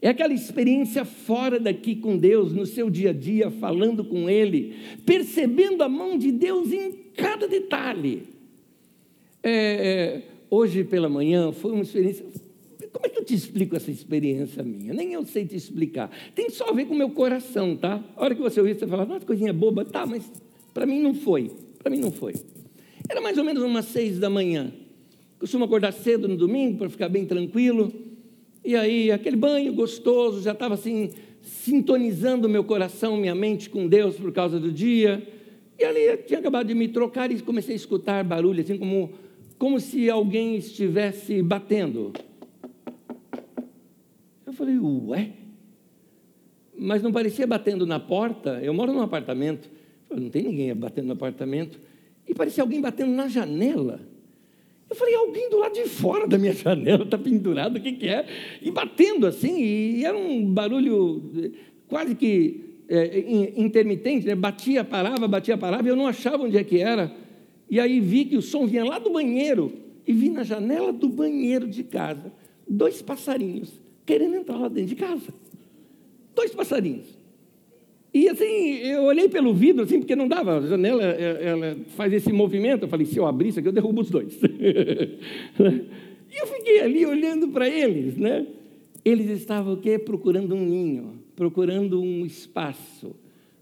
É 0.00 0.08
aquela 0.08 0.32
experiência 0.32 1.04
fora 1.04 1.58
daqui 1.58 1.96
com 1.96 2.16
Deus, 2.16 2.52
no 2.52 2.64
seu 2.64 2.88
dia 2.88 3.10
a 3.10 3.12
dia, 3.12 3.50
falando 3.50 4.04
com 4.04 4.30
Ele, 4.30 4.76
percebendo 5.04 5.82
a 5.82 5.88
mão 5.88 6.16
de 6.16 6.30
Deus 6.30 6.72
em 6.72 6.92
cada 7.16 7.48
detalhe. 7.48 8.22
É, 9.42 9.50
é, 9.50 10.22
hoje 10.50 10.84
pela 10.84 11.08
manhã 11.08 11.50
foi 11.52 11.72
uma 11.72 11.82
experiência. 11.82 12.24
Como 12.92 13.04
é 13.04 13.08
que 13.08 13.18
eu 13.18 13.24
te 13.24 13.34
explico 13.34 13.76
essa 13.76 13.90
experiência 13.90 14.62
minha? 14.62 14.94
Nem 14.94 15.12
eu 15.12 15.24
sei 15.24 15.44
te 15.44 15.56
explicar. 15.56 16.10
Tem 16.34 16.48
só 16.48 16.70
a 16.70 16.72
ver 16.72 16.86
com 16.86 16.94
o 16.94 16.98
meu 16.98 17.10
coração, 17.10 17.76
tá? 17.76 18.02
A 18.16 18.24
hora 18.24 18.34
que 18.34 18.40
você 18.40 18.60
ouvir, 18.60 18.78
você 18.78 18.86
fala, 18.86 19.04
nossa, 19.04 19.26
coisinha 19.26 19.52
boba, 19.52 19.84
tá, 19.84 20.06
mas 20.06 20.30
para 20.72 20.86
mim 20.86 21.00
não 21.00 21.14
foi. 21.14 21.50
Para 21.82 21.90
mim 21.90 21.98
não 21.98 22.10
foi. 22.10 22.34
Era 23.08 23.20
mais 23.20 23.36
ou 23.36 23.44
menos 23.44 23.62
umas 23.62 23.86
seis 23.86 24.18
da 24.18 24.30
manhã. 24.30 24.72
Costumo 25.38 25.64
acordar 25.64 25.92
cedo 25.92 26.28
no 26.28 26.36
domingo 26.36 26.78
para 26.78 26.88
ficar 26.88 27.08
bem 27.08 27.24
tranquilo. 27.24 27.92
E 28.68 28.76
aí, 28.76 29.10
aquele 29.10 29.34
banho 29.34 29.72
gostoso, 29.72 30.42
já 30.42 30.52
estava 30.52 30.74
assim, 30.74 31.08
sintonizando 31.40 32.50
meu 32.50 32.62
coração, 32.62 33.16
minha 33.16 33.34
mente 33.34 33.70
com 33.70 33.88
Deus 33.88 34.16
por 34.16 34.30
causa 34.30 34.60
do 34.60 34.70
dia. 34.70 35.26
E 35.78 35.84
ali 35.84 36.02
eu 36.02 36.22
tinha 36.22 36.38
acabado 36.38 36.66
de 36.66 36.74
me 36.74 36.86
trocar 36.86 37.32
e 37.32 37.40
comecei 37.40 37.72
a 37.72 37.76
escutar 37.76 38.22
barulho, 38.22 38.60
assim 38.60 38.76
como, 38.76 39.14
como 39.56 39.80
se 39.80 40.10
alguém 40.10 40.54
estivesse 40.56 41.40
batendo. 41.40 42.12
Eu 44.44 44.52
falei, 44.52 44.78
ué? 44.78 45.30
Mas 46.78 47.02
não 47.02 47.10
parecia 47.10 47.46
batendo 47.46 47.86
na 47.86 47.98
porta. 47.98 48.60
Eu 48.62 48.74
moro 48.74 48.92
num 48.92 49.00
apartamento 49.00 49.66
não 50.10 50.28
tem 50.28 50.42
ninguém 50.42 50.74
batendo 50.74 51.06
no 51.06 51.12
apartamento. 51.14 51.80
E 52.26 52.34
parecia 52.34 52.62
alguém 52.62 52.82
batendo 52.82 53.12
na 53.12 53.28
janela. 53.28 53.98
Eu 54.88 54.96
falei, 54.96 55.14
alguém 55.14 55.50
do 55.50 55.58
lado 55.58 55.74
de 55.74 55.88
fora 55.88 56.26
da 56.26 56.38
minha 56.38 56.52
janela 56.52 57.04
está 57.04 57.18
pendurado, 57.18 57.76
o 57.76 57.80
que, 57.80 57.92
que 57.92 58.08
é? 58.08 58.26
E 58.62 58.70
batendo 58.70 59.26
assim, 59.26 59.58
e 59.60 60.04
era 60.04 60.16
um 60.16 60.46
barulho 60.52 61.30
eh, 61.36 61.50
quase 61.86 62.14
que 62.14 62.64
é, 62.88 63.52
intermitente, 63.56 64.26
né? 64.26 64.34
batia, 64.34 64.82
parava, 64.82 65.28
batia, 65.28 65.58
parava, 65.58 65.86
e 65.86 65.90
eu 65.90 65.96
não 65.96 66.06
achava 66.06 66.44
onde 66.44 66.56
é 66.56 66.64
que 66.64 66.80
era. 66.80 67.14
E 67.68 67.78
aí 67.78 68.00
vi 68.00 68.24
que 68.24 68.36
o 68.36 68.42
som 68.42 68.66
vinha 68.66 68.84
lá 68.84 68.98
do 68.98 69.10
banheiro, 69.10 69.72
e 70.06 70.12
vi 70.12 70.30
na 70.30 70.42
janela 70.42 70.90
do 70.90 71.08
banheiro 71.08 71.68
de 71.68 71.84
casa 71.84 72.32
dois 72.68 73.00
passarinhos 73.00 73.80
querendo 74.04 74.36
entrar 74.36 74.56
lá 74.56 74.68
dentro 74.68 74.88
de 74.88 74.96
casa. 74.96 75.34
Dois 76.34 76.54
passarinhos. 76.54 77.17
E 78.12 78.28
assim, 78.28 78.78
eu 78.78 79.02
olhei 79.02 79.28
pelo 79.28 79.52
vidro, 79.52 79.84
assim, 79.84 79.98
porque 79.98 80.16
não 80.16 80.26
dava, 80.26 80.58
a 80.58 80.66
janela 80.66 81.02
ela 81.02 81.76
faz 81.88 82.12
esse 82.12 82.32
movimento. 82.32 82.84
Eu 82.84 82.88
falei, 82.88 83.04
se 83.04 83.18
eu 83.18 83.26
abrir 83.26 83.48
isso 83.48 83.58
aqui, 83.58 83.68
eu 83.68 83.72
derrubo 83.72 84.00
os 84.00 84.10
dois. 84.10 84.40
e 84.42 86.40
eu 86.40 86.46
fiquei 86.46 86.80
ali 86.80 87.04
olhando 87.04 87.48
para 87.48 87.68
eles, 87.68 88.16
né? 88.16 88.46
Eles 89.04 89.28
estavam 89.30 89.74
o 89.74 89.76
quê? 89.76 89.98
Procurando 89.98 90.54
um 90.54 90.64
ninho, 90.64 91.20
procurando 91.36 92.00
um 92.00 92.24
espaço, 92.24 93.14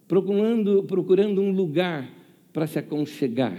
procurando, 0.07 0.85
procurando 0.85 1.41
um 1.41 1.51
lugar 1.51 2.09
para 2.53 2.67
se 2.67 2.79
aconchegar. 2.79 3.59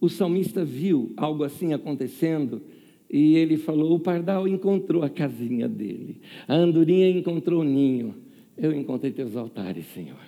O 0.00 0.08
salmista 0.08 0.64
viu 0.64 1.12
algo 1.16 1.44
assim 1.44 1.72
acontecendo 1.72 2.62
e 3.08 3.36
ele 3.36 3.56
falou: 3.56 3.94
o 3.94 4.00
pardal 4.00 4.48
encontrou 4.48 5.02
a 5.02 5.08
casinha 5.08 5.68
dele, 5.68 6.20
a 6.48 6.54
andorinha 6.54 7.08
encontrou 7.08 7.60
o 7.60 7.64
ninho 7.64 8.14
eu 8.56 8.72
encontrei 8.72 9.10
teus 9.10 9.36
altares, 9.36 9.86
Senhor. 9.86 10.18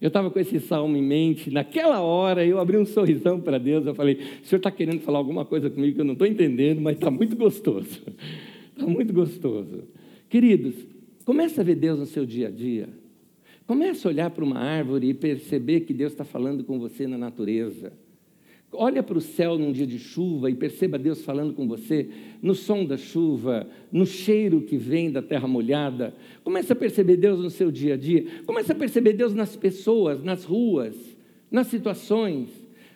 Eu 0.00 0.08
estava 0.08 0.30
com 0.30 0.38
esse 0.38 0.60
salmo 0.60 0.96
em 0.96 1.02
mente, 1.02 1.50
naquela 1.50 2.00
hora 2.00 2.44
eu 2.44 2.58
abri 2.58 2.76
um 2.76 2.84
sorrisão 2.84 3.40
para 3.40 3.58
Deus, 3.58 3.86
eu 3.86 3.94
falei, 3.94 4.14
o 4.42 4.46
Senhor 4.46 4.58
está 4.58 4.70
querendo 4.70 5.00
falar 5.00 5.18
alguma 5.18 5.44
coisa 5.44 5.70
comigo 5.70 5.94
que 5.94 6.00
eu 6.00 6.04
não 6.04 6.12
estou 6.12 6.26
entendendo, 6.26 6.80
mas 6.82 6.96
está 6.96 7.10
muito 7.10 7.34
gostoso, 7.34 8.02
está 8.72 8.86
muito 8.86 9.12
gostoso. 9.12 9.84
Queridos, 10.28 10.74
comece 11.24 11.60
a 11.60 11.64
ver 11.64 11.76
Deus 11.76 11.98
no 11.98 12.04
seu 12.04 12.26
dia 12.26 12.48
a 12.48 12.50
dia, 12.50 12.90
comece 13.66 14.06
a 14.06 14.10
olhar 14.10 14.30
para 14.30 14.44
uma 14.44 14.58
árvore 14.58 15.08
e 15.08 15.14
perceber 15.14 15.80
que 15.80 15.94
Deus 15.94 16.12
está 16.12 16.24
falando 16.24 16.62
com 16.62 16.78
você 16.78 17.06
na 17.06 17.16
natureza, 17.16 17.92
Olha 18.72 19.02
para 19.02 19.16
o 19.16 19.20
céu 19.20 19.56
num 19.56 19.72
dia 19.72 19.86
de 19.86 19.98
chuva 19.98 20.50
e 20.50 20.54
perceba 20.54 20.98
Deus 20.98 21.22
falando 21.22 21.54
com 21.54 21.66
você 21.68 22.08
no 22.42 22.54
som 22.54 22.84
da 22.84 22.96
chuva, 22.96 23.66
no 23.92 24.04
cheiro 24.04 24.60
que 24.60 24.76
vem 24.76 25.10
da 25.10 25.22
terra 25.22 25.46
molhada. 25.46 26.14
Comece 26.42 26.72
a 26.72 26.76
perceber 26.76 27.16
Deus 27.16 27.38
no 27.38 27.48
seu 27.48 27.70
dia 27.70 27.94
a 27.94 27.96
dia. 27.96 28.26
Comece 28.44 28.72
a 28.72 28.74
perceber 28.74 29.12
Deus 29.12 29.34
nas 29.34 29.56
pessoas, 29.56 30.22
nas 30.22 30.44
ruas, 30.44 30.96
nas 31.50 31.68
situações. 31.68 32.50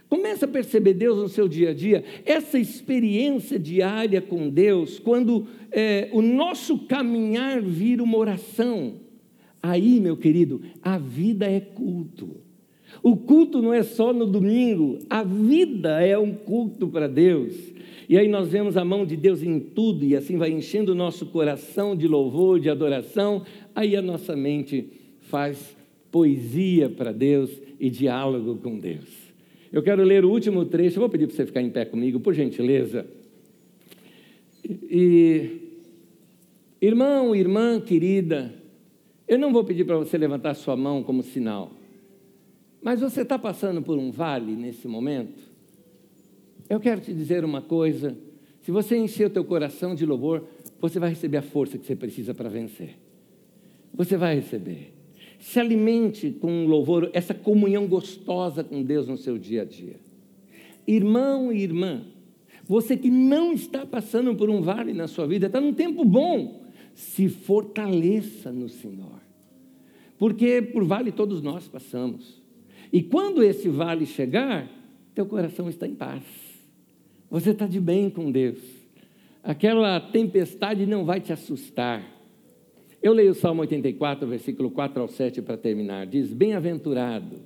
Comece 0.08 0.44
a 0.44 0.48
perceber 0.48 0.94
Deus 0.94 1.18
no 1.18 1.28
seu 1.28 1.46
dia 1.46 1.70
a 1.70 1.74
dia. 1.74 2.04
Essa 2.26 2.58
experiência 2.58 3.56
diária 3.58 4.20
com 4.20 4.50
Deus, 4.50 4.98
quando 4.98 5.46
é, 5.70 6.10
o 6.12 6.20
nosso 6.20 6.80
caminhar 6.80 7.62
vira 7.62 8.02
uma 8.02 8.18
oração. 8.18 8.94
Aí, 9.62 10.00
meu 10.00 10.16
querido, 10.16 10.60
a 10.82 10.98
vida 10.98 11.46
é 11.46 11.60
culto. 11.60 12.49
O 13.02 13.16
culto 13.16 13.62
não 13.62 13.72
é 13.72 13.82
só 13.82 14.12
no 14.12 14.26
domingo, 14.26 14.98
a 15.08 15.22
vida 15.22 16.04
é 16.04 16.18
um 16.18 16.32
culto 16.32 16.88
para 16.88 17.08
Deus. 17.08 17.54
E 18.08 18.18
aí 18.18 18.26
nós 18.26 18.48
vemos 18.48 18.76
a 18.76 18.84
mão 18.84 19.06
de 19.06 19.16
Deus 19.16 19.42
em 19.42 19.60
tudo, 19.60 20.04
e 20.04 20.16
assim 20.16 20.36
vai 20.36 20.50
enchendo 20.50 20.92
o 20.92 20.96
nosso 20.96 21.26
coração 21.26 21.94
de 21.94 22.08
louvor, 22.08 22.58
de 22.58 22.68
adoração. 22.68 23.44
Aí 23.74 23.94
a 23.94 24.02
nossa 24.02 24.34
mente 24.34 24.88
faz 25.20 25.76
poesia 26.10 26.88
para 26.88 27.12
Deus 27.12 27.50
e 27.78 27.88
diálogo 27.88 28.56
com 28.56 28.78
Deus. 28.78 29.08
Eu 29.72 29.82
quero 29.82 30.02
ler 30.02 30.24
o 30.24 30.30
último 30.30 30.64
trecho, 30.64 30.98
vou 30.98 31.08
pedir 31.08 31.28
para 31.28 31.36
você 31.36 31.46
ficar 31.46 31.62
em 31.62 31.70
pé 31.70 31.84
comigo, 31.84 32.18
por 32.18 32.34
gentileza. 32.34 33.06
E, 34.68 35.60
irmão, 36.82 37.34
irmã 37.34 37.80
querida, 37.80 38.52
eu 39.28 39.38
não 39.38 39.52
vou 39.52 39.62
pedir 39.62 39.84
para 39.84 39.96
você 39.96 40.18
levantar 40.18 40.54
sua 40.54 40.76
mão 40.76 41.04
como 41.04 41.22
sinal. 41.22 41.70
Mas 42.82 43.00
você 43.00 43.22
está 43.22 43.38
passando 43.38 43.82
por 43.82 43.98
um 43.98 44.10
vale 44.10 44.56
nesse 44.56 44.88
momento? 44.88 45.50
Eu 46.68 46.80
quero 46.80 47.00
te 47.00 47.12
dizer 47.12 47.44
uma 47.44 47.60
coisa: 47.60 48.16
se 48.62 48.70
você 48.70 48.96
encher 48.96 49.26
o 49.26 49.30
teu 49.30 49.44
coração 49.44 49.94
de 49.94 50.06
louvor, 50.06 50.44
você 50.80 50.98
vai 50.98 51.10
receber 51.10 51.38
a 51.38 51.42
força 51.42 51.76
que 51.76 51.84
você 51.84 51.96
precisa 51.96 52.32
para 52.32 52.48
vencer. 52.48 52.96
Você 53.92 54.16
vai 54.16 54.36
receber. 54.36 54.94
Se 55.38 55.58
alimente 55.58 56.30
com 56.30 56.66
louvor, 56.66 57.10
essa 57.12 57.34
comunhão 57.34 57.86
gostosa 57.86 58.62
com 58.62 58.82
Deus 58.82 59.08
no 59.08 59.16
seu 59.16 59.38
dia 59.38 59.62
a 59.62 59.64
dia. 59.64 59.96
Irmão 60.86 61.52
e 61.52 61.62
irmã, 61.62 62.04
você 62.64 62.96
que 62.96 63.10
não 63.10 63.52
está 63.52 63.84
passando 63.84 64.34
por 64.34 64.48
um 64.48 64.60
vale 64.60 64.92
na 64.92 65.08
sua 65.08 65.26
vida, 65.26 65.46
está 65.46 65.60
num 65.60 65.72
tempo 65.72 66.04
bom, 66.04 66.62
se 66.94 67.28
fortaleça 67.28 68.52
no 68.52 68.68
Senhor. 68.68 69.20
Porque 70.18 70.60
por 70.60 70.84
vale 70.84 71.10
todos 71.10 71.42
nós 71.42 71.66
passamos. 71.66 72.40
E 72.92 73.02
quando 73.02 73.42
esse 73.42 73.68
vale 73.68 74.04
chegar, 74.04 74.68
teu 75.14 75.26
coração 75.26 75.68
está 75.68 75.86
em 75.86 75.94
paz. 75.94 76.22
Você 77.30 77.50
está 77.50 77.66
de 77.66 77.80
bem 77.80 78.10
com 78.10 78.30
Deus. 78.30 78.58
Aquela 79.42 80.00
tempestade 80.00 80.84
não 80.86 81.04
vai 81.04 81.20
te 81.20 81.32
assustar. 81.32 82.04
Eu 83.02 83.12
leio 83.12 83.30
o 83.30 83.34
Salmo 83.34 83.62
84, 83.62 84.26
versículo 84.28 84.70
4 84.70 85.00
ao 85.00 85.08
7 85.08 85.40
para 85.40 85.56
terminar. 85.56 86.06
Diz: 86.06 86.32
Bem-aventurado 86.32 87.36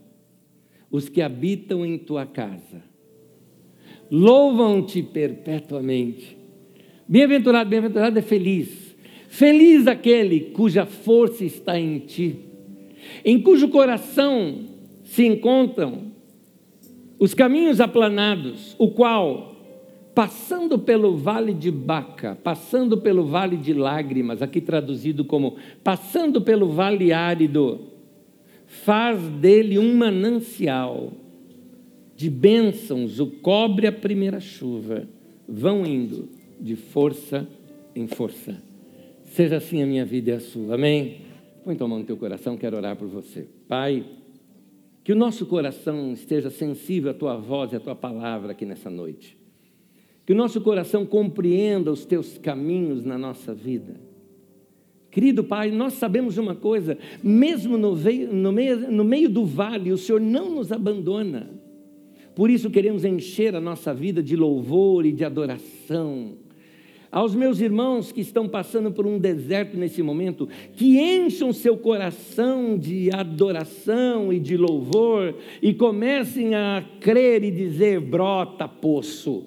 os 0.91 1.09
que 1.09 1.21
habitam 1.21 1.85
em 1.85 1.99
tua 1.99 2.27
casa, 2.27 2.83
louvam-te 4.11 5.03
perpetuamente. 5.03 6.37
Bem-aventurado, 7.07 7.69
bem-aventurado 7.69 8.19
é 8.19 8.23
feliz. 8.23 8.97
Feliz 9.29 9.87
aquele 9.87 10.41
cuja 10.53 10.87
força 10.87 11.45
está 11.45 11.79
em 11.79 11.99
ti, 11.99 12.37
em 13.25 13.41
cujo 13.41 13.69
coração 13.69 14.74
se 15.05 15.25
encontram 15.25 16.13
os 17.19 17.33
caminhos 17.33 17.81
aplanados, 17.81 18.75
o 18.79 18.91
qual 18.91 19.55
passando 20.15 20.79
pelo 20.79 21.17
vale 21.17 21.53
de 21.53 21.71
Baca, 21.71 22.37
passando 22.43 22.99
pelo 22.99 23.25
vale 23.25 23.57
de 23.57 23.73
lágrimas, 23.73 24.43
aqui 24.43 24.61
traduzido 24.61 25.25
como 25.25 25.57
passando 25.83 26.41
pelo 26.41 26.69
vale 26.69 27.13
árido, 27.13 27.81
faz 28.67 29.21
dele 29.21 29.79
um 29.79 29.95
manancial 29.97 31.13
de 32.17 32.31
bênçãos, 32.31 33.19
o 33.21 33.27
cobre 33.27 33.87
a 33.87 33.93
primeira 33.93 34.41
chuva, 34.41 35.09
vão 35.49 35.85
indo 35.85 36.29
de 36.61 36.77
força 36.77 37.47
em 37.95 38.07
força. 38.07 38.63
Seja 39.25 39.57
assim 39.57 39.83
a 39.83 39.87
minha 39.87 40.05
vida 40.05 40.31
e 40.31 40.35
a 40.35 40.41
sua, 40.41 40.77
amém? 40.77 41.23
Põe 41.65 41.75
tua 41.75 41.89
mão 41.89 41.99
no 41.99 42.05
teu 42.05 42.17
coração, 42.17 42.57
quero 42.57 42.77
orar 42.77 42.95
por 42.95 43.09
você. 43.09 43.47
Pai, 43.69 44.05
que 45.05 45.13
o 45.13 45.17
nosso 45.17 45.45
coração 45.45 46.15
esteja 46.15 46.49
sensível 46.49 47.11
à 47.11 47.15
tua 47.15 47.37
voz 47.37 47.73
e 47.73 47.77
à 47.77 47.81
tua 47.81 47.95
palavra 47.95 48.53
aqui 48.53 48.65
nessa 48.65 48.89
noite. 48.89 49.37
Que 50.25 50.33
o 50.33 50.37
nosso 50.37 50.63
coração 50.63 51.05
compreenda 51.05 51.93
os 51.93 52.07
teus 52.07 52.39
caminhos 52.39 53.05
na 53.05 53.19
nossa 53.19 53.55
vida. 53.55 54.01
Querido 55.11 55.45
Pai, 55.45 55.71
nós 55.71 55.93
sabemos 55.93 56.39
uma 56.39 56.55
coisa: 56.55 56.97
mesmo 57.23 57.77
no, 57.77 57.95
veio, 57.95 58.33
no, 58.33 58.51
meio, 58.51 58.91
no 58.91 59.05
meio 59.05 59.29
do 59.29 59.45
vale, 59.45 59.93
o 59.93 59.99
Senhor 59.99 60.21
não 60.21 60.55
nos 60.55 60.73
abandona. 60.73 61.51
Por 62.35 62.49
isso 62.49 62.71
queremos 62.71 63.05
encher 63.05 63.55
a 63.55 63.61
nossa 63.61 63.93
vida 63.93 64.23
de 64.23 64.35
louvor 64.35 65.05
e 65.05 65.13
de 65.13 65.23
adoração. 65.23 66.39
Aos 67.15 67.33
meus 67.33 67.61
irmãos 67.61 68.11
que 68.11 68.21
estão 68.21 68.49
passando 68.49 68.91
por 68.91 69.07
um 69.07 69.21
deserto 69.21 69.77
nesse 69.77 70.03
momento, 70.03 70.49
que 70.73 70.99
encham 70.99 71.53
seu 71.53 71.77
coração 71.77 72.77
de 72.77 73.09
adoração 73.15 74.33
e 74.33 74.41
de 74.41 74.57
louvor 74.57 75.33
e 75.63 75.73
comecem 75.73 76.57
a 76.57 76.85
crer 76.99 77.45
e 77.45 77.53
dizer: 77.53 78.01
brota 78.01 78.67
poço, 78.67 79.47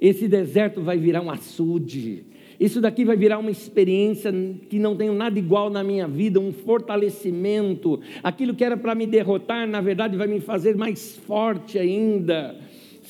esse 0.00 0.26
deserto 0.26 0.80
vai 0.80 0.98
virar 0.98 1.20
um 1.20 1.30
açude. 1.30 2.24
Isso 2.58 2.80
daqui 2.80 3.04
vai 3.04 3.16
virar 3.16 3.38
uma 3.38 3.50
experiência 3.52 4.32
que 4.68 4.80
não 4.80 4.96
tem 4.96 5.08
nada 5.14 5.38
igual 5.38 5.70
na 5.70 5.84
minha 5.84 6.08
vida, 6.08 6.40
um 6.40 6.52
fortalecimento. 6.52 8.00
Aquilo 8.24 8.56
que 8.56 8.64
era 8.64 8.76
para 8.76 8.92
me 8.92 9.06
derrotar, 9.06 9.68
na 9.68 9.80
verdade, 9.80 10.16
vai 10.16 10.26
me 10.26 10.40
fazer 10.40 10.76
mais 10.76 11.16
forte 11.16 11.78
ainda. 11.78 12.56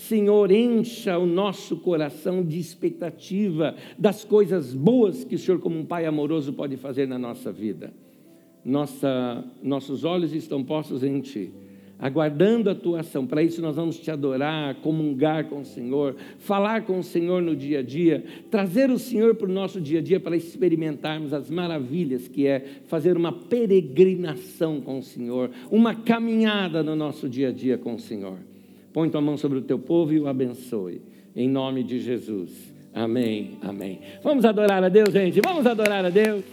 Senhor, 0.09 0.51
encha 0.51 1.19
o 1.19 1.27
nosso 1.27 1.77
coração 1.77 2.45
de 2.45 2.59
expectativa 2.59 3.75
das 3.99 4.25
coisas 4.25 4.75
boas 4.75 5.25
que 5.25 5.35
o 5.35 5.39
Senhor, 5.39 5.61
como 5.61 5.79
um 5.79 5.85
Pai 5.85 6.07
amoroso, 6.07 6.53
pode 6.53 6.77
fazer 6.77 7.07
na 7.07 7.19
nossa 7.19 7.51
vida. 7.51 7.93
Nossa, 8.65 9.45
nossos 9.63 10.05
olhos 10.05 10.33
estão 10.33 10.63
postos 10.63 11.03
em 11.03 11.21
Ti 11.21 11.53
aguardando 11.99 12.69
a 12.69 12.75
tua 12.75 13.01
ação. 13.01 13.27
Para 13.27 13.43
isso 13.43 13.63
nós 13.63 13.77
vamos 13.77 13.99
te 13.99 14.11
adorar, 14.11 14.75
comungar 14.77 15.49
com 15.49 15.61
o 15.61 15.65
Senhor, 15.65 16.17
falar 16.39 16.85
com 16.85 16.99
o 16.99 17.03
Senhor 17.03 17.41
no 17.41 17.57
dia 17.57 17.79
a 17.79 17.83
dia, 17.83 18.23
trazer 18.51 18.91
o 18.91 18.99
Senhor 18.99 19.35
para 19.35 19.49
o 19.49 19.53
nosso 19.53 19.81
dia 19.81 20.01
a 20.01 20.03
dia 20.03 20.21
para 20.21 20.37
experimentarmos 20.37 21.33
as 21.33 21.51
maravilhas 21.51 22.29
que 22.29 22.47
é 22.47 22.63
fazer 22.87 23.17
uma 23.17 23.33
peregrinação 23.33 24.81
com 24.81 24.99
o 24.99 25.03
Senhor, 25.03 25.51
uma 25.71 25.95
caminhada 25.95 26.83
no 26.83 26.95
nosso 26.95 27.29
dia 27.29 27.49
a 27.49 27.53
dia 27.53 27.79
com 27.79 27.95
o 27.95 27.99
Senhor. 27.99 28.39
Põe 28.95 29.11
tua 29.11 29.21
mão 29.21 29.37
sobre 29.37 29.59
o 29.59 29.63
teu 29.63 29.77
povo 29.77 30.13
e 30.13 30.21
o 30.21 30.29
abençoe. 30.29 31.03
Em 31.35 31.49
nome 31.49 31.83
de 31.83 31.99
Jesus. 31.99 32.73
Amém, 32.95 33.59
amém. 33.61 33.99
Vamos 34.23 34.45
adorar 34.45 34.85
a 34.85 34.89
Deus, 34.89 35.13
gente. 35.13 35.41
Vamos 35.41 35.67
adorar 35.67 36.05
a 36.05 36.11
Deus. 36.11 36.45